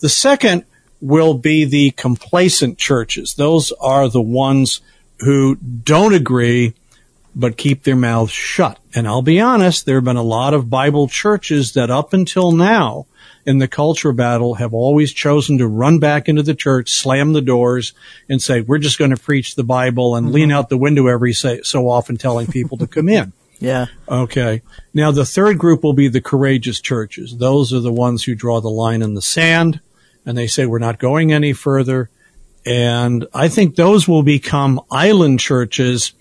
The 0.00 0.08
second 0.08 0.64
will 1.00 1.34
be 1.34 1.64
the 1.64 1.90
complacent 1.92 2.78
churches. 2.78 3.34
Those 3.34 3.72
are 3.80 4.08
the 4.08 4.22
ones 4.22 4.80
who 5.20 5.56
don't 5.56 6.14
agree, 6.14 6.74
but 7.34 7.56
keep 7.56 7.82
their 7.82 7.96
mouths 7.96 8.32
shut. 8.32 8.78
And 8.94 9.06
I'll 9.06 9.22
be 9.22 9.40
honest, 9.40 9.86
there 9.86 9.96
have 9.96 10.04
been 10.04 10.16
a 10.16 10.22
lot 10.22 10.54
of 10.54 10.70
Bible 10.70 11.08
churches 11.08 11.74
that 11.74 11.90
up 11.90 12.12
until 12.12 12.52
now 12.52 13.06
in 13.44 13.58
the 13.58 13.68
culture 13.68 14.12
battle 14.12 14.54
have 14.54 14.74
always 14.74 15.12
chosen 15.12 15.58
to 15.58 15.68
run 15.68 15.98
back 16.00 16.28
into 16.28 16.42
the 16.42 16.54
church, 16.54 16.90
slam 16.90 17.32
the 17.32 17.40
doors, 17.40 17.92
and 18.28 18.42
say, 18.42 18.60
we're 18.60 18.78
just 18.78 18.98
going 18.98 19.12
to 19.12 19.16
preach 19.16 19.54
the 19.54 19.62
Bible 19.62 20.16
and 20.16 20.32
lean 20.32 20.50
out 20.50 20.68
the 20.68 20.76
window 20.76 21.06
every 21.06 21.32
say, 21.32 21.60
so 21.62 21.88
often 21.88 22.16
telling 22.16 22.48
people 22.48 22.76
to 22.78 22.86
come 22.86 23.08
in. 23.08 23.32
Yeah. 23.58 23.86
Okay. 24.08 24.62
Now 24.92 25.10
the 25.10 25.24
third 25.24 25.58
group 25.58 25.82
will 25.82 25.92
be 25.92 26.08
the 26.08 26.20
courageous 26.20 26.80
churches. 26.80 27.38
Those 27.38 27.72
are 27.72 27.80
the 27.80 27.92
ones 27.92 28.24
who 28.24 28.34
draw 28.34 28.60
the 28.60 28.68
line 28.68 29.02
in 29.02 29.14
the 29.14 29.22
sand 29.22 29.80
and 30.24 30.36
they 30.36 30.46
say 30.46 30.66
we're 30.66 30.78
not 30.78 30.98
going 30.98 31.32
any 31.32 31.52
further. 31.52 32.10
And 32.66 33.26
I 33.32 33.48
think 33.48 33.76
those 33.76 34.08
will 34.08 34.24
become 34.24 34.80
island 34.90 35.38
churches 35.40 36.12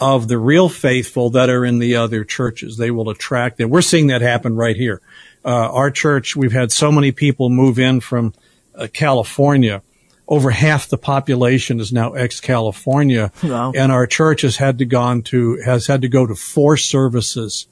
of 0.00 0.26
the 0.26 0.38
real 0.38 0.68
faithful 0.68 1.30
that 1.30 1.48
are 1.48 1.64
in 1.64 1.78
the 1.78 1.94
other 1.94 2.24
churches. 2.24 2.76
They 2.76 2.90
will 2.90 3.08
attract 3.08 3.58
them. 3.58 3.70
We're 3.70 3.80
seeing 3.80 4.08
that 4.08 4.20
happen 4.22 4.56
right 4.56 4.76
here. 4.76 5.00
Uh, 5.44 5.70
our 5.72 5.90
church, 5.90 6.34
we've 6.34 6.52
had 6.52 6.72
so 6.72 6.90
many 6.90 7.12
people 7.12 7.48
move 7.48 7.78
in 7.78 8.00
from 8.00 8.34
uh, 8.74 8.88
California. 8.92 9.82
Over 10.26 10.50
half 10.50 10.88
the 10.88 10.98
population 10.98 11.80
is 11.80 11.92
now 11.92 12.14
ex-California. 12.14 13.30
Wow. 13.42 13.72
And 13.74 13.92
our 13.92 14.06
church 14.06 14.42
has 14.42 14.56
had 14.56 14.78
to 14.78 14.84
gone 14.84 15.22
to, 15.24 15.60
has 15.64 15.86
had 15.86 16.02
to 16.02 16.08
go 16.08 16.26
to 16.26 16.34
four 16.34 16.76
services 16.76 17.66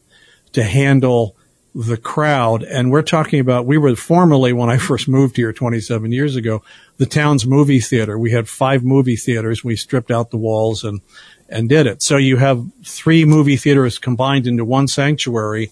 to 0.53 0.63
handle 0.63 1.35
the 1.75 1.97
crowd. 1.97 2.63
And 2.63 2.91
we're 2.91 3.03
talking 3.03 3.41
about, 3.41 3.67
we 3.67 3.79
were 3.79 3.97
formerly, 3.97 4.53
when 4.53 4.69
I 4.69 4.77
first 4.77 5.09
moved 5.09 5.37
here 5.37 5.53
27 5.53 6.13
years 6.13 6.37
ago, 6.37 6.63
the 6.99 7.07
town's 7.07 7.47
movie 7.47 7.81
theater. 7.81 8.19
We 8.19 8.33
had 8.33 8.49
five 8.49 8.85
movie 8.85 9.17
theaters. 9.17 9.65
We 9.65 9.77
stripped 9.77 10.11
out 10.11 10.31
the 10.31 10.37
walls 10.37 10.85
and, 10.85 11.01
and 11.49 11.69
did 11.69 11.87
it. 11.87 12.03
So 12.03 12.17
you 12.17 12.37
have 12.37 12.65
three 12.85 13.25
movie 13.25 13.57
theaters 13.57 13.99
combined 13.99 14.47
into 14.47 14.65
one 14.65 14.89
sanctuary 14.89 15.71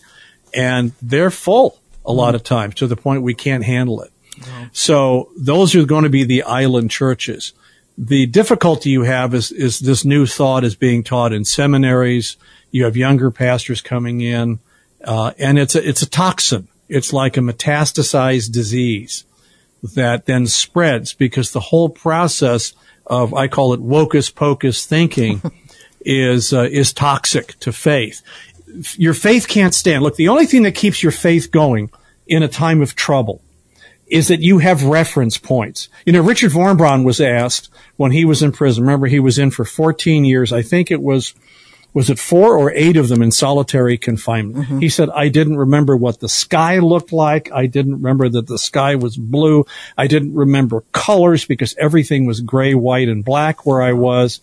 and 0.54 0.92
they're 1.02 1.30
full 1.30 1.78
a 2.04 2.12
lot 2.12 2.34
of 2.34 2.42
times 2.42 2.74
to 2.76 2.86
the 2.86 2.96
point 2.96 3.22
we 3.22 3.34
can't 3.34 3.64
handle 3.64 4.00
it. 4.02 4.10
So 4.72 5.30
those 5.36 5.74
are 5.74 5.84
going 5.84 6.04
to 6.04 6.10
be 6.10 6.24
the 6.24 6.42
island 6.42 6.90
churches. 6.90 7.52
The 7.98 8.26
difficulty 8.26 8.90
you 8.90 9.02
have 9.02 9.34
is, 9.34 9.52
is 9.52 9.80
this 9.80 10.04
new 10.04 10.26
thought 10.26 10.64
is 10.64 10.74
being 10.74 11.02
taught 11.02 11.32
in 11.32 11.44
seminaries. 11.44 12.36
You 12.70 12.84
have 12.84 12.96
younger 12.96 13.30
pastors 13.30 13.80
coming 13.80 14.20
in, 14.20 14.60
uh, 15.04 15.32
and 15.38 15.58
it's 15.58 15.74
a, 15.74 15.86
it's 15.86 16.02
a 16.02 16.08
toxin. 16.08 16.68
It's 16.88 17.12
like 17.12 17.36
a 17.36 17.40
metastasized 17.40 18.52
disease 18.52 19.24
that 19.82 20.26
then 20.26 20.46
spreads 20.46 21.12
because 21.12 21.52
the 21.52 21.60
whole 21.60 21.88
process 21.88 22.72
of, 23.06 23.34
I 23.34 23.48
call 23.48 23.74
it 23.74 23.80
wocus 23.80 24.34
pocus 24.34 24.86
thinking 24.86 25.42
is, 26.00 26.52
uh, 26.52 26.68
is 26.70 26.92
toxic 26.92 27.58
to 27.60 27.72
faith. 27.72 28.22
your 28.96 29.14
faith 29.14 29.48
can't 29.48 29.74
stand. 29.74 30.02
Look, 30.02 30.16
the 30.16 30.28
only 30.28 30.46
thing 30.46 30.62
that 30.62 30.74
keeps 30.74 31.02
your 31.02 31.12
faith 31.12 31.50
going 31.50 31.90
in 32.26 32.42
a 32.42 32.48
time 32.48 32.80
of 32.80 32.94
trouble 32.94 33.42
is 34.10 34.28
that 34.28 34.40
you 34.40 34.58
have 34.58 34.84
reference 34.84 35.38
points. 35.38 35.88
You 36.04 36.12
know, 36.12 36.20
Richard 36.20 36.52
Wurmbrand 36.52 37.04
was 37.04 37.20
asked 37.20 37.70
when 37.96 38.12
he 38.12 38.24
was 38.24 38.42
in 38.42 38.52
prison. 38.52 38.84
Remember, 38.84 39.06
he 39.06 39.20
was 39.20 39.38
in 39.38 39.50
for 39.50 39.64
14 39.64 40.24
years. 40.24 40.52
I 40.52 40.62
think 40.62 40.90
it 40.90 41.00
was, 41.00 41.32
was 41.94 42.10
it 42.10 42.18
four 42.18 42.56
or 42.56 42.72
eight 42.72 42.96
of 42.96 43.08
them 43.08 43.22
in 43.22 43.30
solitary 43.30 43.96
confinement? 43.96 44.66
Mm-hmm. 44.66 44.78
He 44.80 44.88
said, 44.88 45.10
I 45.10 45.28
didn't 45.28 45.56
remember 45.56 45.96
what 45.96 46.20
the 46.20 46.28
sky 46.28 46.78
looked 46.78 47.12
like. 47.12 47.50
I 47.52 47.66
didn't 47.66 47.94
remember 47.94 48.28
that 48.28 48.48
the 48.48 48.58
sky 48.58 48.96
was 48.96 49.16
blue. 49.16 49.64
I 49.96 50.08
didn't 50.08 50.34
remember 50.34 50.82
colors 50.92 51.44
because 51.44 51.76
everything 51.78 52.26
was 52.26 52.40
gray, 52.40 52.74
white, 52.74 53.08
and 53.08 53.24
black 53.24 53.64
where 53.64 53.80
I 53.80 53.92
was 53.92 54.40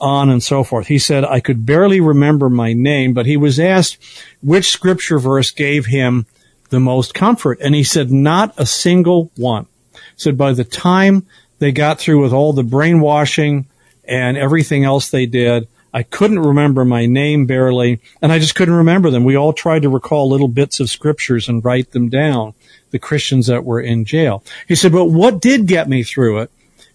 on 0.00 0.30
and 0.30 0.42
so 0.42 0.64
forth. 0.64 0.86
He 0.86 0.98
said, 0.98 1.24
I 1.24 1.40
could 1.40 1.66
barely 1.66 2.00
remember 2.00 2.48
my 2.48 2.72
name, 2.72 3.12
but 3.12 3.26
he 3.26 3.36
was 3.36 3.60
asked 3.60 3.98
which 4.40 4.70
scripture 4.70 5.18
verse 5.18 5.50
gave 5.50 5.86
him 5.86 6.26
the 6.70 6.80
most 6.80 7.14
comfort. 7.14 7.58
And 7.60 7.74
he 7.74 7.84
said, 7.84 8.10
not 8.10 8.54
a 8.56 8.66
single 8.66 9.30
one. 9.36 9.66
He 9.92 10.00
said, 10.16 10.38
by 10.38 10.52
the 10.52 10.64
time 10.64 11.26
they 11.58 11.72
got 11.72 11.98
through 11.98 12.22
with 12.22 12.32
all 12.32 12.52
the 12.52 12.62
brainwashing 12.62 13.66
and 14.04 14.36
everything 14.36 14.84
else 14.84 15.10
they 15.10 15.26
did, 15.26 15.68
I 15.92 16.04
couldn't 16.04 16.38
remember 16.38 16.84
my 16.84 17.06
name 17.06 17.46
barely, 17.46 18.00
and 18.22 18.32
I 18.32 18.38
just 18.38 18.54
couldn't 18.54 18.74
remember 18.74 19.10
them. 19.10 19.24
We 19.24 19.36
all 19.36 19.52
tried 19.52 19.82
to 19.82 19.88
recall 19.88 20.28
little 20.28 20.48
bits 20.48 20.78
of 20.78 20.88
scriptures 20.88 21.48
and 21.48 21.64
write 21.64 21.90
them 21.90 22.08
down, 22.08 22.54
the 22.90 23.00
Christians 23.00 23.48
that 23.48 23.64
were 23.64 23.80
in 23.80 24.04
jail. 24.04 24.44
He 24.68 24.76
said, 24.76 24.92
but 24.92 25.06
what 25.06 25.40
did 25.40 25.66
get 25.66 25.88
me 25.88 26.04
through 26.04 26.42
it 26.42 26.50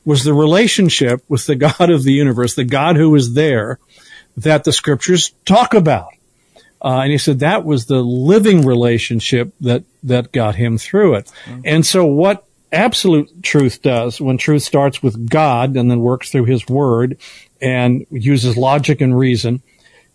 was 0.05 0.23
the 0.23 0.33
relationship 0.33 1.23
with 1.27 1.45
the 1.45 1.55
God 1.77 1.89
of 1.89 2.03
the 2.03 2.13
universe, 2.13 2.55
the 2.55 2.63
God 2.63 2.95
who 2.95 3.13
is 3.15 3.33
there 3.33 3.79
that 4.37 4.63
the 4.63 4.71
scriptures 4.71 5.33
talk 5.45 5.73
about. 5.73 6.09
Uh, 6.85 6.99
and 6.99 7.11
he 7.11 7.17
said 7.17 7.39
that 7.39 7.65
was 7.65 7.87
the 7.87 8.03
living 8.03 8.63
relationship 8.63 9.51
that, 9.59 9.83
that 10.03 10.31
got 10.31 10.53
him 10.53 10.77
through 10.77 11.15
it. 11.15 11.31
And 11.65 11.83
so 11.83 12.05
what 12.05 12.45
absolute 12.71 13.41
truth 13.41 13.81
does 13.81 14.21
when 14.21 14.37
truth 14.37 14.61
starts 14.61 15.01
with 15.01 15.27
God 15.27 15.77
and 15.77 15.89
then 15.89 16.01
works 16.01 16.29
through 16.29 16.45
his 16.45 16.67
word 16.67 17.17
and 17.59 18.05
uses 18.11 18.55
logic 18.55 19.01
and 19.01 19.17
reason 19.17 19.63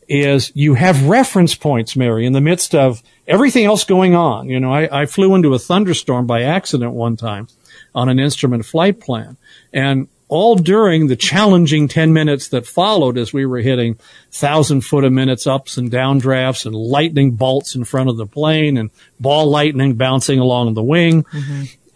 is 0.09 0.53
you 0.55 0.75
have 0.75 1.09
reference 1.09 1.57
points, 1.57 1.97
Mary, 1.97 2.25
in 2.25 2.35
the 2.35 2.41
midst 2.41 2.75
of 2.75 3.03
everything 3.27 3.65
else 3.65 3.83
going 3.83 4.15
on. 4.15 4.49
You 4.49 4.61
know, 4.61 4.73
I, 4.73 5.03
I 5.03 5.07
flew 5.07 5.35
into 5.35 5.55
a 5.55 5.59
thunderstorm 5.59 6.27
by 6.27 6.43
accident 6.43 6.93
one 6.93 7.17
time 7.17 7.49
on 7.97 8.09
an 8.09 8.21
instrument 8.21 8.65
flight 8.65 9.01
plan. 9.01 9.37
And 9.73 10.07
all 10.31 10.55
during 10.55 11.09
the 11.09 11.17
challenging 11.17 11.89
10 11.89 12.13
minutes 12.13 12.49
that 12.49 12.65
followed 12.65 13.19
as 13.19 13.33
we 13.33 13.45
were 13.45 13.59
hitting 13.59 13.99
thousand 14.31 14.83
foot 14.83 15.05
a 15.05 15.11
minutes 15.11 15.45
ups 15.45 15.77
and 15.77 15.91
downdrafts 15.91 16.65
and 16.65 16.75
lightning 16.75 17.33
bolts 17.33 17.75
in 17.75 17.83
front 17.83 18.09
of 18.09 18.17
the 18.17 18.27
plane 18.27 18.77
and 18.77 18.91
ball 19.19 19.51
lightning 19.51 19.95
bouncing 19.95 20.39
along 20.39 20.73
the 20.75 20.83
wing, 20.85 21.27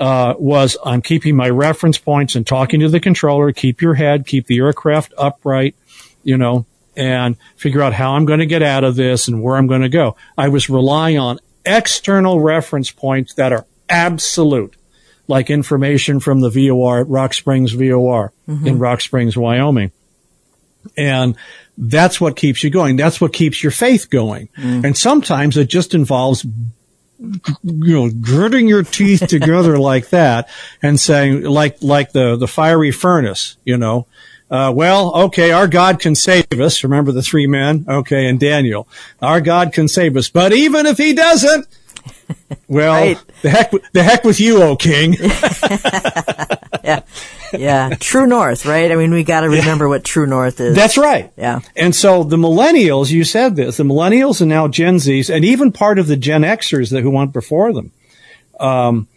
uh, 0.00 0.34
was 0.36 0.76
I'm 0.84 1.00
keeping 1.00 1.36
my 1.36 1.48
reference 1.48 1.96
points 1.96 2.34
and 2.34 2.44
talking 2.44 2.80
to 2.80 2.88
the 2.88 2.98
controller, 2.98 3.52
keep 3.52 3.80
your 3.80 3.94
head, 3.94 4.26
keep 4.26 4.48
the 4.48 4.58
aircraft 4.58 5.14
upright, 5.16 5.76
you 6.24 6.36
know, 6.36 6.66
and 6.96 7.36
figure 7.54 7.82
out 7.82 7.92
how 7.92 8.14
I'm 8.14 8.24
going 8.24 8.40
to 8.40 8.46
get 8.46 8.62
out 8.62 8.82
of 8.82 8.96
this 8.96 9.28
and 9.28 9.44
where 9.44 9.54
I'm 9.54 9.68
going 9.68 9.82
to 9.82 9.88
go. 9.88 10.16
I 10.36 10.48
was 10.48 10.68
relying 10.68 11.18
on 11.18 11.38
external 11.64 12.40
reference 12.40 12.90
points 12.90 13.34
that 13.34 13.52
are 13.52 13.64
absolute, 13.88 14.74
like 15.26 15.50
information 15.50 16.20
from 16.20 16.40
the 16.40 16.50
VOR 16.50 17.00
at 17.00 17.08
Rock 17.08 17.34
Springs 17.34 17.72
VOR 17.72 18.32
in 18.66 18.78
Rock 18.78 19.00
Springs, 19.00 19.36
Wyoming. 19.36 19.92
And 20.96 21.36
that's 21.78 22.20
what 22.20 22.36
keeps 22.36 22.62
you 22.62 22.70
going. 22.70 22.96
That's 22.96 23.20
what 23.20 23.32
keeps 23.32 23.62
your 23.62 23.72
faith 23.72 24.10
going. 24.10 24.48
And 24.84 24.96
sometimes 24.96 25.56
it 25.56 25.68
just 25.68 25.94
involves 25.94 26.44
you 27.62 27.94
know, 27.94 28.10
gritting 28.10 28.68
your 28.68 28.82
teeth 28.82 29.26
together 29.28 29.78
like 29.78 30.10
that 30.10 30.48
and 30.82 31.00
saying, 31.00 31.44
like, 31.44 31.82
like 31.82 32.12
the, 32.12 32.36
the 32.36 32.48
fiery 32.48 32.90
furnace, 32.90 33.56
you 33.64 33.76
know, 33.76 34.06
uh, 34.50 34.70
well, 34.74 35.14
okay, 35.14 35.50
our 35.52 35.66
God 35.66 35.98
can 36.00 36.14
save 36.14 36.46
us. 36.60 36.84
Remember 36.84 37.12
the 37.12 37.22
three 37.22 37.46
men? 37.46 37.86
Okay, 37.88 38.26
and 38.26 38.38
Daniel. 38.38 38.86
Our 39.22 39.40
God 39.40 39.72
can 39.72 39.88
save 39.88 40.16
us. 40.16 40.28
But 40.28 40.52
even 40.52 40.86
if 40.86 40.98
he 40.98 41.14
doesn't, 41.14 41.66
well, 42.68 42.92
Right. 42.92 43.18
the 43.42 43.50
heck, 43.50 43.72
the 43.92 44.02
heck 44.02 44.24
with 44.24 44.40
you, 44.40 44.62
O 44.62 44.76
king. 44.76 45.16
Yeah. 46.84 47.00
Yeah. 47.54 47.94
True 47.98 48.26
North, 48.26 48.66
right? 48.66 48.92
I 48.92 48.96
mean, 48.96 49.10
we 49.10 49.24
got 49.24 49.40
to 49.40 49.48
remember 49.48 49.88
what 49.88 50.04
True 50.04 50.26
North 50.26 50.60
is. 50.60 50.76
That's 50.76 50.98
right. 50.98 51.32
Yeah. 51.36 51.60
And 51.76 51.94
so 51.94 52.24
the 52.24 52.36
millennials, 52.36 53.10
you 53.10 53.24
said 53.24 53.56
this, 53.56 53.78
the 53.78 53.84
millennials 53.84 54.42
and 54.42 54.50
now 54.50 54.68
Gen 54.68 54.96
Zs, 54.96 55.34
and 55.34 55.46
even 55.46 55.72
part 55.72 55.98
of 55.98 56.06
the 56.08 56.16
Gen 56.16 56.42
Xers 56.42 56.90
that 56.90 57.00
who 57.02 57.10
went 57.10 57.32
before 57.32 57.72
them, 57.72 57.92
um, 58.60 59.08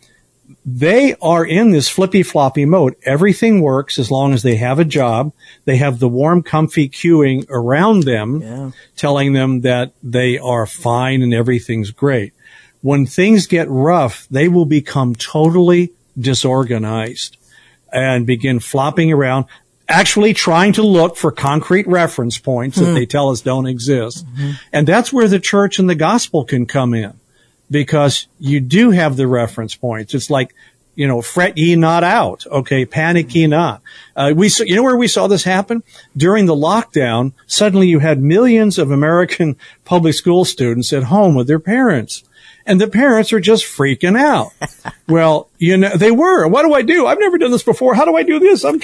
they 0.66 1.14
are 1.22 1.46
in 1.46 1.72
this 1.72 1.90
flippy 1.90 2.24
floppy 2.24 2.64
mode. 2.64 2.96
Everything 3.04 3.60
works 3.62 4.00
as 4.00 4.10
long 4.10 4.34
as 4.34 4.44
they 4.44 4.56
have 4.56 4.80
a 4.80 4.86
job. 4.86 5.34
They 5.66 5.76
have 5.78 6.00
the 6.00 6.08
warm, 6.08 6.42
comfy 6.44 6.88
queuing 6.88 7.46
around 7.50 8.04
them, 8.04 8.42
Yeah. 8.42 8.72
telling 8.96 9.34
them 9.34 9.62
that 9.62 9.92
they 10.02 10.38
are 10.38 10.66
fine 10.66 11.22
and 11.22 11.34
everything's 11.34 11.92
great. 11.92 12.32
When 12.82 13.06
things 13.06 13.48
get 13.48 13.70
rough, 13.70 14.28
they 14.30 14.48
will 14.48 14.66
become 14.66 15.16
totally 15.16 15.92
disorganized 16.20 17.38
and 17.92 18.26
begin 18.26 18.60
flopping 18.60 19.12
around, 19.12 19.46
actually 19.88 20.34
trying 20.34 20.74
to 20.74 20.84
look 20.84 21.16
for 21.16 21.32
concrete 21.32 21.88
reference 21.88 22.38
points 22.38 22.78
that 22.78 22.94
they 22.94 23.06
tell 23.06 23.30
us 23.30 23.42
don't 23.42 23.68
exist. 23.68 24.26
And 24.74 24.88
that's 24.88 25.14
where 25.14 25.28
the 25.28 25.40
church 25.40 25.80
and 25.80 25.90
the 25.90 25.96
gospel 25.96 26.44
can 26.44 26.66
come 26.66 26.94
in 26.94 27.20
because 27.70 28.28
you 28.40 28.60
do 28.60 28.92
have 28.92 29.16
the 29.16 29.28
reference 29.28 29.76
points. 29.76 30.14
It's 30.14 30.30
like, 30.30 30.54
you 30.96 31.08
know, 31.08 31.22
fret 31.22 31.58
ye 31.58 31.76
not 31.76 32.04
out. 32.04 32.46
Okay. 32.48 32.86
Panic 32.86 33.34
ye 33.36 33.48
not. 33.48 33.82
Uh, 34.16 34.34
we 34.36 34.50
saw, 34.50 34.64
you 34.64 34.76
know 34.76 34.84
where 34.84 34.98
we 34.98 35.08
saw 35.08 35.28
this 35.28 35.44
happen? 35.44 35.84
During 36.16 36.48
the 36.48 36.56
lockdown, 36.56 37.34
suddenly 37.46 37.88
you 37.88 38.00
had 38.00 38.22
millions 38.22 38.80
of 38.80 38.90
American 38.90 39.58
public 39.86 40.16
school 40.16 40.44
students 40.44 40.92
at 40.92 41.04
home 41.04 41.36
with 41.36 41.48
their 41.48 41.60
parents. 41.60 42.24
And 42.68 42.82
the 42.82 42.88
parents 42.88 43.32
are 43.32 43.40
just 43.40 43.64
freaking 43.66 44.20
out. 44.20 44.52
well, 45.08 45.50
you 45.58 45.78
know, 45.78 45.96
they 45.96 46.12
were. 46.12 46.48
What 46.48 46.64
do 46.64 46.74
I 46.74 46.82
do? 46.82 47.08
I've 47.08 47.20
never 47.20 47.38
done 47.38 47.52
this 47.52 47.64
before. 47.64 47.96
How 47.96 48.04
do 48.04 48.16
I 48.16 48.24
do 48.24 48.40
this? 48.40 48.66
I'm 48.66 48.80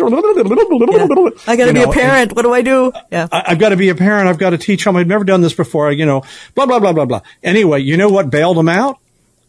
I 1.47 1.55
got 1.57 1.65
to 1.65 1.73
be 1.73 1.81
know, 1.81 1.91
a 1.91 1.93
parent. 1.93 2.33
What 2.33 2.43
do 2.43 2.53
I 2.53 2.61
do? 2.61 2.93
Yeah. 3.11 3.27
I, 3.31 3.43
I've 3.47 3.59
got 3.59 3.69
to 3.69 3.77
be 3.77 3.89
a 3.89 3.95
parent. 3.95 4.29
I've 4.29 4.37
got 4.37 4.51
to 4.51 4.57
teach 4.57 4.85
them. 4.85 4.95
I've 4.95 5.07
never 5.07 5.25
done 5.25 5.41
this 5.41 5.53
before. 5.53 5.91
You 5.91 6.05
know, 6.05 6.23
blah, 6.55 6.65
blah, 6.65 6.79
blah, 6.79 6.93
blah, 6.93 7.05
blah. 7.05 7.21
Anyway, 7.43 7.81
you 7.81 7.97
know 7.97 8.09
what 8.09 8.29
bailed 8.29 8.57
them 8.57 8.69
out? 8.69 8.99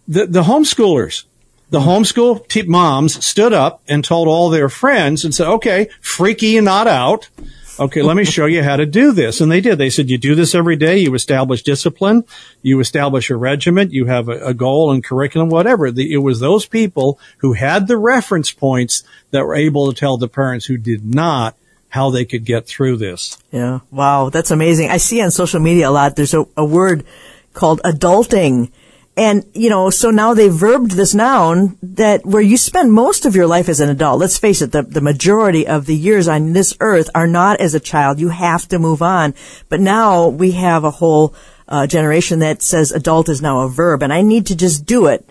The, 0.09 0.27
the 0.27 0.43
homeschoolers. 0.43 1.25
The 1.71 1.81
homeschool 1.81 2.47
te- 2.49 2.63
moms 2.63 3.25
stood 3.25 3.53
up 3.53 3.83
and 3.89 4.05
told 4.05 4.29
all 4.29 4.51
their 4.51 4.69
friends 4.69 5.25
and 5.25 5.35
said, 5.35 5.47
okay, 5.47 5.89
freaky 6.01 6.49
you 6.49 6.61
not 6.61 6.87
out. 6.87 7.29
Okay, 7.79 8.03
let 8.03 8.17
me 8.17 8.25
show 8.25 8.47
you 8.47 8.63
how 8.63 8.77
to 8.77 8.87
do 8.87 9.13
this. 9.13 9.41
And 9.41 9.51
they 9.51 9.61
did. 9.61 9.79
They 9.79 9.91
said, 9.91 10.09
you 10.09 10.19
do 10.19 10.35
this 10.35 10.55
every 10.55 10.77
day. 10.77 10.99
You 10.99 11.15
establish 11.15 11.63
discipline. 11.63 12.25
You 12.63 12.81
establish 12.81 13.31
a 13.31 13.37
regiment. 13.37 13.93
You 13.93 14.07
have 14.07 14.29
a, 14.29 14.47
a 14.47 14.55
goal 14.55 14.93
and 14.93 15.03
curriculum, 15.03 15.49
whatever. 15.49 15.91
The, 15.91 16.13
it 16.13 16.19
was 16.19 16.41
those 16.41 16.67
people 16.67 17.19
who 17.39 17.55
had 17.55 17.89
the 17.89 17.99
reference 17.99 18.53
points 18.53 19.03
that 19.31 19.45
were 19.45 19.57
able 19.57 19.93
to 19.93 19.99
tell 19.99 20.17
the 20.17 20.29
parents 20.29 20.67
who 20.67 20.77
did 20.77 21.15
not 21.15 21.57
how 21.89 22.11
they 22.11 22.25
could 22.25 22.45
get 22.45 22.67
through 22.67 22.97
this. 22.97 23.39
Yeah. 23.51 23.81
Wow. 23.91 24.31
That's 24.31 24.51
amazing. 24.51 24.91
I 24.91 24.97
see 24.97 25.21
on 25.21 25.31
social 25.31 25.61
media 25.61 25.89
a 25.89 25.91
lot, 25.91 26.17
there's 26.17 26.35
a, 26.35 26.45
a 26.57 26.65
word 26.65 27.05
called 27.53 27.81
adulting. 27.85 28.71
And, 29.17 29.45
you 29.55 29.71
know, 29.71 29.91
so 29.91 30.11
now 30.11 30.35
they've 30.35 30.53
verbed 30.53 30.91
this 30.91 31.15
noun 31.15 31.79
that 31.83 32.27
where 32.27 32.43
you 32.43 32.57
spend 32.57 32.93
most 32.93 33.27
of 33.27 33.37
your 33.37 33.47
life 33.47 33.69
as 33.69 33.79
an 33.79 33.89
adult. 33.89 34.19
Let's 34.19 34.39
face 34.39 34.61
it, 34.61 34.73
the, 34.73 34.83
the 34.83 35.01
majority 35.01 35.69
of 35.69 35.87
the 35.87 35.95
years 35.95 36.27
on 36.27 36.53
this 36.53 36.77
earth 36.81 37.11
are 37.15 37.29
not 37.29 37.61
as 37.61 37.75
a 37.75 37.81
child. 37.81 38.19
You 38.19 38.31
have 38.31 38.67
to 38.69 38.79
move 38.81 39.03
on. 39.03 39.35
But 39.69 39.81
now 39.81 40.29
we 40.29 40.53
have 40.53 40.83
a 40.83 40.91
whole 40.91 41.35
uh, 41.69 41.87
generation 41.87 42.41
that 42.41 42.61
says 42.61 42.91
adult 42.91 43.29
is 43.29 43.41
now 43.41 43.61
a 43.61 43.69
verb 43.69 44.03
and 44.03 44.13
I 44.13 44.23
need 44.23 44.47
to 44.47 44.57
just 44.57 44.85
do 44.85 45.07
it. 45.07 45.31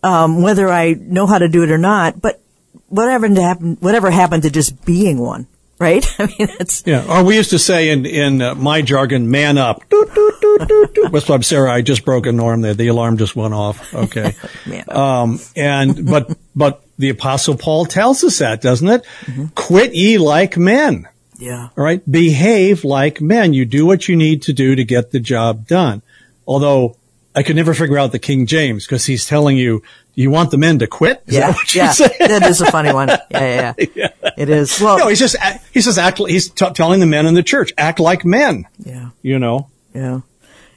Um, 0.00 0.42
whether 0.42 0.68
I 0.68 0.92
know 0.92 1.26
how 1.26 1.38
to 1.38 1.48
do 1.48 1.64
it 1.64 1.72
or 1.72 1.78
not, 1.78 2.20
but 2.20 2.40
whatever 2.86 3.28
to 3.28 3.42
happen, 3.42 3.76
whatever 3.80 4.12
happened 4.12 4.44
to 4.44 4.50
just 4.50 4.84
being 4.84 5.18
one, 5.18 5.48
right? 5.78 6.04
I 6.20 6.26
mean, 6.26 6.48
it's, 6.60 6.82
Yeah, 6.86 7.04
or 7.08 7.24
we 7.24 7.36
used 7.36 7.50
to 7.50 7.58
say 7.58 7.90
in 7.90 8.04
in 8.06 8.42
uh, 8.42 8.54
my 8.54 8.82
jargon, 8.82 9.30
"Man 9.30 9.58
up." 9.58 9.88
Doot, 9.88 10.14
doot. 10.14 11.12
What's 11.12 11.30
up, 11.30 11.44
Sarah? 11.44 11.72
I 11.72 11.82
just 11.82 12.04
broke 12.04 12.26
a 12.26 12.32
norm 12.32 12.60
there. 12.62 12.74
The 12.74 12.88
alarm 12.88 13.16
just 13.16 13.34
went 13.36 13.54
off. 13.54 13.94
Okay. 13.94 14.34
Man 14.66 14.84
up. 14.88 14.96
Um, 14.96 15.40
and 15.56 16.06
but 16.06 16.36
but 16.54 16.82
the 16.98 17.10
Apostle 17.10 17.56
Paul 17.56 17.86
tells 17.86 18.24
us 18.24 18.38
that, 18.38 18.60
doesn't 18.60 18.88
it? 18.88 19.06
Quit 19.54 19.94
ye 19.94 20.18
like 20.18 20.56
men. 20.56 21.08
yeah. 21.38 21.68
All 21.76 21.84
right, 21.84 22.02
behave 22.10 22.84
like 22.84 23.20
men. 23.20 23.52
You 23.54 23.64
do 23.64 23.86
what 23.86 24.08
you 24.08 24.16
need 24.16 24.42
to 24.42 24.52
do 24.52 24.74
to 24.74 24.84
get 24.84 25.12
the 25.12 25.20
job 25.20 25.66
done. 25.66 26.02
Although 26.46 26.96
I 27.38 27.42
could 27.42 27.56
never 27.56 27.72
figure 27.74 27.98
out 27.98 28.12
the 28.12 28.18
King 28.18 28.46
James 28.46 28.84
because 28.84 29.06
he's 29.06 29.26
telling 29.26 29.56
you 29.56 29.82
you 30.14 30.30
want 30.30 30.50
the 30.50 30.58
men 30.58 30.78
to 30.80 30.86
quit. 30.86 31.22
Is 31.26 31.34
yeah, 31.34 31.54
yeah, 31.74 31.92
that 32.26 32.42
is 32.50 32.60
a 32.60 32.70
funny 32.70 32.92
one. 32.92 33.08
Yeah, 33.08 33.74
yeah, 33.78 33.86
yeah. 33.94 34.08
It 34.36 34.48
is. 34.50 34.80
Well, 34.80 34.98
No, 34.98 35.08
he's 35.08 35.18
just 35.18 35.36
he 35.72 35.80
says 35.80 35.98
act. 35.98 36.18
He's 36.18 36.48
t- 36.50 36.70
telling 36.74 37.00
the 37.00 37.06
men 37.06 37.26
in 37.26 37.34
the 37.34 37.42
church 37.42 37.72
act 37.78 38.00
like 38.00 38.24
men. 38.24 38.66
yeah, 38.78 39.10
You 39.22 39.38
know. 39.38 39.68
yeah. 39.94 40.20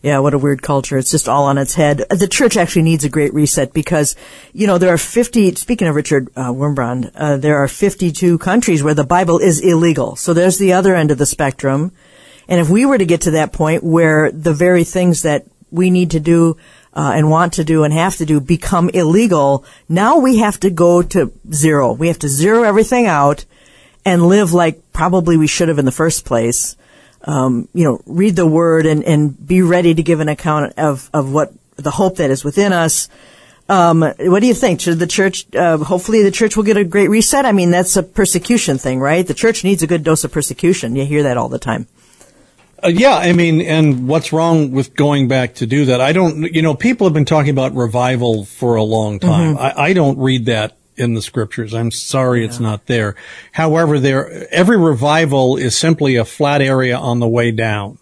Yeah, 0.04 0.18
what 0.18 0.34
a 0.34 0.40
weird 0.40 0.64
culture. 0.64 0.98
It's 0.98 1.12
just 1.12 1.30
all 1.30 1.44
on 1.46 1.60
its 1.60 1.76
head. 1.76 2.04
The 2.10 2.28
church 2.28 2.58
actually 2.58 2.82
needs 2.82 3.04
a 3.04 3.10
great 3.10 3.32
reset 3.36 3.72
because, 3.72 4.16
you 4.52 4.66
know, 4.66 4.80
there 4.80 4.92
are 4.92 4.98
50, 4.98 5.54
speaking 5.54 5.88
of 5.88 5.94
Richard 5.94 6.28
uh, 6.36 6.52
Wurmbrand, 6.52 7.12
uh, 7.14 7.38
there 7.38 7.58
are 7.58 7.68
52 7.68 8.40
countries 8.40 8.82
where 8.82 8.96
the 8.96 9.04
Bible 9.04 9.38
is 9.38 9.60
illegal. 9.60 10.16
So 10.16 10.34
there's 10.34 10.58
the 10.58 10.74
other 10.74 10.96
end 10.96 11.12
of 11.12 11.20
the 11.20 11.28
spectrum. 11.28 11.92
And 12.48 12.60
if 12.60 12.68
we 12.68 12.84
were 12.84 12.98
to 12.98 13.06
get 13.06 13.22
to 13.22 13.32
that 13.32 13.54
point 13.54 13.84
where 13.84 14.32
the 14.32 14.56
very 14.56 14.84
things 14.84 15.22
that 15.22 15.46
we 15.72 15.90
need 15.90 16.12
to 16.12 16.20
do 16.20 16.58
uh, 16.94 17.14
and 17.16 17.30
want 17.30 17.54
to 17.54 17.64
do 17.64 17.84
and 17.84 17.94
have 17.94 18.18
to 18.18 18.26
do 18.26 18.40
become 18.40 18.90
illegal, 18.90 19.66
now 19.88 20.20
we 20.20 20.38
have 20.38 20.60
to 20.60 20.70
go 20.70 21.02
to 21.02 21.32
zero. 21.54 21.94
We 21.94 22.08
have 22.08 22.20
to 22.20 22.28
zero 22.28 22.64
everything 22.64 23.08
out 23.08 23.46
and 24.06 24.28
live 24.28 24.52
like 24.54 24.82
probably 24.94 25.38
we 25.38 25.48
should 25.48 25.70
have 25.70 25.80
in 25.80 25.86
the 25.86 25.92
first 25.92 26.26
place 26.26 26.76
um, 27.24 27.68
you 27.74 27.84
know, 27.84 28.02
read 28.06 28.36
the 28.36 28.48
word 28.48 28.86
and, 28.86 29.04
and 29.04 29.48
be 29.48 29.62
ready 29.62 29.94
to 29.94 30.04
give 30.04 30.20
an 30.20 30.30
account 30.30 30.74
of, 30.78 31.10
of 31.14 31.32
what 31.32 31.54
the 31.76 31.92
hope 31.92 32.18
that 32.18 32.32
is 32.32 32.44
within 32.44 32.74
us. 32.74 33.10
Um, 33.70 34.02
what 34.02 34.42
do 34.42 34.48
you 34.48 34.54
think? 34.54 34.82
Should 34.82 35.00
the 35.00 35.08
church, 35.08 35.54
uh, 35.56 35.78
hopefully 35.78 36.24
the 36.24 36.32
church 36.32 36.58
will 36.58 36.64
get 36.64 36.78
a 36.78 36.84
great 36.84 37.10
reset? 37.10 37.46
I 37.46 37.52
mean, 37.52 37.72
that's 37.72 37.96
a 37.96 38.04
persecution 38.04 38.78
thing, 38.78 39.00
right? 39.00 39.26
The 39.26 39.34
church 39.34 39.64
needs 39.64 39.82
a 39.82 39.88
good 39.88 40.04
dose 40.04 40.24
of 40.24 40.32
persecution. 40.32 40.96
You 40.96 41.06
hear 41.06 41.24
that 41.24 41.38
all 41.38 41.48
the 41.48 41.60
time. 41.60 41.88
Uh, 42.84 42.88
yeah, 42.88 43.16
I 43.16 43.34
mean, 43.34 43.62
and 43.62 44.08
what's 44.08 44.34
wrong 44.34 44.72
with 44.72 44.96
going 44.96 45.28
back 45.28 45.56
to 45.56 45.68
do 45.68 45.86
that? 45.86 46.02
I 46.02 46.14
don't, 46.14 46.54
you 46.54 46.62
know, 46.62 46.74
people 46.74 47.06
have 47.06 47.14
been 47.14 47.26
talking 47.26 47.52
about 47.52 47.76
revival 47.76 48.46
for 48.46 48.76
a 48.76 48.84
long 48.84 49.20
time. 49.20 49.56
Mm-hmm. 49.56 49.80
I, 49.80 49.86
I 49.90 49.94
don't 49.94 50.18
read 50.18 50.46
that 50.46 50.78
in 50.98 51.14
the 51.14 51.22
scriptures. 51.22 51.74
I'm 51.74 51.92
sorry 51.92 52.42
yeah. 52.42 52.48
it's 52.48 52.60
not 52.60 52.86
there. 52.88 53.16
However, 53.52 54.00
there 54.00 54.48
every 54.54 54.78
revival 54.78 55.58
is 55.58 55.76
simply 55.76 56.16
a 56.16 56.26
flat 56.26 56.62
area 56.62 56.98
on 56.98 57.20
the 57.20 57.28
way 57.28 57.52
down. 57.52 57.98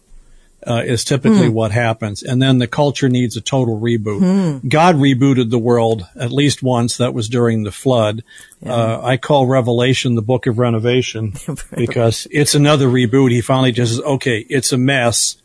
Uh, 0.67 0.83
is 0.85 1.05
typically 1.05 1.47
hmm. 1.47 1.53
what 1.53 1.71
happens, 1.71 2.21
and 2.21 2.41
then 2.41 2.57
the 2.57 2.67
culture 2.67 3.07
needs 3.07 3.37
a 3.37 3.41
total 3.41 3.79
reboot. 3.79 4.19
Hmm. 4.19 4.67
God 4.67 4.97
rebooted 4.97 5.51
the 5.51 5.57
world 5.57 6.05
at 6.17 6.33
least 6.33 6.61
once. 6.61 6.97
That 6.97 7.13
was 7.13 7.29
during 7.29 7.63
the 7.63 7.71
flood. 7.71 8.25
Yeah. 8.59 8.73
Uh, 8.73 9.01
I 9.01 9.15
call 9.15 9.47
Revelation 9.47 10.15
the 10.15 10.21
book 10.21 10.47
of 10.47 10.59
renovation 10.59 11.33
because 11.77 12.27
it's 12.29 12.55
another 12.55 12.87
reboot. 12.87 13.31
He 13.31 13.39
finally 13.39 13.71
just 13.71 13.93
says, 13.93 14.01
"Okay, 14.01 14.45
it's 14.49 14.73
a 14.73 14.77
mess." 14.77 15.37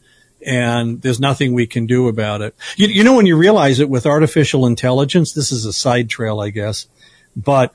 and 0.46 1.00
there's 1.00 1.20
nothing 1.20 1.54
we 1.54 1.66
can 1.66 1.86
do 1.86 2.06
about 2.08 2.42
it. 2.42 2.54
You, 2.76 2.88
you, 2.88 3.04
know, 3.04 3.16
when 3.16 3.26
you 3.26 3.36
realize 3.36 3.80
it 3.80 3.88
with 3.88 4.04
artificial 4.04 4.66
intelligence, 4.66 5.32
this 5.32 5.50
is 5.50 5.64
a 5.64 5.72
side 5.72 6.10
trail, 6.10 6.40
I 6.40 6.50
guess. 6.50 6.86
But 7.34 7.74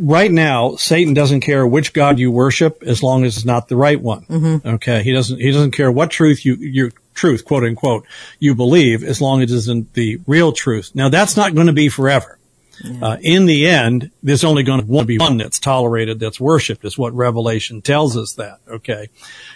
right 0.00 0.30
now, 0.30 0.76
Satan 0.76 1.14
doesn't 1.14 1.40
care 1.40 1.66
which 1.66 1.92
God 1.92 2.18
you 2.18 2.30
worship 2.30 2.82
as 2.84 3.02
long 3.02 3.24
as 3.24 3.36
it's 3.36 3.44
not 3.44 3.68
the 3.68 3.76
right 3.76 4.00
one. 4.00 4.24
Mm-hmm. 4.26 4.68
Okay. 4.68 5.02
He 5.02 5.12
doesn't, 5.12 5.40
he 5.40 5.50
doesn't 5.50 5.72
care 5.72 5.90
what 5.90 6.10
truth 6.10 6.44
you, 6.44 6.54
your 6.56 6.92
truth, 7.14 7.44
quote 7.44 7.64
unquote, 7.64 8.06
you 8.38 8.54
believe 8.54 9.02
as 9.02 9.20
long 9.20 9.42
as 9.42 9.50
it 9.50 9.54
isn't 9.56 9.94
the 9.94 10.20
real 10.26 10.52
truth. 10.52 10.92
Now 10.94 11.08
that's 11.08 11.36
not 11.36 11.54
going 11.54 11.66
to 11.66 11.72
be 11.72 11.88
forever. 11.88 12.38
Yeah. 12.82 13.06
Uh, 13.06 13.16
in 13.20 13.46
the 13.46 13.68
end, 13.68 14.10
there's 14.22 14.42
only 14.42 14.64
going 14.64 14.80
to 14.84 15.04
be 15.04 15.18
one 15.18 15.38
that's 15.38 15.60
tolerated, 15.60 16.18
that's 16.18 16.40
worshipped, 16.40 16.84
is 16.84 16.98
what 16.98 17.14
Revelation 17.14 17.82
tells 17.82 18.16
us 18.16 18.32
that. 18.34 18.58
Okay. 18.68 19.08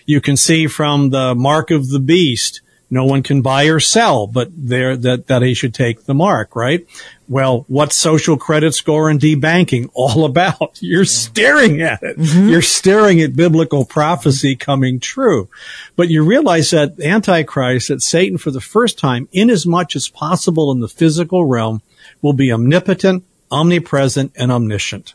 You 0.07 0.21
can 0.21 0.37
see 0.37 0.69
from 0.69 1.11
the 1.11 1.35
mark 1.35 1.71
of 1.73 1.89
the 1.89 1.99
beast, 1.99 2.61
no 2.91 3.05
one 3.05 3.23
can 3.23 3.43
buy 3.43 3.65
or 3.65 3.81
sell, 3.81 4.27
but 4.27 4.51
there 4.55 4.97
that, 4.97 5.27
that 5.27 5.43
he 5.43 5.55
should 5.55 5.75
take 5.75 6.05
the 6.05 6.15
mark, 6.15 6.57
right? 6.57 6.87
Well, 7.29 7.67
what's 7.69 7.97
social 7.97 8.39
credit 8.39 8.75
score 8.75 9.11
and 9.11 9.21
debanking 9.21 9.91
all 9.93 10.25
about? 10.25 10.79
You're 10.81 11.05
staring 11.05 11.83
at 11.83 12.03
it. 12.03 12.19
Mm-hmm. 12.19 12.49
You're 12.49 12.63
staring 12.63 13.21
at 13.21 13.37
biblical 13.37 13.85
prophecy 13.85 14.57
coming 14.57 15.01
true. 15.01 15.49
But 15.97 16.09
you 16.09 16.25
realize 16.25 16.71
that 16.71 16.99
Antichrist, 17.01 17.89
that 17.89 18.03
Satan 18.03 18.39
for 18.39 18.51
the 18.51 18.61
first 18.61 18.99
time, 18.99 19.29
in 19.33 19.51
as 19.51 19.67
much 19.67 19.95
as 19.95 20.09
possible 20.09 20.73
in 20.73 20.81
the 20.81 20.89
physical 20.89 21.45
realm, 21.45 21.83
will 22.23 22.33
be 22.33 22.51
omnipotent, 22.51 23.25
omnipresent, 23.51 24.33
and 24.37 24.51
omniscient. 24.51 25.15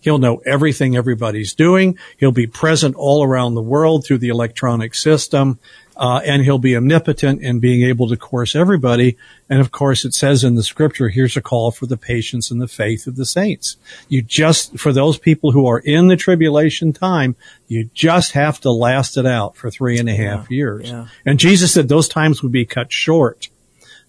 He'll 0.00 0.18
know 0.18 0.40
everything 0.46 0.96
everybody's 0.96 1.52
doing. 1.52 1.98
He'll 2.16 2.32
be 2.32 2.46
present 2.46 2.96
all 2.96 3.22
around 3.22 3.54
the 3.54 3.60
world 3.60 4.06
through 4.06 4.18
the 4.18 4.30
electronic 4.30 4.94
system 4.94 5.58
uh, 6.00 6.22
and 6.24 6.42
he'll 6.42 6.58
be 6.58 6.74
omnipotent 6.74 7.42
in 7.42 7.60
being 7.60 7.82
able 7.82 8.08
to 8.08 8.16
course 8.16 8.56
everybody. 8.56 9.18
And 9.50 9.60
of 9.60 9.70
course, 9.70 10.06
it 10.06 10.14
says 10.14 10.42
in 10.42 10.54
the 10.54 10.62
scripture, 10.62 11.10
here's 11.10 11.36
a 11.36 11.42
call 11.42 11.70
for 11.72 11.84
the 11.84 11.98
patience 11.98 12.50
and 12.50 12.58
the 12.58 12.66
faith 12.66 13.06
of 13.06 13.16
the 13.16 13.26
saints. 13.26 13.76
You 14.08 14.22
just, 14.22 14.78
for 14.78 14.94
those 14.94 15.18
people 15.18 15.52
who 15.52 15.66
are 15.66 15.78
in 15.78 16.06
the 16.06 16.16
tribulation 16.16 16.94
time, 16.94 17.36
you 17.68 17.90
just 17.92 18.32
have 18.32 18.58
to 18.60 18.70
last 18.70 19.18
it 19.18 19.26
out 19.26 19.56
for 19.56 19.70
three 19.70 19.98
and 19.98 20.08
a 20.08 20.16
half 20.16 20.50
yeah, 20.50 20.56
years. 20.56 20.88
Yeah. 20.88 21.08
And 21.26 21.38
Jesus 21.38 21.74
said 21.74 21.88
those 21.88 22.08
times 22.08 22.42
would 22.42 22.50
be 22.50 22.64
cut 22.64 22.90
short. 22.90 23.50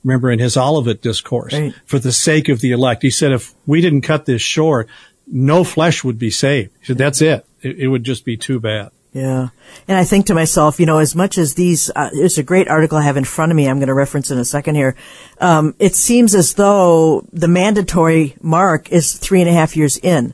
Remember 0.02 0.32
in 0.32 0.40
his 0.40 0.56
Olivet 0.56 1.02
discourse, 1.02 1.54
right. 1.54 1.74
for 1.86 2.00
the 2.00 2.14
sake 2.14 2.48
of 2.48 2.62
the 2.62 2.72
elect, 2.72 3.04
he 3.04 3.12
said, 3.12 3.34
if 3.34 3.54
we 3.66 3.82
didn't 3.82 4.02
cut 4.02 4.26
this 4.26 4.42
short, 4.42 4.88
no 5.28 5.66
flesh 5.66 6.06
would 6.06 6.18
be 6.18 6.32
saved. 6.32 6.72
He 6.80 6.86
said, 6.86 6.98
that's 6.98 7.22
it. 7.22 7.46
It, 7.62 7.80
it 7.80 7.88
would 7.90 8.06
just 8.06 8.24
be 8.24 8.38
too 8.38 8.62
bad. 8.62 8.92
Yeah. 9.14 9.50
And 9.90 9.98
I 9.98 10.06
think 10.06 10.28
to 10.28 10.34
myself, 10.34 10.80
you 10.80 10.86
know, 10.86 11.00
as 11.00 11.16
much 11.16 11.38
as 11.38 11.56
these, 11.56 11.92
uh, 11.94 12.10
it's 12.14 12.38
a 12.38 12.44
great 12.44 12.70
article 12.70 12.98
I 12.98 13.02
have 13.02 13.18
in 13.18 13.26
front 13.26 13.52
of 13.52 13.56
me. 13.58 13.68
I'm 13.68 13.78
going 13.78 13.88
to 13.88 13.94
reference 13.94 14.32
in 14.32 14.38
a 14.38 14.46
second 14.46 14.76
here. 14.76 14.96
Um, 15.40 15.76
it 15.80 15.96
seems 15.96 16.34
as 16.34 16.54
though 16.54 17.28
the 17.34 17.50
mandatory 17.50 18.36
mark 18.42 18.90
is 18.90 19.14
three 19.14 19.42
and 19.42 19.50
a 19.50 19.54
half 19.54 19.76
years 19.76 19.98
in, 19.98 20.34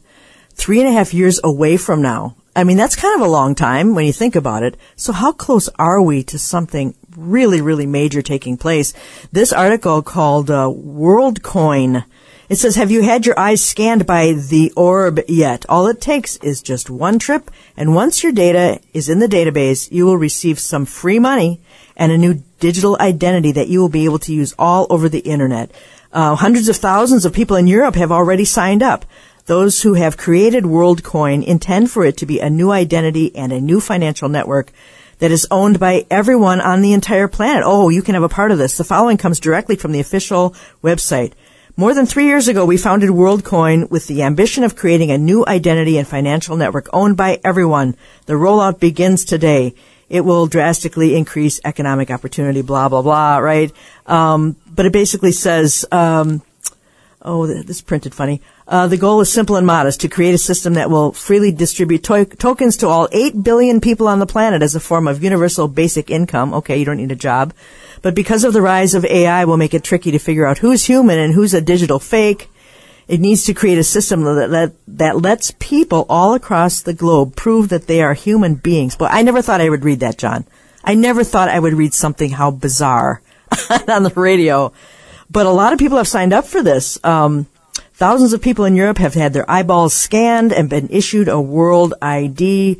three 0.54 0.80
and 0.80 0.88
a 0.88 0.92
half 0.92 1.12
years 1.12 1.40
away 1.44 1.78
from 1.78 2.04
now. 2.04 2.36
I 2.56 2.64
mean, 2.64 2.78
that's 2.78 2.96
kind 2.96 3.20
of 3.20 3.26
a 3.26 3.32
long 3.32 3.56
time 3.56 3.96
when 3.96 4.06
you 4.06 4.14
think 4.14 4.36
about 4.36 4.64
it. 4.64 4.78
So 4.96 5.12
how 5.12 5.32
close 5.32 5.70
are 5.80 6.02
we 6.02 6.24
to 6.26 6.38
something 6.38 6.96
really, 7.16 7.62
really 7.62 7.88
major 7.88 8.22
taking 8.22 8.58
place? 8.58 8.94
This 9.32 9.54
article 9.54 10.04
called, 10.04 10.52
uh, 10.52 10.68
WorldCoin 10.68 12.04
it 12.50 12.56
says, 12.56 12.76
have 12.76 12.92
you 12.92 13.02
had 13.04 13.26
your 13.26 13.38
eyes 13.38 13.64
scanned 13.64 14.06
by 14.06 14.34
the 14.34 14.72
orb 14.76 15.20
yet? 15.28 15.66
All 15.68 15.88
it 15.88 16.00
takes 16.00 16.38
is 16.38 16.62
just 16.62 16.90
one 16.90 17.20
trip, 17.20 17.52
and 17.76 17.94
once 17.94 18.24
your 18.24 18.32
data 18.32 18.80
is 18.94 19.10
in 19.10 19.20
the 19.20 19.28
database, 19.28 19.92
you 19.92 20.06
will 20.06 20.18
receive 20.18 20.60
some 20.60 20.86
free 20.86 21.20
money 21.20 21.60
and 21.96 22.12
a 22.12 22.18
new 22.18 22.44
digital 22.60 22.98
identity 23.00 23.52
that 23.52 23.68
you 23.68 23.80
will 23.80 23.90
be 23.90 24.06
able 24.06 24.20
to 24.20 24.34
use 24.34 24.54
all 24.58 24.88
over 24.90 25.10
the 25.10 25.20
internet. 25.20 25.72
Uh, 26.14 26.36
hundreds 26.36 26.70
of 26.70 26.78
thousands 26.78 27.26
of 27.26 27.34
people 27.34 27.58
in 27.58 27.68
Europe 27.68 27.96
have 27.96 28.12
already 28.12 28.46
signed 28.46 28.82
up. 28.82 29.06
Those 29.46 29.82
who 29.82 29.94
have 29.94 30.18
created 30.18 30.64
WorldCoin 30.64 31.46
intend 31.46 31.92
for 31.92 32.06
it 32.06 32.18
to 32.18 32.26
be 32.26 32.40
a 32.40 32.50
new 32.50 32.72
identity 32.72 33.36
and 33.36 33.52
a 33.52 33.62
new 33.62 33.80
financial 33.80 34.30
network 34.30 34.72
that 35.20 35.32
is 35.32 35.48
owned 35.50 35.80
by 35.80 36.06
everyone 36.12 36.62
on 36.62 36.82
the 36.82 36.94
entire 36.94 37.28
planet. 37.28 37.64
Oh, 37.66 37.90
you 37.90 38.02
can 38.02 38.14
have 38.14 38.24
a 38.24 38.30
part 38.30 38.52
of 38.52 38.58
this. 38.58 38.78
The 38.78 38.84
following 38.84 39.18
comes 39.18 39.40
directly 39.40 39.76
from 39.76 39.92
the 39.92 40.00
official 40.00 40.56
website. 40.84 41.34
More 41.80 41.94
than 41.94 42.08
three 42.08 42.26
years 42.26 42.48
ago, 42.48 42.66
we 42.66 42.76
founded 42.76 43.12
WorldCoin 43.12 43.92
with 43.92 44.08
the 44.08 44.24
ambition 44.24 44.64
of 44.64 44.76
creating 44.76 45.12
a 45.12 45.18
new 45.20 45.46
identity 45.46 46.00
and 46.00 46.08
financial 46.08 46.58
network 46.58 46.90
owned 46.92 47.18
by 47.18 47.40
everyone. 47.44 47.96
The 48.26 48.34
rollout 48.34 48.80
begins 48.80 49.24
today. 49.24 49.76
It 50.10 50.22
will 50.22 50.48
drastically 50.48 51.16
increase 51.16 51.62
economic 51.64 52.10
opportunity, 52.10 52.64
blah, 52.64 52.90
blah, 52.90 53.04
blah, 53.04 53.38
right? 53.38 53.72
Um, 54.08 54.56
but 54.66 54.88
it 54.88 54.92
basically 54.92 55.32
says, 55.32 55.86
um, 55.92 56.42
oh, 57.22 57.46
this 57.46 57.82
printed 57.82 58.16
funny. 58.16 58.42
Uh, 58.68 58.88
the 58.88 58.98
goal 58.98 59.22
is 59.22 59.32
simple 59.32 59.56
and 59.56 59.68
modest 59.68 60.02
to 60.02 60.08
create 60.08 60.34
a 60.34 60.40
system 60.40 60.74
that 60.74 60.90
will 60.90 61.12
freely 61.12 61.52
distribute 61.52 62.04
to- 62.06 62.26
tokens 62.26 62.78
to 62.78 62.88
all 62.88 63.08
8 63.12 63.44
billion 63.44 63.82
people 63.82 64.08
on 64.08 64.18
the 64.18 64.26
planet 64.26 64.64
as 64.64 64.74
a 64.74 64.80
form 64.80 65.08
of 65.08 65.24
universal 65.24 65.68
basic 65.68 66.10
income. 66.10 66.56
Okay, 66.56 66.78
you 66.78 66.86
don't 66.86 66.98
need 66.98 67.12
a 67.12 67.16
job. 67.16 67.54
But 68.02 68.16
because 68.16 68.44
of 68.44 68.54
the 68.54 68.62
rise 68.62 68.94
of 68.94 69.06
AI 69.06 69.46
will 69.46 69.58
make 69.58 69.74
it 69.74 69.84
tricky 69.84 70.12
to 70.12 70.20
figure 70.20 70.46
out 70.46 70.60
who's 70.60 70.86
human 70.86 71.20
and 71.20 71.34
who's 71.34 71.54
a 71.54 71.62
digital 71.62 72.00
fake. 72.00 72.50
It 73.08 73.22
needs 73.22 73.46
to 73.46 73.54
create 73.54 73.78
a 73.78 73.84
system 73.84 74.24
that, 74.24 74.50
that, 74.50 74.74
that 74.88 75.22
lets 75.22 75.52
people 75.60 76.06
all 76.10 76.34
across 76.34 76.82
the 76.82 76.94
globe 76.94 77.38
prove 77.38 77.70
that 77.70 77.88
they 77.88 78.02
are 78.02 78.14
human 78.14 78.56
beings. 78.56 78.98
But 78.98 79.14
I 79.14 79.22
never 79.22 79.42
thought 79.42 79.62
I 79.62 79.70
would 79.70 79.86
read 79.86 80.02
that, 80.02 80.18
John. 80.18 80.46
I 80.84 80.94
never 80.94 81.24
thought 81.24 81.50
I 81.50 81.60
would 81.60 81.74
read 81.74 81.94
something 81.94 82.32
how 82.32 82.52
bizarre 82.52 83.22
on 83.88 84.04
the 84.04 84.14
radio. 84.16 84.74
But 85.30 85.46
a 85.46 85.52
lot 85.52 85.74
of 85.74 85.80
people 85.80 85.98
have 85.98 86.08
signed 86.08 86.34
up 86.34 86.46
for 86.46 86.62
this. 86.62 86.98
Um, 87.04 87.48
thousands 87.94 88.34
of 88.34 88.42
people 88.42 88.66
in 88.66 88.76
Europe 88.76 88.98
have 88.98 89.14
had 89.14 89.34
their 89.34 89.50
eyeballs 89.50 89.94
scanned 89.94 90.54
and 90.54 90.70
been 90.70 90.90
issued 90.90 91.28
a 91.28 91.40
world 91.40 91.94
ID. 92.02 92.80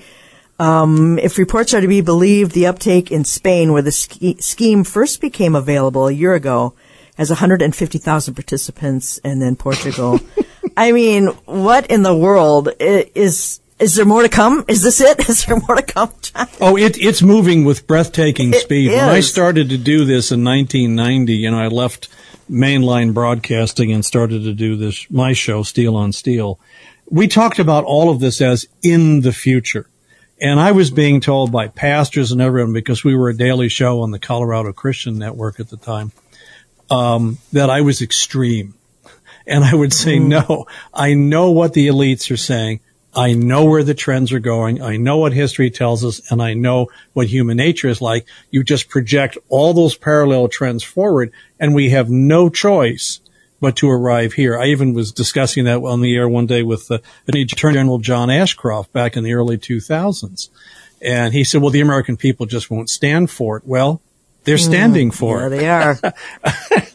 Um, 0.60 1.20
if 1.20 1.38
reports 1.38 1.74
are 1.74 1.82
to 1.82 1.88
be 1.88 2.02
believed, 2.02 2.54
the 2.54 2.66
uptake 2.68 3.12
in 3.12 3.24
Spain, 3.26 3.74
where 3.74 3.84
the 3.84 3.92
sch- 3.92 4.42
scheme 4.44 4.84
first 4.84 5.22
became 5.22 5.56
available 5.56 6.08
a 6.08 6.12
year 6.12 6.34
ago, 6.34 6.74
has 7.18 7.30
150,000 7.30 8.34
participants, 8.34 9.20
and 9.24 9.42
then 9.42 9.56
Portugal. 9.56 10.20
I 10.78 10.92
mean, 10.92 11.28
what 11.46 11.88
in 11.88 12.04
the 12.04 12.16
world 12.16 12.70
is? 12.80 13.60
Is 13.80 13.96
there 13.96 14.06
more 14.06 14.24
to 14.24 14.30
come? 14.30 14.66
Is 14.68 14.82
this 14.82 15.00
it? 15.02 15.20
Is 15.30 15.46
there 15.46 15.60
more 15.60 15.76
to 15.76 15.84
come? 15.84 16.12
Oh, 16.60 16.76
it, 16.78 16.98
it's 16.98 17.22
moving 17.22 17.66
with 17.66 17.88
breathtaking 17.88 18.54
It 18.54 18.62
speed. 18.62 18.90
When 18.90 18.98
is. 18.98 19.04
I 19.04 19.20
started 19.22 19.70
to 19.70 19.78
do 19.78 20.06
this 20.06 20.32
in 20.32 20.44
1990, 20.44 21.34
you 21.34 21.52
know, 21.52 21.60
I 21.60 21.68
left 21.68 22.10
mainline 22.50 23.14
broadcasting 23.14 23.92
and 23.92 24.04
started 24.04 24.44
to 24.44 24.54
do 24.54 24.76
this, 24.76 25.10
my 25.10 25.34
show, 25.34 25.64
Steel 25.64 25.96
on 25.96 26.12
Steel. 26.12 26.60
We 27.10 27.28
talked 27.28 27.60
about 27.60 27.84
all 27.86 28.10
of 28.10 28.20
this 28.20 28.42
as 28.42 28.68
in 28.84 29.22
the 29.22 29.32
future. 29.32 29.88
And 30.40 30.60
I 30.60 30.72
was 30.72 30.92
being 30.92 31.20
told 31.20 31.52
by 31.52 31.68
pastors 31.68 32.32
and 32.32 32.42
everyone, 32.42 32.74
because 32.74 33.04
we 33.04 33.16
were 33.16 33.30
a 33.30 33.38
daily 33.38 33.70
show 33.70 34.02
on 34.02 34.12
the 34.12 34.20
Colorado 34.20 34.72
Christian 34.72 35.18
Network 35.18 35.60
at 35.60 35.70
the 35.70 35.78
time, 35.78 36.12
um, 36.92 37.40
that 37.54 37.70
I 37.70 37.82
was 37.82 38.02
extreme. 38.02 38.76
And 39.48 39.64
I 39.64 39.74
would 39.74 39.94
say, 39.94 40.20
no, 40.20 40.68
I 40.94 41.14
know 41.14 41.52
what 41.52 41.74
the 41.74 41.88
elites 41.88 42.30
are 42.32 42.38
saying. 42.38 42.82
I 43.16 43.34
know 43.34 43.66
where 43.66 43.84
the 43.84 43.96
trends 43.96 44.32
are 44.32 44.40
going. 44.40 44.80
I 44.80 44.98
know 44.98 45.18
what 45.18 45.34
history 45.34 45.72
tells 45.72 46.06
us 46.06 46.32
and 46.32 46.40
I 46.40 46.54
know 46.54 46.88
what 47.14 47.28
human 47.28 47.58
nature 47.58 47.88
is 47.88 48.00
like. 48.00 48.28
You 48.52 48.64
just 48.64 48.90
project 48.90 49.40
all 49.50 49.74
those 49.74 49.98
parallel 49.98 50.50
trends 50.50 50.84
forward 50.84 51.32
and 51.60 51.74
we 51.74 51.90
have 51.90 52.12
no 52.12 52.50
choice 52.50 53.22
but 53.60 53.76
to 53.78 53.90
arrive 53.90 54.34
here. 54.34 54.58
I 54.58 54.68
even 54.68 54.94
was 54.94 55.12
discussing 55.12 55.66
that 55.66 55.80
on 55.80 56.02
the 56.02 56.16
air 56.16 56.28
one 56.28 56.46
day 56.46 56.64
with 56.64 56.90
uh, 56.92 57.00
Attorney 57.28 57.46
General 57.46 58.00
John 58.00 58.30
Ashcroft 58.30 58.94
back 58.94 59.18
in 59.18 59.24
the 59.24 59.34
early 59.34 59.58
2000s. 59.58 60.50
And 61.02 61.34
he 61.34 61.44
said, 61.44 61.62
well, 61.62 61.72
the 61.72 61.82
American 61.82 62.18
people 62.18 62.46
just 62.46 62.72
won't 62.72 62.90
stand 62.90 63.30
for 63.30 63.58
it. 63.58 63.64
Well, 63.66 64.02
they're 64.48 64.58
standing 64.58 65.12
for 65.12 65.42
Yeah, 65.42 65.50
they 65.50 65.68
are. 65.68 66.00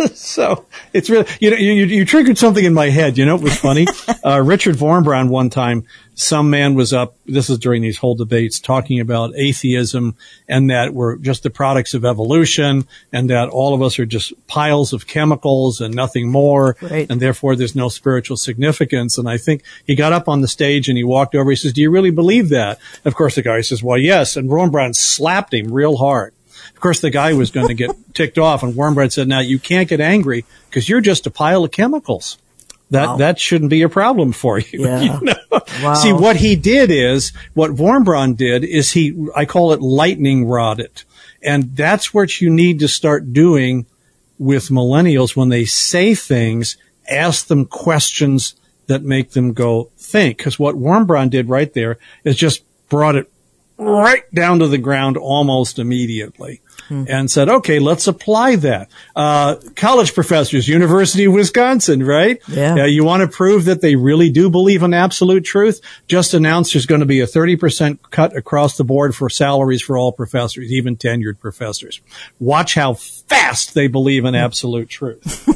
So 0.15 0.67
it's 0.93 1.11
really, 1.11 1.27
you 1.41 1.51
know, 1.51 1.57
you, 1.57 1.85
you 1.85 2.05
triggered 2.05 2.39
something 2.39 2.65
in 2.65 2.75
my 2.75 2.89
head. 2.89 3.19
You 3.19 3.27
know, 3.27 3.37
it 3.37 3.43
was 3.43 3.57
funny. 3.57 3.87
uh, 4.25 4.43
Richard 4.43 4.77
Wurmbrand 4.77 5.29
one 5.29 5.51
time, 5.51 5.85
some 6.15 6.51
man 6.51 6.75
was 6.75 6.93
up, 6.93 7.17
this 7.27 7.49
is 7.49 7.59
during 7.59 7.83
these 7.83 7.99
whole 7.99 8.15
debates, 8.15 8.59
talking 8.59 9.01
about 9.01 9.35
atheism 9.37 10.17
and 10.49 10.71
that 10.71 10.93
we're 10.95 11.17
just 11.17 11.43
the 11.43 11.51
products 11.51 11.95
of 11.95 12.05
evolution 12.05 12.87
and 13.13 13.31
that 13.31 13.49
all 13.49 13.75
of 13.75 13.83
us 13.83 13.99
are 13.99 14.07
just 14.07 14.33
piles 14.47 14.93
of 14.93 15.07
chemicals 15.07 15.81
and 15.81 15.95
nothing 15.95 16.31
more. 16.31 16.77
Right. 16.81 17.11
And 17.11 17.21
therefore 17.21 17.55
there's 17.55 17.77
no 17.77 17.89
spiritual 17.89 18.37
significance. 18.37 19.19
And 19.19 19.29
I 19.29 19.39
think 19.39 19.63
he 19.87 19.95
got 19.95 20.13
up 20.13 20.29
on 20.29 20.41
the 20.41 20.49
stage 20.49 20.89
and 20.89 20.99
he 20.99 21.05
walked 21.05 21.35
over. 21.35 21.51
He 21.51 21.57
says, 21.57 21.73
do 21.73 21.81
you 21.81 21.91
really 21.91 22.11
believe 22.11 22.49
that? 22.49 22.79
Of 23.05 23.15
course, 23.15 23.37
the 23.37 23.43
guy 23.43 23.61
says, 23.61 23.83
well, 23.83 23.99
yes. 23.99 24.37
And 24.37 24.49
Wurmbrand 24.49 24.97
slapped 24.97 25.55
him 25.55 25.73
real 25.73 25.97
hard. 25.97 26.35
Of 26.83 26.85
course, 26.85 26.99
the 26.99 27.11
guy 27.11 27.33
was 27.35 27.53
going 27.53 27.69
to 27.69 27.75
get 27.75 27.93
ticked 28.13 28.39
off, 28.39 28.65
and 28.65 28.75
Wurmbrand 28.75 29.13
said, 29.13 29.29
"Now 29.29 29.39
you 29.39 29.61
can't 29.61 29.89
get 29.89 30.01
angry 30.01 30.45
because 30.69 30.89
you're 30.89 31.01
just 31.01 31.29
a 31.29 31.31
pile 31.31 31.63
of 31.63 31.71
chemicals. 31.71 32.39
That 32.91 33.07
Wow. 33.07 33.17
that 33.19 33.39
shouldn't 33.39 33.71
be 33.71 33.83
a 33.83 33.89
problem 33.89 34.33
for 34.33 34.59
you." 34.59 34.81
Yeah. 34.89 35.01
You 35.01 35.21
know? 35.21 35.35
Wow. 35.81 35.95
See, 35.95 36.13
what 36.13 36.35
he 36.35 36.57
did 36.57 36.91
is 36.91 37.33
what 37.55 37.71
Wurmbrand 37.71 38.37
did 38.37 38.65
is 38.65 38.91
he, 38.91 39.15
I 39.37 39.45
call 39.45 39.73
it 39.73 39.81
lightning 39.81 40.45
rod 40.47 40.81
it, 40.81 41.05
and 41.41 41.77
that's 41.77 42.13
what 42.13 42.41
you 42.41 42.51
need 42.51 42.81
to 42.81 42.89
start 42.89 43.33
doing 43.33 43.87
with 44.41 44.69
millennials 44.71 45.37
when 45.37 45.51
they 45.51 45.65
say 45.65 46.17
things. 46.17 46.77
Ask 47.09 47.47
them 47.47 47.65
questions 47.65 48.57
that 48.89 49.05
make 49.05 49.31
them 49.31 49.53
go 49.53 49.91
think. 49.97 50.39
Because 50.39 50.59
what 50.59 50.75
Wurmbrand 50.75 51.31
did 51.31 51.49
right 51.49 51.73
there 51.73 51.99
is 52.25 52.35
just 52.35 52.65
brought 52.89 53.15
it 53.15 53.31
right 53.79 54.25
down 54.35 54.59
to 54.59 54.67
the 54.67 54.79
ground 54.79 55.17
almost 55.17 55.79
immediately 55.79 56.61
and 56.91 57.31
said, 57.31 57.49
okay, 57.49 57.79
let's 57.79 58.07
apply 58.07 58.57
that. 58.57 58.91
Uh, 59.17 59.57
college 59.77 60.15
professors, 60.15 60.69
University 60.69 61.25
of 61.25 61.33
Wisconsin, 61.33 62.05
right? 62.05 62.41
Yeah. 62.49 62.75
Uh, 62.75 62.85
you 62.85 63.05
want 63.05 63.23
to 63.23 63.29
prove 63.29 63.65
that 63.67 63.81
they 63.81 63.97
really 63.97 64.31
do 64.31 64.51
believe 64.51 64.83
in 64.83 64.95
absolute 64.95 65.45
truth? 65.45 65.81
Just 66.09 66.35
announce 66.35 66.73
there's 66.73 66.87
going 66.87 67.01
to 67.01 67.07
be 67.07 67.21
a 67.21 67.27
30% 67.27 67.99
cut 68.11 68.37
across 68.37 68.77
the 68.77 68.85
board 68.85 69.15
for 69.15 69.31
salaries 69.31 69.83
for 69.83 69.97
all 69.97 70.13
professors, 70.13 70.71
even 70.71 70.97
tenured 70.97 71.41
professors. 71.41 72.01
Watch 72.39 72.75
how 72.75 72.95
fast 72.95 73.75
they 73.75 73.89
believe 73.89 74.25
in 74.25 74.35
absolute 74.35 74.89
truth. 74.89 75.49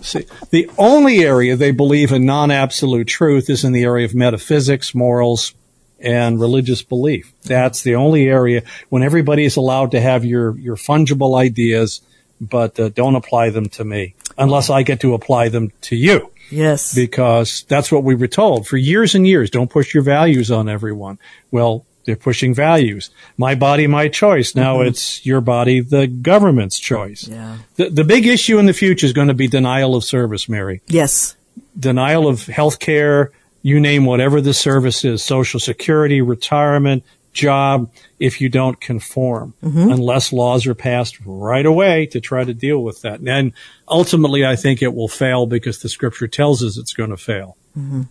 See, 0.00 0.26
the 0.50 0.70
only 0.78 1.24
area 1.24 1.56
they 1.56 1.72
believe 1.72 2.12
in 2.12 2.24
non-absolute 2.24 3.08
truth 3.08 3.50
is 3.50 3.64
in 3.64 3.72
the 3.72 3.82
area 3.82 4.04
of 4.04 4.14
metaphysics, 4.14 4.94
morals, 4.94 5.54
and 6.00 6.40
religious 6.40 6.82
belief. 6.82 7.32
That's 7.42 7.82
the 7.82 7.94
only 7.96 8.28
area 8.28 8.62
when 8.88 9.02
everybody 9.02 9.44
is 9.44 9.56
allowed 9.56 9.90
to 9.92 10.00
have 10.00 10.24
your, 10.24 10.56
your 10.58 10.76
fungible 10.76 11.38
ideas, 11.38 12.00
but 12.40 12.78
uh, 12.78 12.88
don't 12.90 13.16
apply 13.16 13.50
them 13.50 13.68
to 13.70 13.84
me 13.84 14.14
unless 14.36 14.70
I 14.70 14.82
get 14.84 15.00
to 15.00 15.14
apply 15.14 15.48
them 15.48 15.72
to 15.82 15.96
you 15.96 16.30
Yes. 16.50 16.94
because 16.94 17.64
that's 17.68 17.90
what 17.90 18.04
we 18.04 18.14
were 18.14 18.28
told 18.28 18.66
for 18.68 18.76
years 18.76 19.14
and 19.16 19.26
years. 19.26 19.50
Don't 19.50 19.70
push 19.70 19.92
your 19.92 20.04
values 20.04 20.50
on 20.50 20.68
everyone. 20.68 21.18
Well, 21.50 21.84
they're 22.04 22.16
pushing 22.16 22.54
values. 22.54 23.10
My 23.36 23.54
body, 23.54 23.86
my 23.86 24.08
choice. 24.08 24.54
Now 24.54 24.80
it's 24.80 25.26
your 25.26 25.42
body, 25.42 25.80
the 25.80 26.06
government's 26.06 26.78
choice. 26.78 27.28
Yeah. 27.28 27.58
The, 27.76 27.90
the 27.90 28.04
big 28.04 28.24
issue 28.26 28.58
in 28.58 28.64
the 28.66 28.72
future 28.72 29.04
is 29.04 29.12
going 29.12 29.28
to 29.28 29.34
be 29.34 29.46
denial 29.48 29.94
of 29.94 30.04
service, 30.04 30.48
Mary 30.48 30.80
Yes. 30.86 31.36
denial 31.78 32.26
of 32.26 32.46
health 32.46 32.78
care, 32.78 33.30
you 33.62 33.80
name 33.80 34.04
whatever 34.04 34.40
the 34.40 34.54
service 34.54 35.04
is, 35.04 35.22
social 35.22 35.60
security, 35.60 36.20
retirement, 36.20 37.04
job, 37.32 37.90
if 38.18 38.40
you 38.40 38.48
don't 38.48 38.80
conform, 38.80 39.54
mm-hmm. 39.62 39.90
unless 39.92 40.32
laws 40.32 40.66
are 40.66 40.74
passed 40.74 41.18
right 41.24 41.66
away 41.66 42.06
to 42.06 42.20
try 42.20 42.44
to 42.44 42.54
deal 42.54 42.82
with 42.82 43.02
that. 43.02 43.20
And 43.20 43.52
ultimately, 43.86 44.44
I 44.44 44.56
think 44.56 44.82
it 44.82 44.94
will 44.94 45.08
fail 45.08 45.46
because 45.46 45.80
the 45.80 45.88
scripture 45.88 46.26
tells 46.26 46.62
us 46.62 46.76
it's 46.76 46.94
going 46.94 47.10
to 47.10 47.16
fail. 47.16 47.56
Mm-hmm. 47.76 48.02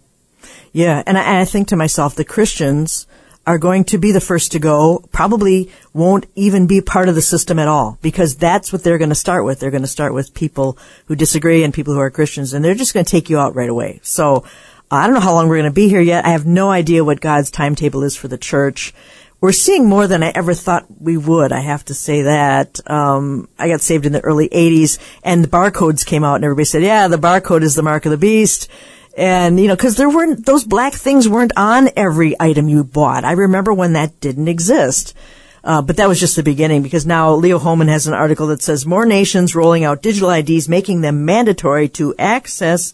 Yeah, 0.72 1.04
and 1.06 1.18
I, 1.18 1.24
and 1.24 1.38
I 1.38 1.46
think 1.46 1.68
to 1.70 1.76
myself, 1.76 2.16
the 2.16 2.24
Christians 2.24 3.08
are 3.46 3.58
going 3.58 3.86
to 3.86 3.98
be 3.98 4.12
the 4.12 4.22
first 4.22 4.52
to 4.52 4.60
go, 4.60 5.06
probably 5.12 5.72
won't 5.94 6.26
even 6.36 6.68
be 6.68 6.82
part 6.82 7.08
of 7.08 7.16
the 7.16 7.22
system 7.22 7.58
at 7.58 7.68
all, 7.68 7.98
because 8.02 8.36
that's 8.36 8.74
what 8.74 8.84
they're 8.84 8.98
going 8.98 9.10
to 9.10 9.16
start 9.16 9.46
with. 9.46 9.60
They're 9.60 9.72
going 9.72 9.82
to 9.82 9.88
start 9.88 10.14
with 10.14 10.34
people 10.34 10.78
who 11.06 11.16
disagree 11.16 11.64
and 11.64 11.74
people 11.74 11.94
who 11.94 12.00
are 12.00 12.12
Christians, 12.12 12.54
and 12.54 12.64
they're 12.64 12.76
just 12.76 12.94
going 12.94 13.06
to 13.06 13.10
take 13.10 13.30
you 13.30 13.40
out 13.40 13.56
right 13.56 13.70
away. 13.70 14.00
So, 14.04 14.46
I 14.90 15.06
don't 15.06 15.16
know 15.16 15.22
how 15.22 15.34
long 15.34 15.50
we're 15.50 15.58
going 15.58 15.70
to 15.70 15.76
be 15.76 15.90
here 15.90 16.02
yet. 16.02 16.26
I 16.26 16.30
have 16.30 16.46
no 16.46 16.70
idea 16.70 17.04
what 17.04 17.20
God's 17.20 17.52
timetable 17.52 18.04
is 18.04 18.16
for 18.16 18.30
the 18.30 18.38
church. 18.38 18.94
We're 19.42 19.52
seeing 19.52 19.88
more 19.88 20.08
than 20.08 20.24
I 20.24 20.32
ever 20.34 20.54
thought 20.54 20.86
we 21.00 21.18
would. 21.18 21.52
I 21.52 21.60
have 21.60 21.84
to 21.86 21.94
say 21.94 22.24
that. 22.24 22.80
Um, 22.90 23.50
I 23.60 23.68
got 23.68 23.82
saved 23.82 24.06
in 24.06 24.14
the 24.14 24.22
early 24.22 24.48
80s 24.50 24.98
and 25.24 25.44
the 25.44 25.50
barcodes 25.50 26.06
came 26.06 26.24
out 26.24 26.36
and 26.36 26.46
everybody 26.46 26.66
said, 26.66 26.84
yeah, 26.84 27.08
the 27.08 27.18
barcode 27.18 27.64
is 27.64 27.76
the 27.76 27.84
mark 27.84 28.06
of 28.06 28.12
the 28.12 28.18
beast. 28.18 28.70
And, 29.18 29.60
you 29.60 29.68
know, 29.68 29.76
cause 29.76 29.98
there 29.98 30.10
weren't, 30.10 30.46
those 30.46 30.64
black 30.64 30.94
things 30.94 31.28
weren't 31.28 31.52
on 31.58 31.90
every 31.96 32.36
item 32.40 32.70
you 32.70 32.84
bought. 32.84 33.26
I 33.26 33.34
remember 33.34 33.74
when 33.74 33.94
that 33.94 34.20
didn't 34.22 34.48
exist. 34.48 35.16
Uh, 35.64 35.82
but 35.82 35.98
that 35.98 36.08
was 36.08 36.20
just 36.20 36.38
the 36.38 36.44
beginning 36.44 36.82
because 36.82 37.06
now 37.06 37.34
Leo 37.34 37.60
Hohmann 37.60 37.90
has 37.90 38.08
an 38.08 38.14
article 38.14 38.48
that 38.48 38.62
says 38.62 38.86
more 38.86 39.06
nations 39.06 39.54
rolling 39.54 39.84
out 39.84 40.02
digital 40.02 40.30
IDs, 40.30 40.70
making 40.70 41.02
them 41.02 41.26
mandatory 41.26 41.90
to 41.90 42.16
access 42.18 42.94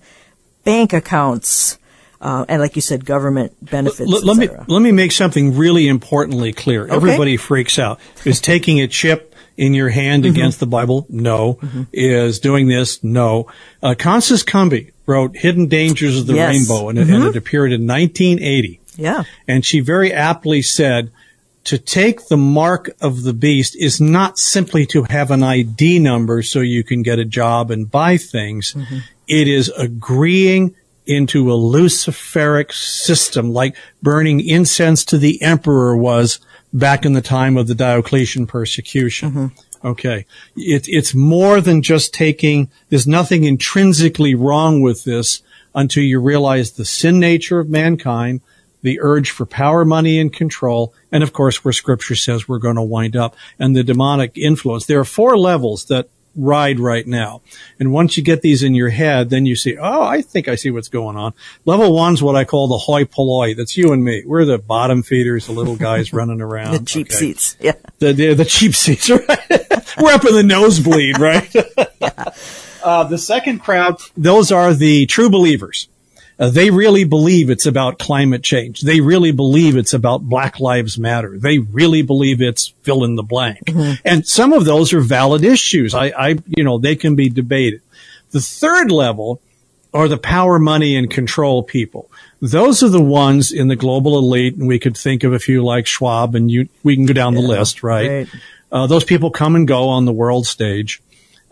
bank 0.63 0.91
accounts. 0.91 1.77
Uh, 2.23 2.45
and 2.47 2.61
like 2.61 2.75
you 2.77 2.81
said, 2.81 3.03
government 3.05 3.51
benefits. 3.61 4.09
Let, 4.09 4.23
et 4.23 4.25
let 4.25 4.37
me 4.37 4.47
let 4.67 4.81
me 4.81 4.91
make 4.93 5.11
something 5.11 5.57
really 5.57 5.87
importantly 5.87 6.53
clear. 6.53 6.87
Everybody 6.87 7.35
freaks 7.37 7.77
out. 7.77 7.99
Is 8.25 8.39
taking 8.53 8.79
a 8.81 8.87
chip 8.87 9.35
in 9.57 9.73
your 9.73 9.89
hand 9.89 10.23
Mm-hmm. 10.23 10.33
against 10.33 10.59
the 10.59 10.65
Bible? 10.65 11.05
No. 11.09 11.59
Is 11.91 12.39
doing 12.39 12.67
this? 12.69 13.03
No. 13.03 13.51
Uh, 13.83 13.93
Constance 13.99 14.43
Cumby 14.43 14.91
wrote 15.05 15.35
"Hidden 15.35 15.67
Dangers 15.67 16.17
of 16.17 16.25
the 16.27 16.35
Yes. 16.35 16.55
Mm-hmm. 16.55 16.71
Rainbow," 16.71 16.89
and, 16.89 16.97
it- 16.99 17.09
and 17.13 17.23
it 17.25 17.35
appeared 17.35 17.73
in 17.73 17.85
1980. 17.85 18.79
yeah. 18.95 19.23
And 19.47 19.65
she 19.65 19.81
very 19.81 20.13
aptly 20.13 20.61
said, 20.61 21.11
to 21.65 21.77
take 21.77 22.27
the 22.27 22.37
mark 22.37 22.89
of 23.01 23.23
the 23.23 23.33
beast 23.33 23.75
is 23.77 23.99
not 24.01 24.37
simply 24.37 24.85
to 24.87 25.03
have 25.03 25.29
an 25.31 25.43
ID 25.43 25.99
number 25.99 26.41
so 26.41 26.59
you 26.61 26.83
can 26.83 27.03
get 27.03 27.19
a 27.19 27.25
job 27.25 27.69
and 27.71 27.89
buy 27.91 28.17
things. 28.17 28.75
It 29.27 29.47
is 29.47 29.69
agreeing 29.77 30.75
into 31.05 31.51
a 31.51 31.55
luciferic 31.55 32.71
system 32.71 33.51
like 33.51 33.75
burning 34.01 34.39
incense 34.39 35.03
to 35.05 35.17
the 35.17 35.41
emperor 35.41 35.95
was 35.95 36.39
back 36.71 37.05
in 37.05 37.13
the 37.13 37.21
time 37.21 37.57
of 37.57 37.67
the 37.67 37.75
Diocletian 37.75 38.47
persecution. 38.47 39.31
Mm-hmm. 39.31 39.87
Okay. 39.87 40.25
It, 40.55 40.85
it's 40.87 41.13
more 41.13 41.59
than 41.59 41.81
just 41.81 42.13
taking, 42.13 42.71
there's 42.89 43.07
nothing 43.07 43.43
intrinsically 43.43 44.33
wrong 44.33 44.81
with 44.81 45.03
this 45.03 45.41
until 45.75 46.03
you 46.03 46.21
realize 46.21 46.71
the 46.71 46.85
sin 46.85 47.19
nature 47.19 47.59
of 47.59 47.69
mankind, 47.69 48.41
the 48.81 48.99
urge 49.01 49.31
for 49.31 49.45
power, 49.45 49.83
money, 49.83 50.19
and 50.19 50.31
control, 50.31 50.93
and 51.11 51.23
of 51.23 51.33
course 51.33 51.63
where 51.63 51.73
scripture 51.73 52.15
says 52.15 52.47
we're 52.47 52.59
going 52.59 52.75
to 52.75 52.81
wind 52.81 53.15
up, 53.15 53.35
and 53.59 53.75
the 53.75 53.83
demonic 53.83 54.37
influence. 54.37 54.85
There 54.85 54.99
are 54.99 55.05
four 55.05 55.37
levels 55.37 55.85
that 55.85 56.09
ride 56.35 56.79
right 56.79 57.05
now. 57.05 57.41
And 57.79 57.91
once 57.91 58.17
you 58.17 58.23
get 58.23 58.41
these 58.41 58.63
in 58.63 58.75
your 58.75 58.89
head, 58.89 59.29
then 59.29 59.45
you 59.45 59.55
see, 59.55 59.77
oh, 59.77 60.01
I 60.01 60.21
think 60.21 60.47
I 60.47 60.55
see 60.55 60.71
what's 60.71 60.87
going 60.87 61.17
on. 61.17 61.33
Level 61.65 61.93
one's 61.93 62.23
what 62.23 62.35
I 62.35 62.45
call 62.45 62.67
the 62.67 62.77
hoi 62.77 63.05
polloi. 63.05 63.55
That's 63.55 63.77
you 63.77 63.91
and 63.93 64.03
me. 64.03 64.23
We're 64.25 64.45
the 64.45 64.57
bottom 64.57 65.03
feeders, 65.03 65.47
the 65.47 65.51
little 65.51 65.75
guys 65.75 66.13
running 66.13 66.41
around. 66.41 66.73
The 66.73 66.85
cheap 66.85 67.07
Okay 67.07 67.17
seats. 67.17 67.57
Yeah. 67.59 67.73
the 67.99 68.13
the, 68.13 68.33
the 68.33 68.45
cheap 68.45 68.75
seats, 68.75 69.09
right? 69.09 69.27
We're 69.97 70.13
up 70.13 70.25
in 70.25 70.33
the 70.33 70.43
nosebleed, 70.43 71.19
right? 71.19 71.55
uh, 72.83 73.03
the 73.05 73.17
second 73.17 73.59
crowd, 73.59 73.99
those 74.17 74.51
are 74.51 74.73
the 74.73 75.05
true 75.05 75.29
believers. 75.29 75.87
Uh, 76.43 76.49
they 76.49 76.69
really 76.69 77.05
believe 77.05 77.49
it's 77.49 77.65
about 77.65 77.97
climate 77.97 78.43
change. 78.43 78.81
They 78.81 78.99
really 78.99 79.31
believe 79.31 79.77
it's 79.77 79.93
about 79.93 80.23
Black 80.23 80.59
Lives 80.59 80.97
Matter. 80.97 81.39
They 81.39 81.59
really 81.59 82.01
believe 82.01 82.41
it's 82.41 82.73
fill 82.81 83.05
in 83.05 83.15
the 83.15 83.23
blank. 83.23 83.59
And 84.03 84.27
some 84.27 84.51
of 84.51 84.65
those 84.65 84.91
are 84.91 84.99
valid 84.99 85.45
issues. 85.45 85.93
I, 85.93 86.07
I, 86.07 86.27
you 86.49 86.65
know, 86.65 86.79
they 86.79 86.97
can 86.97 87.15
be 87.15 87.29
debated. 87.29 87.81
The 88.31 88.41
third 88.41 88.91
level 88.91 89.39
are 89.93 90.09
the 90.09 90.17
power, 90.17 90.59
money, 90.59 90.97
and 90.97 91.09
control 91.09 91.63
people. 91.63 92.11
Those 92.41 92.83
are 92.83 92.89
the 92.89 93.01
ones 93.01 93.53
in 93.53 93.69
the 93.69 93.77
global 93.77 94.17
elite, 94.17 94.57
and 94.57 94.67
we 94.67 94.79
could 94.79 94.97
think 94.97 95.23
of 95.23 95.31
a 95.31 95.39
few 95.39 95.63
like 95.63 95.87
Schwab, 95.87 96.35
and 96.35 96.51
you, 96.51 96.67
we 96.83 96.97
can 96.97 97.05
go 97.05 97.13
down 97.13 97.35
the 97.35 97.39
list, 97.41 97.83
right? 97.83 98.09
right. 98.09 98.27
Uh, 98.69 98.85
those 98.85 99.05
people 99.05 99.31
come 99.31 99.55
and 99.55 99.65
go 99.65 99.87
on 99.87 100.03
the 100.03 100.11
world 100.11 100.45
stage. 100.45 101.01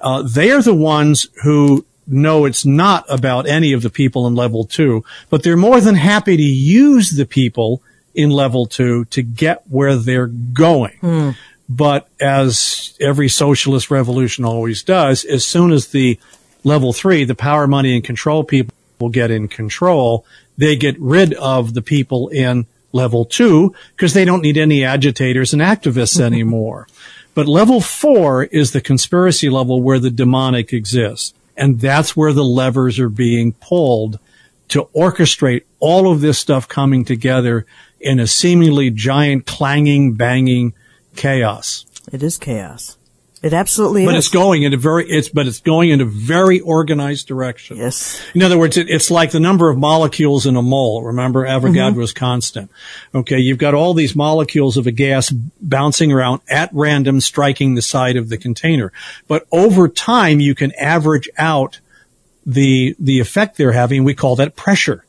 Uh, 0.02 0.22
they 0.24 0.52
are 0.52 0.62
the 0.62 0.76
ones 0.76 1.28
who 1.44 1.86
know 2.12 2.46
it's 2.46 2.66
not 2.66 3.06
about 3.10 3.48
any 3.48 3.74
of 3.74 3.82
the 3.82 3.90
people 3.90 4.28
in 4.28 4.36
level 4.36 4.66
two, 4.66 5.04
but 5.30 5.44
they're 5.44 5.58
more 5.58 5.82
than 5.82 5.96
happy 5.96 6.38
to 6.38 6.44
use 6.44 7.12
the 7.12 7.26
people 7.26 7.82
in 8.14 8.30
level 8.30 8.66
two 8.66 9.06
to 9.06 9.22
get 9.22 9.64
where 9.70 9.96
they're 9.96 10.28
going. 10.28 10.98
Hmm. 11.00 11.30
But 11.70 12.10
as 12.20 12.98
every 13.00 13.30
socialist 13.30 13.90
revolution 13.90 14.44
always 14.44 14.84
does, 14.84 15.24
as 15.24 15.46
soon 15.46 15.72
as 15.72 15.88
the 15.88 16.20
level 16.64 16.92
three, 16.92 17.24
the 17.24 17.36
power, 17.36 17.66
money, 17.66 17.96
and 17.96 18.04
control 18.04 18.44
people 18.44 18.74
will 19.00 19.10
get 19.10 19.32
in 19.32 19.48
control, 19.48 20.26
they 20.58 20.76
get 20.76 21.00
rid 21.00 21.34
of 21.36 21.74
the 21.74 21.82
people 21.82 22.28
in 22.30 22.66
level 22.92 23.26
two 23.26 23.74
because 23.96 24.14
they 24.14 24.26
don't 24.26 24.42
need 24.42 24.58
any 24.58 24.84
agitators 24.84 25.54
and 25.54 25.62
activists 25.62 26.20
anymore. 26.22 26.88
But 27.34 27.48
level 27.48 27.80
four 27.80 28.44
is 28.46 28.72
the 28.72 28.82
conspiracy 28.82 29.50
level 29.50 29.82
where 29.82 30.00
the 30.00 30.12
demonic 30.12 30.74
exists. 30.74 31.34
And 31.62 31.80
that's 31.80 32.18
where 32.18 32.34
the 32.34 32.44
levers 32.44 32.98
are 32.98 33.08
being 33.08 33.54
pulled 33.54 34.18
to 34.70 34.86
orchestrate 34.96 35.62
all 35.80 36.12
of 36.12 36.20
this 36.20 36.40
stuff 36.40 36.68
coming 36.68 37.06
together 37.06 37.68
in 38.00 38.20
a 38.20 38.26
seemingly 38.26 38.90
giant 38.90 39.46
clanging, 39.46 40.14
banging 40.14 40.74
chaos. 41.16 41.86
It 42.12 42.24
is 42.24 42.40
chaos. 42.40 42.98
It 43.42 43.54
absolutely 43.54 44.06
But 44.06 44.12
is. 44.12 44.14
But 44.14 44.18
it's 44.20 44.28
going 44.30 44.64
in 44.64 44.74
a 44.74 44.78
very, 44.78 45.10
it's, 45.10 45.30
but 45.30 45.48
it's 45.48 45.62
going 45.62 45.90
in 45.90 46.00
a 46.00 46.06
very 46.06 46.60
organized 46.60 47.28
direction. 47.28 47.78
yes. 47.78 48.22
In 48.36 48.44
other 48.44 48.58
words, 48.58 48.78
it, 48.78 48.88
it's 48.88 49.10
like 49.10 49.32
the 49.32 49.40
number 49.40 49.70
of 49.70 49.80
molecules 49.80 50.46
in 50.46 50.56
a 50.56 50.62
mole. 50.62 51.04
Remember, 51.04 51.46
Avogadro's 51.46 52.14
mm-hmm. 52.14 52.20
constant. 52.20 52.72
Okay, 53.16 53.40
you've 53.40 53.58
got 53.58 53.74
all 53.74 53.96
these 53.96 54.16
molecules 54.16 54.78
of 54.78 54.86
a 54.86 54.92
gas 54.92 55.32
bouncing 55.32 56.12
around 56.12 56.42
at 56.50 56.70
random, 56.72 57.20
striking 57.20 57.74
the 57.74 57.82
side 57.82 58.16
of 58.16 58.30
the 58.30 58.38
container. 58.38 58.94
But 59.28 59.48
over 59.52 59.88
time, 59.88 60.40
you 60.40 60.54
can 60.54 60.72
average 60.80 61.28
out 61.38 61.80
the 62.46 62.96
the 63.00 63.20
effect 63.20 63.58
they're 63.58 63.72
having. 63.72 64.04
We 64.04 64.14
call 64.14 64.36
that 64.36 64.56
pressure. 64.56 65.04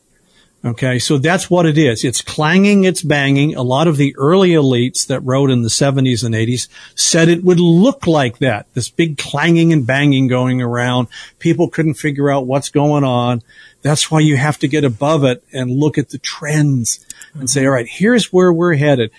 Okay, 0.65 0.97
so 0.97 1.17
that's 1.17 1.49
what 1.49 1.65
it 1.65 1.77
is. 1.77 2.05
It's 2.05 2.21
clanging, 2.21 2.85
it's 2.85 3.01
banging. 3.01 3.53
A 3.53 3.61
lot 3.61 3.89
of 3.89 3.97
the 3.97 4.15
early 4.17 4.51
elites 4.51 5.05
that 5.07 5.19
wrote 5.19 5.51
in 5.51 5.61
the 5.61 5.67
70s 5.67 6.23
and 6.23 6.33
80s 6.33 6.69
said 6.95 7.27
it 7.27 7.43
would 7.43 7.59
look 7.59 8.07
like 8.07 8.37
that. 8.37 8.67
This 8.73 8.89
big 8.89 9.17
clanging 9.17 9.73
and 9.73 9.85
banging 9.85 10.27
going 10.27 10.61
around. 10.61 11.09
People 11.39 11.69
couldn't 11.69 11.95
figure 11.95 12.31
out 12.31 12.47
what's 12.47 12.69
going 12.69 13.03
on. 13.03 13.41
That's 13.81 14.09
why 14.09 14.21
you 14.21 14.37
have 14.37 14.57
to 14.59 14.69
get 14.69 14.85
above 14.85 15.25
it 15.25 15.43
and 15.51 15.69
look 15.69 15.97
at 15.97 16.09
the 16.09 16.17
trends 16.17 17.05
and 17.33 17.49
say, 17.49 17.65
all 17.65 17.73
right, 17.73 17.87
here's 17.87 18.31
where 18.31 18.53
we're 18.53 18.75
headed. 18.75 19.11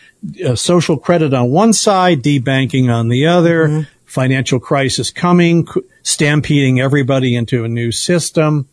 Uh, 0.43 0.57
social 0.57 0.97
credit 0.97 1.35
on 1.35 1.51
one 1.51 1.75
side, 1.75 2.23
debanking 2.23 2.91
on 2.91 3.09
the 3.09 3.27
other, 3.27 3.87
financial 4.07 4.61
crisis 4.61 5.11
coming, 5.11 5.69
stampeding 6.03 6.81
everybody 6.81 7.37
into 7.37 7.65
a 7.65 7.69
new 7.69 7.93
system. 7.93 8.67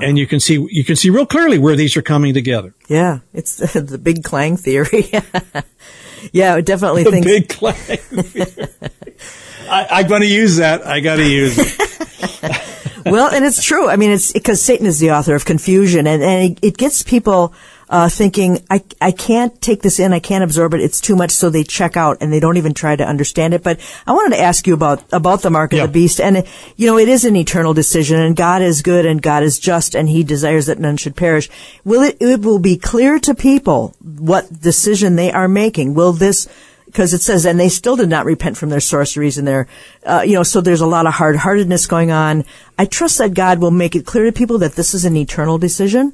And 0.00 0.18
you 0.18 0.26
can 0.26 0.38
see, 0.40 0.64
you 0.70 0.84
can 0.84 0.96
see 0.96 1.10
real 1.10 1.26
clearly 1.26 1.58
where 1.58 1.74
these 1.74 1.96
are 1.96 2.02
coming 2.02 2.34
together. 2.34 2.74
Yeah. 2.88 3.20
It's 3.32 3.56
the 3.72 3.98
big 3.98 4.22
clang 4.22 4.56
theory. 4.56 5.10
yeah, 6.32 6.54
I 6.54 6.60
definitely 6.60 7.04
The 7.04 7.10
think 7.10 7.26
big 7.26 7.48
clang. 7.48 7.98
I, 9.70 9.86
I'm 9.90 10.08
going 10.08 10.22
to 10.22 10.28
use 10.28 10.56
that. 10.56 10.86
I 10.86 11.00
got 11.00 11.16
to 11.16 11.28
use 11.28 11.56
it. 11.58 13.04
well, 13.06 13.28
and 13.28 13.44
it's 13.44 13.62
true. 13.62 13.88
I 13.88 13.96
mean, 13.96 14.10
it's 14.10 14.32
because 14.32 14.62
Satan 14.62 14.86
is 14.86 14.98
the 14.98 15.10
author 15.10 15.34
of 15.34 15.44
confusion, 15.44 16.06
and, 16.06 16.22
and 16.22 16.52
it, 16.52 16.58
it 16.62 16.76
gets 16.76 17.02
people 17.02 17.52
uh, 17.90 18.08
thinking, 18.08 18.64
I, 18.70 18.82
I 19.00 19.12
can't 19.12 19.60
take 19.62 19.82
this 19.82 19.98
in, 19.98 20.12
I 20.12 20.20
can't 20.20 20.44
absorb 20.44 20.74
it, 20.74 20.80
it's 20.80 21.00
too 21.00 21.16
much, 21.16 21.30
so 21.30 21.48
they 21.48 21.64
check 21.64 21.96
out 21.96 22.18
and 22.20 22.32
they 22.32 22.40
don't 22.40 22.56
even 22.56 22.74
try 22.74 22.96
to 22.96 23.06
understand 23.06 23.54
it. 23.54 23.62
But 23.62 23.80
I 24.06 24.12
wanted 24.12 24.36
to 24.36 24.42
ask 24.42 24.66
you 24.66 24.74
about, 24.74 25.02
about 25.12 25.42
the 25.42 25.50
mark 25.50 25.72
of 25.72 25.78
Yeah. 25.78 25.86
the 25.86 25.92
beast, 25.92 26.20
and, 26.20 26.44
you 26.76 26.86
know, 26.86 26.98
it 26.98 27.08
is 27.08 27.24
an 27.24 27.36
eternal 27.36 27.74
decision, 27.74 28.20
and 28.20 28.36
God 28.36 28.62
is 28.62 28.82
good, 28.82 29.06
and 29.06 29.22
God 29.22 29.42
is 29.42 29.58
just, 29.58 29.94
and 29.94 30.08
He 30.08 30.22
desires 30.22 30.66
that 30.66 30.78
none 30.78 30.96
should 30.96 31.16
perish. 31.16 31.48
Will 31.84 32.02
it, 32.02 32.18
it 32.20 32.40
will 32.40 32.58
be 32.58 32.76
clear 32.76 33.18
to 33.20 33.34
people 33.34 33.94
what 34.00 34.60
decision 34.60 35.16
they 35.16 35.32
are 35.32 35.48
making. 35.48 35.94
Will 35.94 36.12
this, 36.12 36.48
because 36.86 37.14
it 37.14 37.22
says, 37.22 37.44
and 37.44 37.58
they 37.58 37.68
still 37.68 37.96
did 37.96 38.08
not 38.08 38.24
repent 38.24 38.56
from 38.56 38.70
their 38.70 38.80
sorceries 38.80 39.38
and 39.38 39.46
their, 39.46 39.66
uh, 40.04 40.22
you 40.26 40.34
know, 40.34 40.42
so 40.42 40.60
there's 40.60 40.80
a 40.80 40.86
lot 40.86 41.06
of 41.06 41.14
hard 41.14 41.36
heartedness 41.36 41.86
going 41.86 42.10
on. 42.10 42.44
I 42.78 42.86
trust 42.86 43.18
that 43.18 43.34
God 43.34 43.60
will 43.60 43.70
make 43.70 43.94
it 43.94 44.06
clear 44.06 44.24
to 44.24 44.32
people 44.32 44.58
that 44.58 44.72
this 44.72 44.94
is 44.94 45.04
an 45.04 45.16
eternal 45.16 45.58
decision. 45.58 46.12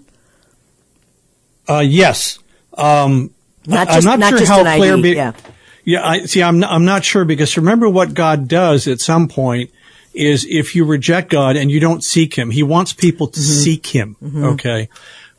Uh, 1.68 1.78
yes. 1.86 2.38
Um, 2.76 3.30
Not 3.66 3.88
just- 3.88 3.98
I'm 3.98 4.04
not, 4.04 4.18
not 4.18 4.28
sure 4.30 4.38
just 4.38 4.50
how 4.50 4.76
clear. 4.76 4.96
Be- 5.00 5.10
yeah. 5.10 5.32
Yeah. 5.84 6.06
I 6.06 6.24
see. 6.26 6.42
I'm 6.42 6.58
not, 6.60 6.70
I'm 6.70 6.84
not 6.84 7.04
sure 7.04 7.24
because 7.24 7.56
remember 7.56 7.88
what 7.88 8.14
God 8.14 8.48
does 8.48 8.86
at 8.88 9.00
some 9.00 9.28
point 9.28 9.70
is 10.14 10.46
if 10.48 10.74
you 10.74 10.84
reject 10.84 11.30
God 11.30 11.56
and 11.56 11.70
you 11.70 11.80
don't 11.80 12.02
seek 12.04 12.34
Him, 12.34 12.50
He 12.50 12.62
wants 12.62 12.92
people 12.92 13.28
to 13.28 13.40
seek 13.40 13.86
Him. 13.86 14.16
Okay. 14.36 14.88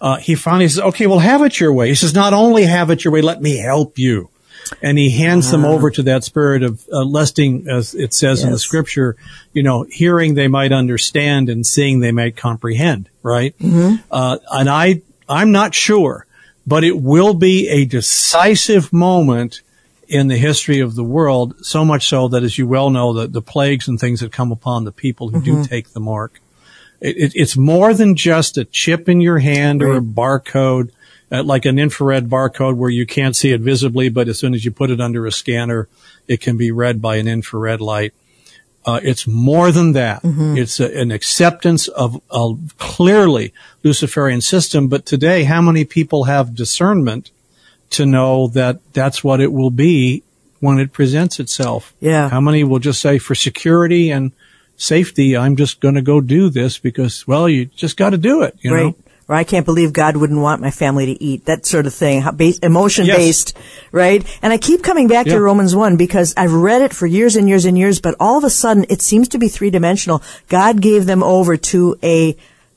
Uh, 0.01 0.17
he 0.17 0.35
finally 0.35 0.67
says, 0.67 0.79
"Okay, 0.81 1.07
well, 1.07 1.19
have 1.19 1.41
it 1.41 1.59
your 1.59 1.71
way." 1.73 1.87
He 1.87 1.95
says, 1.95 2.13
"Not 2.13 2.33
only 2.33 2.63
have 2.63 2.89
it 2.89 3.03
your 3.05 3.13
way, 3.13 3.21
let 3.21 3.41
me 3.41 3.57
help 3.57 3.97
you." 3.97 4.29
And 4.81 4.97
he 4.97 5.11
hands 5.11 5.51
them 5.51 5.63
over 5.63 5.89
to 5.91 6.03
that 6.03 6.23
spirit 6.23 6.63
of 6.63 6.83
uh, 6.91 7.05
lusting, 7.05 7.67
as 7.69 7.93
it 7.95 8.13
says 8.13 8.43
in 8.43 8.51
the 8.51 8.59
scripture. 8.59 9.15
You 9.53 9.63
know, 9.63 9.85
hearing 9.89 10.33
they 10.33 10.47
might 10.49 10.71
understand, 10.73 11.49
and 11.49 11.65
seeing 11.65 12.01
they 12.01 12.11
might 12.11 12.35
comprehend. 12.35 13.09
Right. 13.23 13.55
Uh, 14.11 14.37
and 14.51 14.69
I, 14.69 15.01
I'm 15.27 15.51
not 15.51 15.73
sure, 15.73 16.25
but 16.65 16.83
it 16.83 16.99
will 16.99 17.33
be 17.33 17.67
a 17.69 17.85
decisive 17.85 18.91
moment 18.93 19.61
in 20.07 20.27
the 20.27 20.37
history 20.37 20.79
of 20.79 20.95
the 20.95 21.03
world, 21.03 21.55
so 21.65 21.83
much 21.83 22.07
so 22.07 22.27
that, 22.27 22.43
as 22.43 22.57
you 22.57 22.67
well 22.67 22.89
know, 22.89 23.13
the, 23.13 23.27
the 23.27 23.41
plagues 23.41 23.87
and 23.87 23.99
things 23.99 24.19
that 24.19 24.31
come 24.31 24.51
upon 24.51 24.83
the 24.83 24.91
people 24.91 25.29
who 25.29 25.41
do 25.41 25.63
take 25.65 25.89
the 25.93 25.99
mark. 25.99 26.39
It, 27.01 27.17
it, 27.17 27.31
it's 27.35 27.57
more 27.57 27.93
than 27.93 28.15
just 28.15 28.57
a 28.57 28.65
chip 28.65 29.09
in 29.09 29.19
your 29.19 29.39
hand 29.39 29.81
or 29.81 29.95
a 29.95 30.01
barcode, 30.01 30.91
uh, 31.31 31.43
like 31.43 31.65
an 31.65 31.79
infrared 31.79 32.29
barcode 32.29 32.75
where 32.75 32.89
you 32.89 33.05
can't 33.05 33.35
see 33.35 33.51
it 33.51 33.61
visibly, 33.61 34.09
but 34.09 34.27
as 34.27 34.37
soon 34.37 34.53
as 34.53 34.63
you 34.63 34.71
put 34.71 34.91
it 34.91 35.01
under 35.01 35.25
a 35.25 35.31
scanner, 35.31 35.87
it 36.27 36.39
can 36.39 36.55
be 36.55 36.71
read 36.71 37.01
by 37.01 37.15
an 37.15 37.27
infrared 37.27 37.81
light. 37.81 38.13
Uh, 38.85 38.99
it's 39.01 39.25
more 39.25 39.71
than 39.71 39.93
that. 39.93 40.21
It's 40.23 40.79
a, 40.79 40.95
an 40.95 41.11
acceptance 41.11 41.87
of 41.87 42.21
a 42.29 42.53
clearly 42.77 43.51
Luciferian 43.83 44.41
system. 44.41 44.87
But 44.87 45.05
today, 45.07 45.43
how 45.43 45.61
many 45.61 45.85
people 45.85 46.25
have 46.25 46.53
discernment 46.53 47.31
to 47.89 48.05
know 48.05 48.47
that 48.49 48.79
that's 48.93 49.23
what 49.23 49.41
it 49.41 49.51
will 49.51 49.71
be 49.71 50.21
when 50.59 50.77
it 50.77 50.93
presents 50.93 51.39
itself? 51.39 51.93
Yeah. 51.99 52.29
How 52.29 52.39
many 52.41 52.63
will 52.63 52.79
just 52.79 53.01
say, 53.01 53.17
for 53.17 53.33
security 53.33 54.11
and 54.11 54.33
safety, 54.77 55.35
I'm 55.35 55.55
just 55.55 55.79
going 55.79 55.95
to 55.95 56.01
go 56.03 56.21
do 56.21 56.49
this 56.49 56.77
because, 56.77 57.27
well, 57.27 57.49
you 57.49 57.65
just 57.65 57.97
got 57.97 58.11
to 58.11 58.17
do 58.17 58.43
it. 58.43 58.55
You 58.61 58.73
right. 58.73 58.83
know? 58.83 58.95
Or 59.27 59.33
I 59.35 59.43
can't 59.43 59.65
believe 59.65 59.91
God 59.91 60.17
wouldn't 60.17 60.39
want 60.39 60.61
my 60.61 60.69
family 60.69 61.07
to 61.07 61.23
eat. 61.23 61.45
That 61.45 61.65
sort 61.65 61.87
of 61.87 61.93
thing. 61.95 62.23
Emotion 62.61 63.07
based, 63.07 63.57
right? 63.91 64.23
And 64.43 64.53
I 64.53 64.57
keep 64.57 64.83
coming 64.83 65.07
back 65.07 65.25
Yeah. 65.25 65.33
to 65.33 65.41
Romans 65.41 65.75
1 65.75 65.97
because 65.97 66.33
I've 66.37 66.53
read 66.53 66.83
it 66.83 66.93
for 66.93 67.07
years 67.07 67.35
and 67.35 67.49
years 67.49 67.65
and 67.65 67.75
years, 67.75 67.99
but 67.99 68.15
all 68.19 68.37
of 68.37 68.43
a 68.43 68.51
sudden 68.51 68.85
it 68.87 69.01
seems 69.01 69.27
to 69.29 69.39
be 69.39 69.47
three 69.47 69.71
dimensional. 69.71 70.21
God 70.47 70.79
gave 70.79 71.07
them 71.07 71.23
over 71.23 71.57
to 71.57 71.97
a 72.03 72.35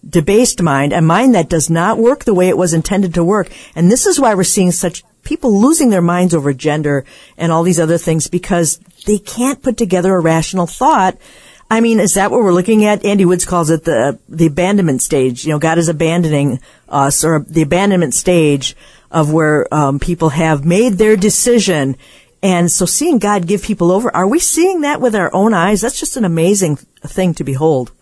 debased 0.09 0.63
mind, 0.63 0.95
a 0.95 1.03
mind 1.03 1.35
that 1.35 1.51
does 1.51 1.69
not 1.69 1.99
work 1.99 2.25
the 2.25 2.33
way 2.33 2.49
it 2.49 2.57
was 2.57 2.73
intended 2.73 3.13
to 3.15 3.25
work. 3.25 3.51
And 3.75 3.91
this 3.93 4.07
is 4.07 4.19
why 4.19 4.35
we're 4.35 4.45
seeing 4.45 4.73
such 4.73 5.05
people 5.25 5.61
losing 5.61 5.91
their 5.91 6.01
minds 6.01 6.35
over 6.35 6.55
gender 6.55 7.05
and 7.37 7.53
all 7.53 7.63
these 7.63 7.81
other 7.81 7.99
things 7.99 8.29
because 8.29 8.79
they 9.07 9.19
can't 9.19 9.61
put 9.61 9.77
together 9.77 10.15
a 10.15 10.21
rational 10.21 10.67
thought. 10.67 11.19
I 11.71 11.81
mean, 11.81 12.01
is 12.01 12.15
that 12.15 12.31
what 12.31 12.41
we're 12.41 12.55
looking 12.55 12.85
at? 12.87 13.05
Andy 13.05 13.25
Woods 13.25 13.45
calls 13.45 13.71
it 13.71 13.85
the 13.85 14.19
the 14.29 14.47
abandonment 14.47 15.03
stage. 15.03 15.45
You 15.45 15.53
know, 15.53 15.59
God 15.59 15.79
is 15.79 15.89
abandoning 15.89 16.61
us, 16.89 17.25
or 17.25 17.45
the 17.47 17.63
abandonment 17.63 18.15
stage 18.15 18.75
of 19.11 19.33
where 19.33 19.73
um, 19.73 19.99
people 19.99 20.31
have 20.31 20.65
made 20.65 20.95
their 20.95 21.17
decision. 21.17 21.97
And 22.43 22.71
so, 22.71 22.87
seeing 22.87 23.19
God 23.19 23.47
give 23.47 23.63
people 23.63 23.91
over, 23.91 24.15
are 24.15 24.27
we 24.27 24.39
seeing 24.39 24.83
that 24.83 25.01
with 25.01 25.15
our 25.15 25.31
own 25.35 25.53
eyes? 25.53 25.81
That's 25.81 25.99
just 25.99 26.17
an 26.17 26.25
amazing 26.25 26.77
thing 26.77 27.35
to 27.35 27.45
behold. 27.45 27.93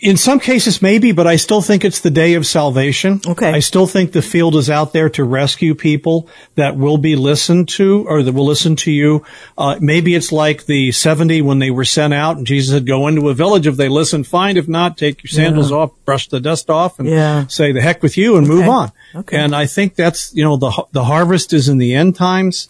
In 0.00 0.16
some 0.16 0.38
cases, 0.38 0.80
maybe, 0.80 1.10
but 1.10 1.26
I 1.26 1.34
still 1.34 1.60
think 1.60 1.84
it's 1.84 1.98
the 2.00 2.10
day 2.10 2.34
of 2.34 2.46
salvation. 2.46 3.20
Okay. 3.26 3.50
I 3.50 3.58
still 3.58 3.88
think 3.88 4.12
the 4.12 4.22
field 4.22 4.54
is 4.54 4.70
out 4.70 4.92
there 4.92 5.08
to 5.10 5.24
rescue 5.24 5.74
people 5.74 6.28
that 6.54 6.76
will 6.76 6.98
be 6.98 7.16
listened 7.16 7.68
to 7.70 8.04
or 8.08 8.22
that 8.22 8.32
will 8.32 8.44
listen 8.46 8.76
to 8.76 8.92
you. 8.92 9.24
Uh, 9.56 9.76
maybe 9.80 10.14
it's 10.14 10.30
like 10.30 10.66
the 10.66 10.92
70 10.92 11.42
when 11.42 11.58
they 11.58 11.72
were 11.72 11.84
sent 11.84 12.14
out 12.14 12.36
and 12.36 12.46
Jesus 12.46 12.72
said, 12.72 12.86
go 12.86 13.08
into 13.08 13.28
a 13.28 13.34
village. 13.34 13.66
If 13.66 13.76
they 13.76 13.88
listen, 13.88 14.22
fine. 14.22 14.56
If 14.56 14.68
not, 14.68 14.96
take 14.96 15.24
your 15.24 15.30
sandals 15.30 15.72
off, 15.72 15.90
brush 16.04 16.28
the 16.28 16.38
dust 16.38 16.70
off 16.70 17.00
and 17.00 17.08
Yeah. 17.08 17.48
say 17.48 17.72
the 17.72 17.80
heck 17.82 18.00
with 18.00 18.16
you 18.16 18.36
and 18.36 18.46
move 18.46 18.68
on. 18.68 18.92
Okay. 19.16 19.36
And 19.36 19.52
I 19.52 19.66
think 19.66 19.96
that's, 19.96 20.32
you 20.32 20.44
know, 20.44 20.56
the, 20.56 20.84
the 20.92 21.04
harvest 21.06 21.52
is 21.52 21.68
in 21.68 21.78
the 21.78 21.94
end 21.96 22.14
times. 22.14 22.68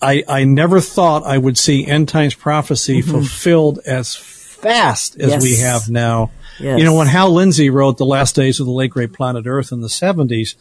I, 0.00 0.22
I 0.28 0.44
never 0.44 0.80
thought 0.80 1.24
I 1.24 1.38
would 1.38 1.58
see 1.58 1.84
end 1.86 2.08
times 2.08 2.34
prophecy 2.34 3.00
Mm-hmm. 3.02 3.10
fulfilled 3.10 3.80
as 3.84 4.14
fast 4.14 5.16
as 5.18 5.30
Yes. 5.30 5.42
we 5.42 5.56
have 5.56 5.88
now. 5.90 6.30
Yes. 6.62 6.78
You 6.78 6.84
know, 6.84 6.94
when 6.94 7.06
Hal 7.08 7.30
Lindsey 7.32 7.70
wrote 7.70 7.98
The 7.98 8.06
Last 8.06 8.34
Days 8.36 8.60
of 8.60 8.66
the 8.66 8.72
Late 8.72 8.90
Great 8.90 9.12
Planet 9.12 9.46
Earth 9.46 9.72
in 9.72 9.80
the 9.80 9.88
70s, 9.88 10.54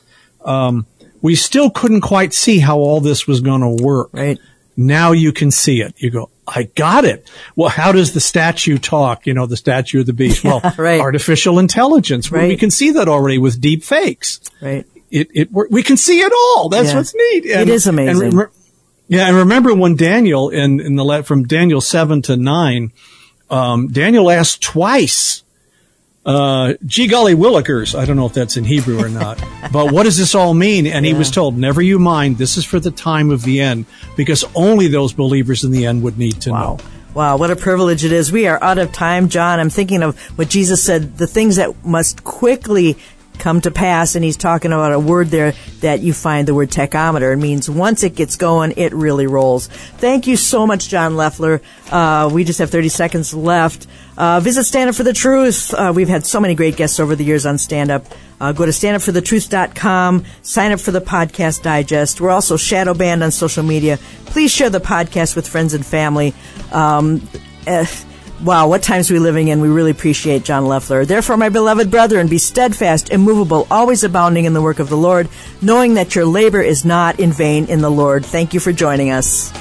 um, 0.43 0.85
we 1.21 1.35
still 1.35 1.69
couldn't 1.69 2.01
quite 2.01 2.33
see 2.33 2.59
how 2.59 2.77
all 2.79 2.99
this 2.99 3.27
was 3.27 3.41
going 3.41 3.61
to 3.61 3.83
work. 3.83 4.09
Right. 4.11 4.39
Now 4.75 5.11
you 5.11 5.31
can 5.31 5.51
see 5.51 5.81
it. 5.81 5.93
You 5.97 6.09
go, 6.09 6.29
I 6.47 6.63
got 6.63 7.05
it. 7.05 7.29
Well, 7.55 7.69
how 7.69 7.91
does 7.91 8.13
the 8.13 8.19
statue 8.19 8.77
talk? 8.77 9.27
You 9.27 9.33
know, 9.33 9.45
the 9.45 9.57
statue 9.57 9.99
of 9.99 10.05
the 10.05 10.13
beast. 10.13 10.43
Well, 10.43 10.61
right. 10.77 10.99
artificial 10.99 11.59
intelligence. 11.59 12.31
Well, 12.31 12.47
We 12.47 12.57
can 12.57 12.71
see 12.71 12.91
that 12.91 13.07
already 13.07 13.37
with 13.37 13.61
deep 13.61 13.83
fakes. 13.83 14.39
Right. 14.61 14.85
It, 15.11 15.29
it, 15.33 15.49
we 15.51 15.83
can 15.83 15.97
see 15.97 16.21
it 16.21 16.31
all. 16.33 16.69
That's 16.69 16.89
Yeah. 16.91 16.95
what's 16.97 17.13
neat. 17.13 17.45
It 17.45 17.69
is 17.69 17.85
amazing. 17.85 18.23
And 18.27 18.33
re- 18.33 18.45
yeah, 19.09 19.27
and 19.27 19.35
remember 19.37 19.75
when 19.75 19.97
Daniel 19.97 20.49
in 20.49 20.79
in 20.79 20.95
the 20.95 21.23
from 21.23 21.43
Daniel 21.43 21.81
seven 21.81 22.21
to 22.23 22.37
nine, 22.37 22.93
um, 23.49 23.89
Daniel 23.89 24.31
asked 24.31 24.61
twice, 24.63 25.43
uh, 26.26 26.74
"Gee 26.86 27.07
golly 27.07 27.34
willikers," 27.36 27.97
I 27.97 28.05
don't 28.05 28.15
know 28.15 28.26
if 28.26 28.34
that's 28.34 28.57
in 28.57 28.63
Hebrew 28.63 29.03
or 29.03 29.09
not, 29.09 29.41
but 29.72 29.91
what 29.91 30.03
does 30.03 30.17
this 30.17 30.36
all 30.36 30.53
mean? 30.53 30.86
And 30.88 31.05
he 31.05 31.13
was 31.13 31.32
told, 31.32 31.57
"Never 31.57 31.82
you 31.82 31.99
mind. 31.99 32.38
This 32.38 32.57
is 32.57 32.65
for 32.65 32.80
the 32.80 32.91
time 32.91 33.32
of 33.32 33.43
the 33.43 33.61
end, 33.61 33.86
because 34.15 34.45
only 34.55 34.88
those 34.88 35.13
believers 35.13 35.63
in 35.63 35.72
the 35.72 35.86
end 35.86 36.03
would 36.03 36.17
need 36.17 36.41
to 36.41 36.51
Wow. 36.51 36.59
know." 36.59 36.78
Wow, 37.13 37.36
what 37.36 37.51
a 37.51 37.57
privilege 37.57 38.05
it 38.05 38.13
is. 38.13 38.32
We 38.32 38.47
are 38.47 38.63
out 38.63 38.78
of 38.78 38.93
time, 38.93 39.28
John. 39.28 39.59
I'm 39.59 39.69
thinking 39.69 40.01
of 40.01 40.17
what 40.38 40.47
Jesus 40.47 40.82
said, 40.82 41.17
the 41.17 41.28
things 41.28 41.57
that 41.57 41.84
must 41.84 42.24
quickly 42.24 42.97
come 43.41 43.59
to 43.61 43.71
pass, 43.71 44.15
and 44.15 44.23
he's 44.23 44.37
talking 44.37 44.71
about 44.71 44.93
a 44.93 44.99
word 44.99 45.27
there 45.27 45.53
that 45.81 45.99
you 45.99 46.13
find 46.13 46.47
the 46.47 46.53
word 46.53 46.69
tachometer. 46.69 47.33
It 47.33 47.37
means 47.37 47.69
once 47.69 48.03
it 48.03 48.15
gets 48.15 48.37
going, 48.37 48.73
it 48.77 48.93
really 48.93 49.27
rolls. 49.27 49.67
Thank 49.67 50.27
you 50.27 50.37
so 50.37 50.65
much, 50.65 50.87
John 50.87 51.17
Loeffler. 51.17 51.61
Uh, 51.91 52.29
we 52.31 52.43
just 52.43 52.59
have 52.59 52.69
30 52.69 52.89
seconds 52.89 53.33
left. 53.33 53.87
Uh, 54.17 54.39
visit 54.39 54.63
Stand 54.63 54.89
Up 54.89 54.95
for 54.95 55.03
the 55.03 55.13
Truth. 55.13 55.73
Uh, 55.73 55.91
we've 55.93 56.07
had 56.07 56.25
so 56.25 56.39
many 56.39 56.53
great 56.53 56.77
guests 56.77 56.99
over 56.99 57.15
the 57.15 57.23
years 57.23 57.45
on 57.45 57.57
Stand 57.57 57.89
Up. 57.89 58.05
Uh, 58.39 58.51
go 58.51 58.65
to 58.65 58.71
standupforthetruth.com. 58.71 60.25
Sign 60.43 60.71
up 60.71 60.79
for 60.79 60.91
the 60.91 61.01
podcast 61.01 61.63
digest. 61.63 62.21
We're 62.21 62.29
also 62.29 62.57
shadow 62.57 62.93
banned 62.93 63.23
on 63.23 63.31
social 63.31 63.63
media. 63.63 63.97
Please 64.25 64.51
share 64.51 64.69
the 64.69 64.79
podcast 64.79 65.35
with 65.35 65.47
friends 65.47 65.73
and 65.73 65.85
family. 65.85 66.33
Um, 66.71 67.27
eh, 67.65 67.85
wow, 68.43 68.67
what 68.67 68.83
times 68.83 69.11
we 69.11 69.19
living 69.19 69.47
in. 69.47 69.61
We 69.61 69.69
really 69.69 69.91
appreciate 69.91 70.43
John 70.43 70.65
Loeffler. 70.65 71.05
Therefore, 71.05 71.37
my 71.37 71.49
beloved 71.49 71.91
brethren, 71.91 72.27
be 72.27 72.37
steadfast, 72.37 73.09
immovable, 73.09 73.67
always 73.69 74.03
abounding 74.03 74.45
in 74.45 74.53
the 74.53 74.61
work 74.61 74.79
of 74.79 74.89
the 74.89 74.97
Lord, 74.97 75.29
knowing 75.61 75.95
that 75.95 76.15
your 76.15 76.25
labor 76.25 76.61
is 76.61 76.85
not 76.85 77.19
in 77.19 77.31
vain 77.31 77.65
in 77.65 77.81
the 77.81 77.91
Lord. 77.91 78.25
Thank 78.25 78.53
you 78.53 78.59
for 78.59 78.71
joining 78.71 79.11
us. 79.11 79.51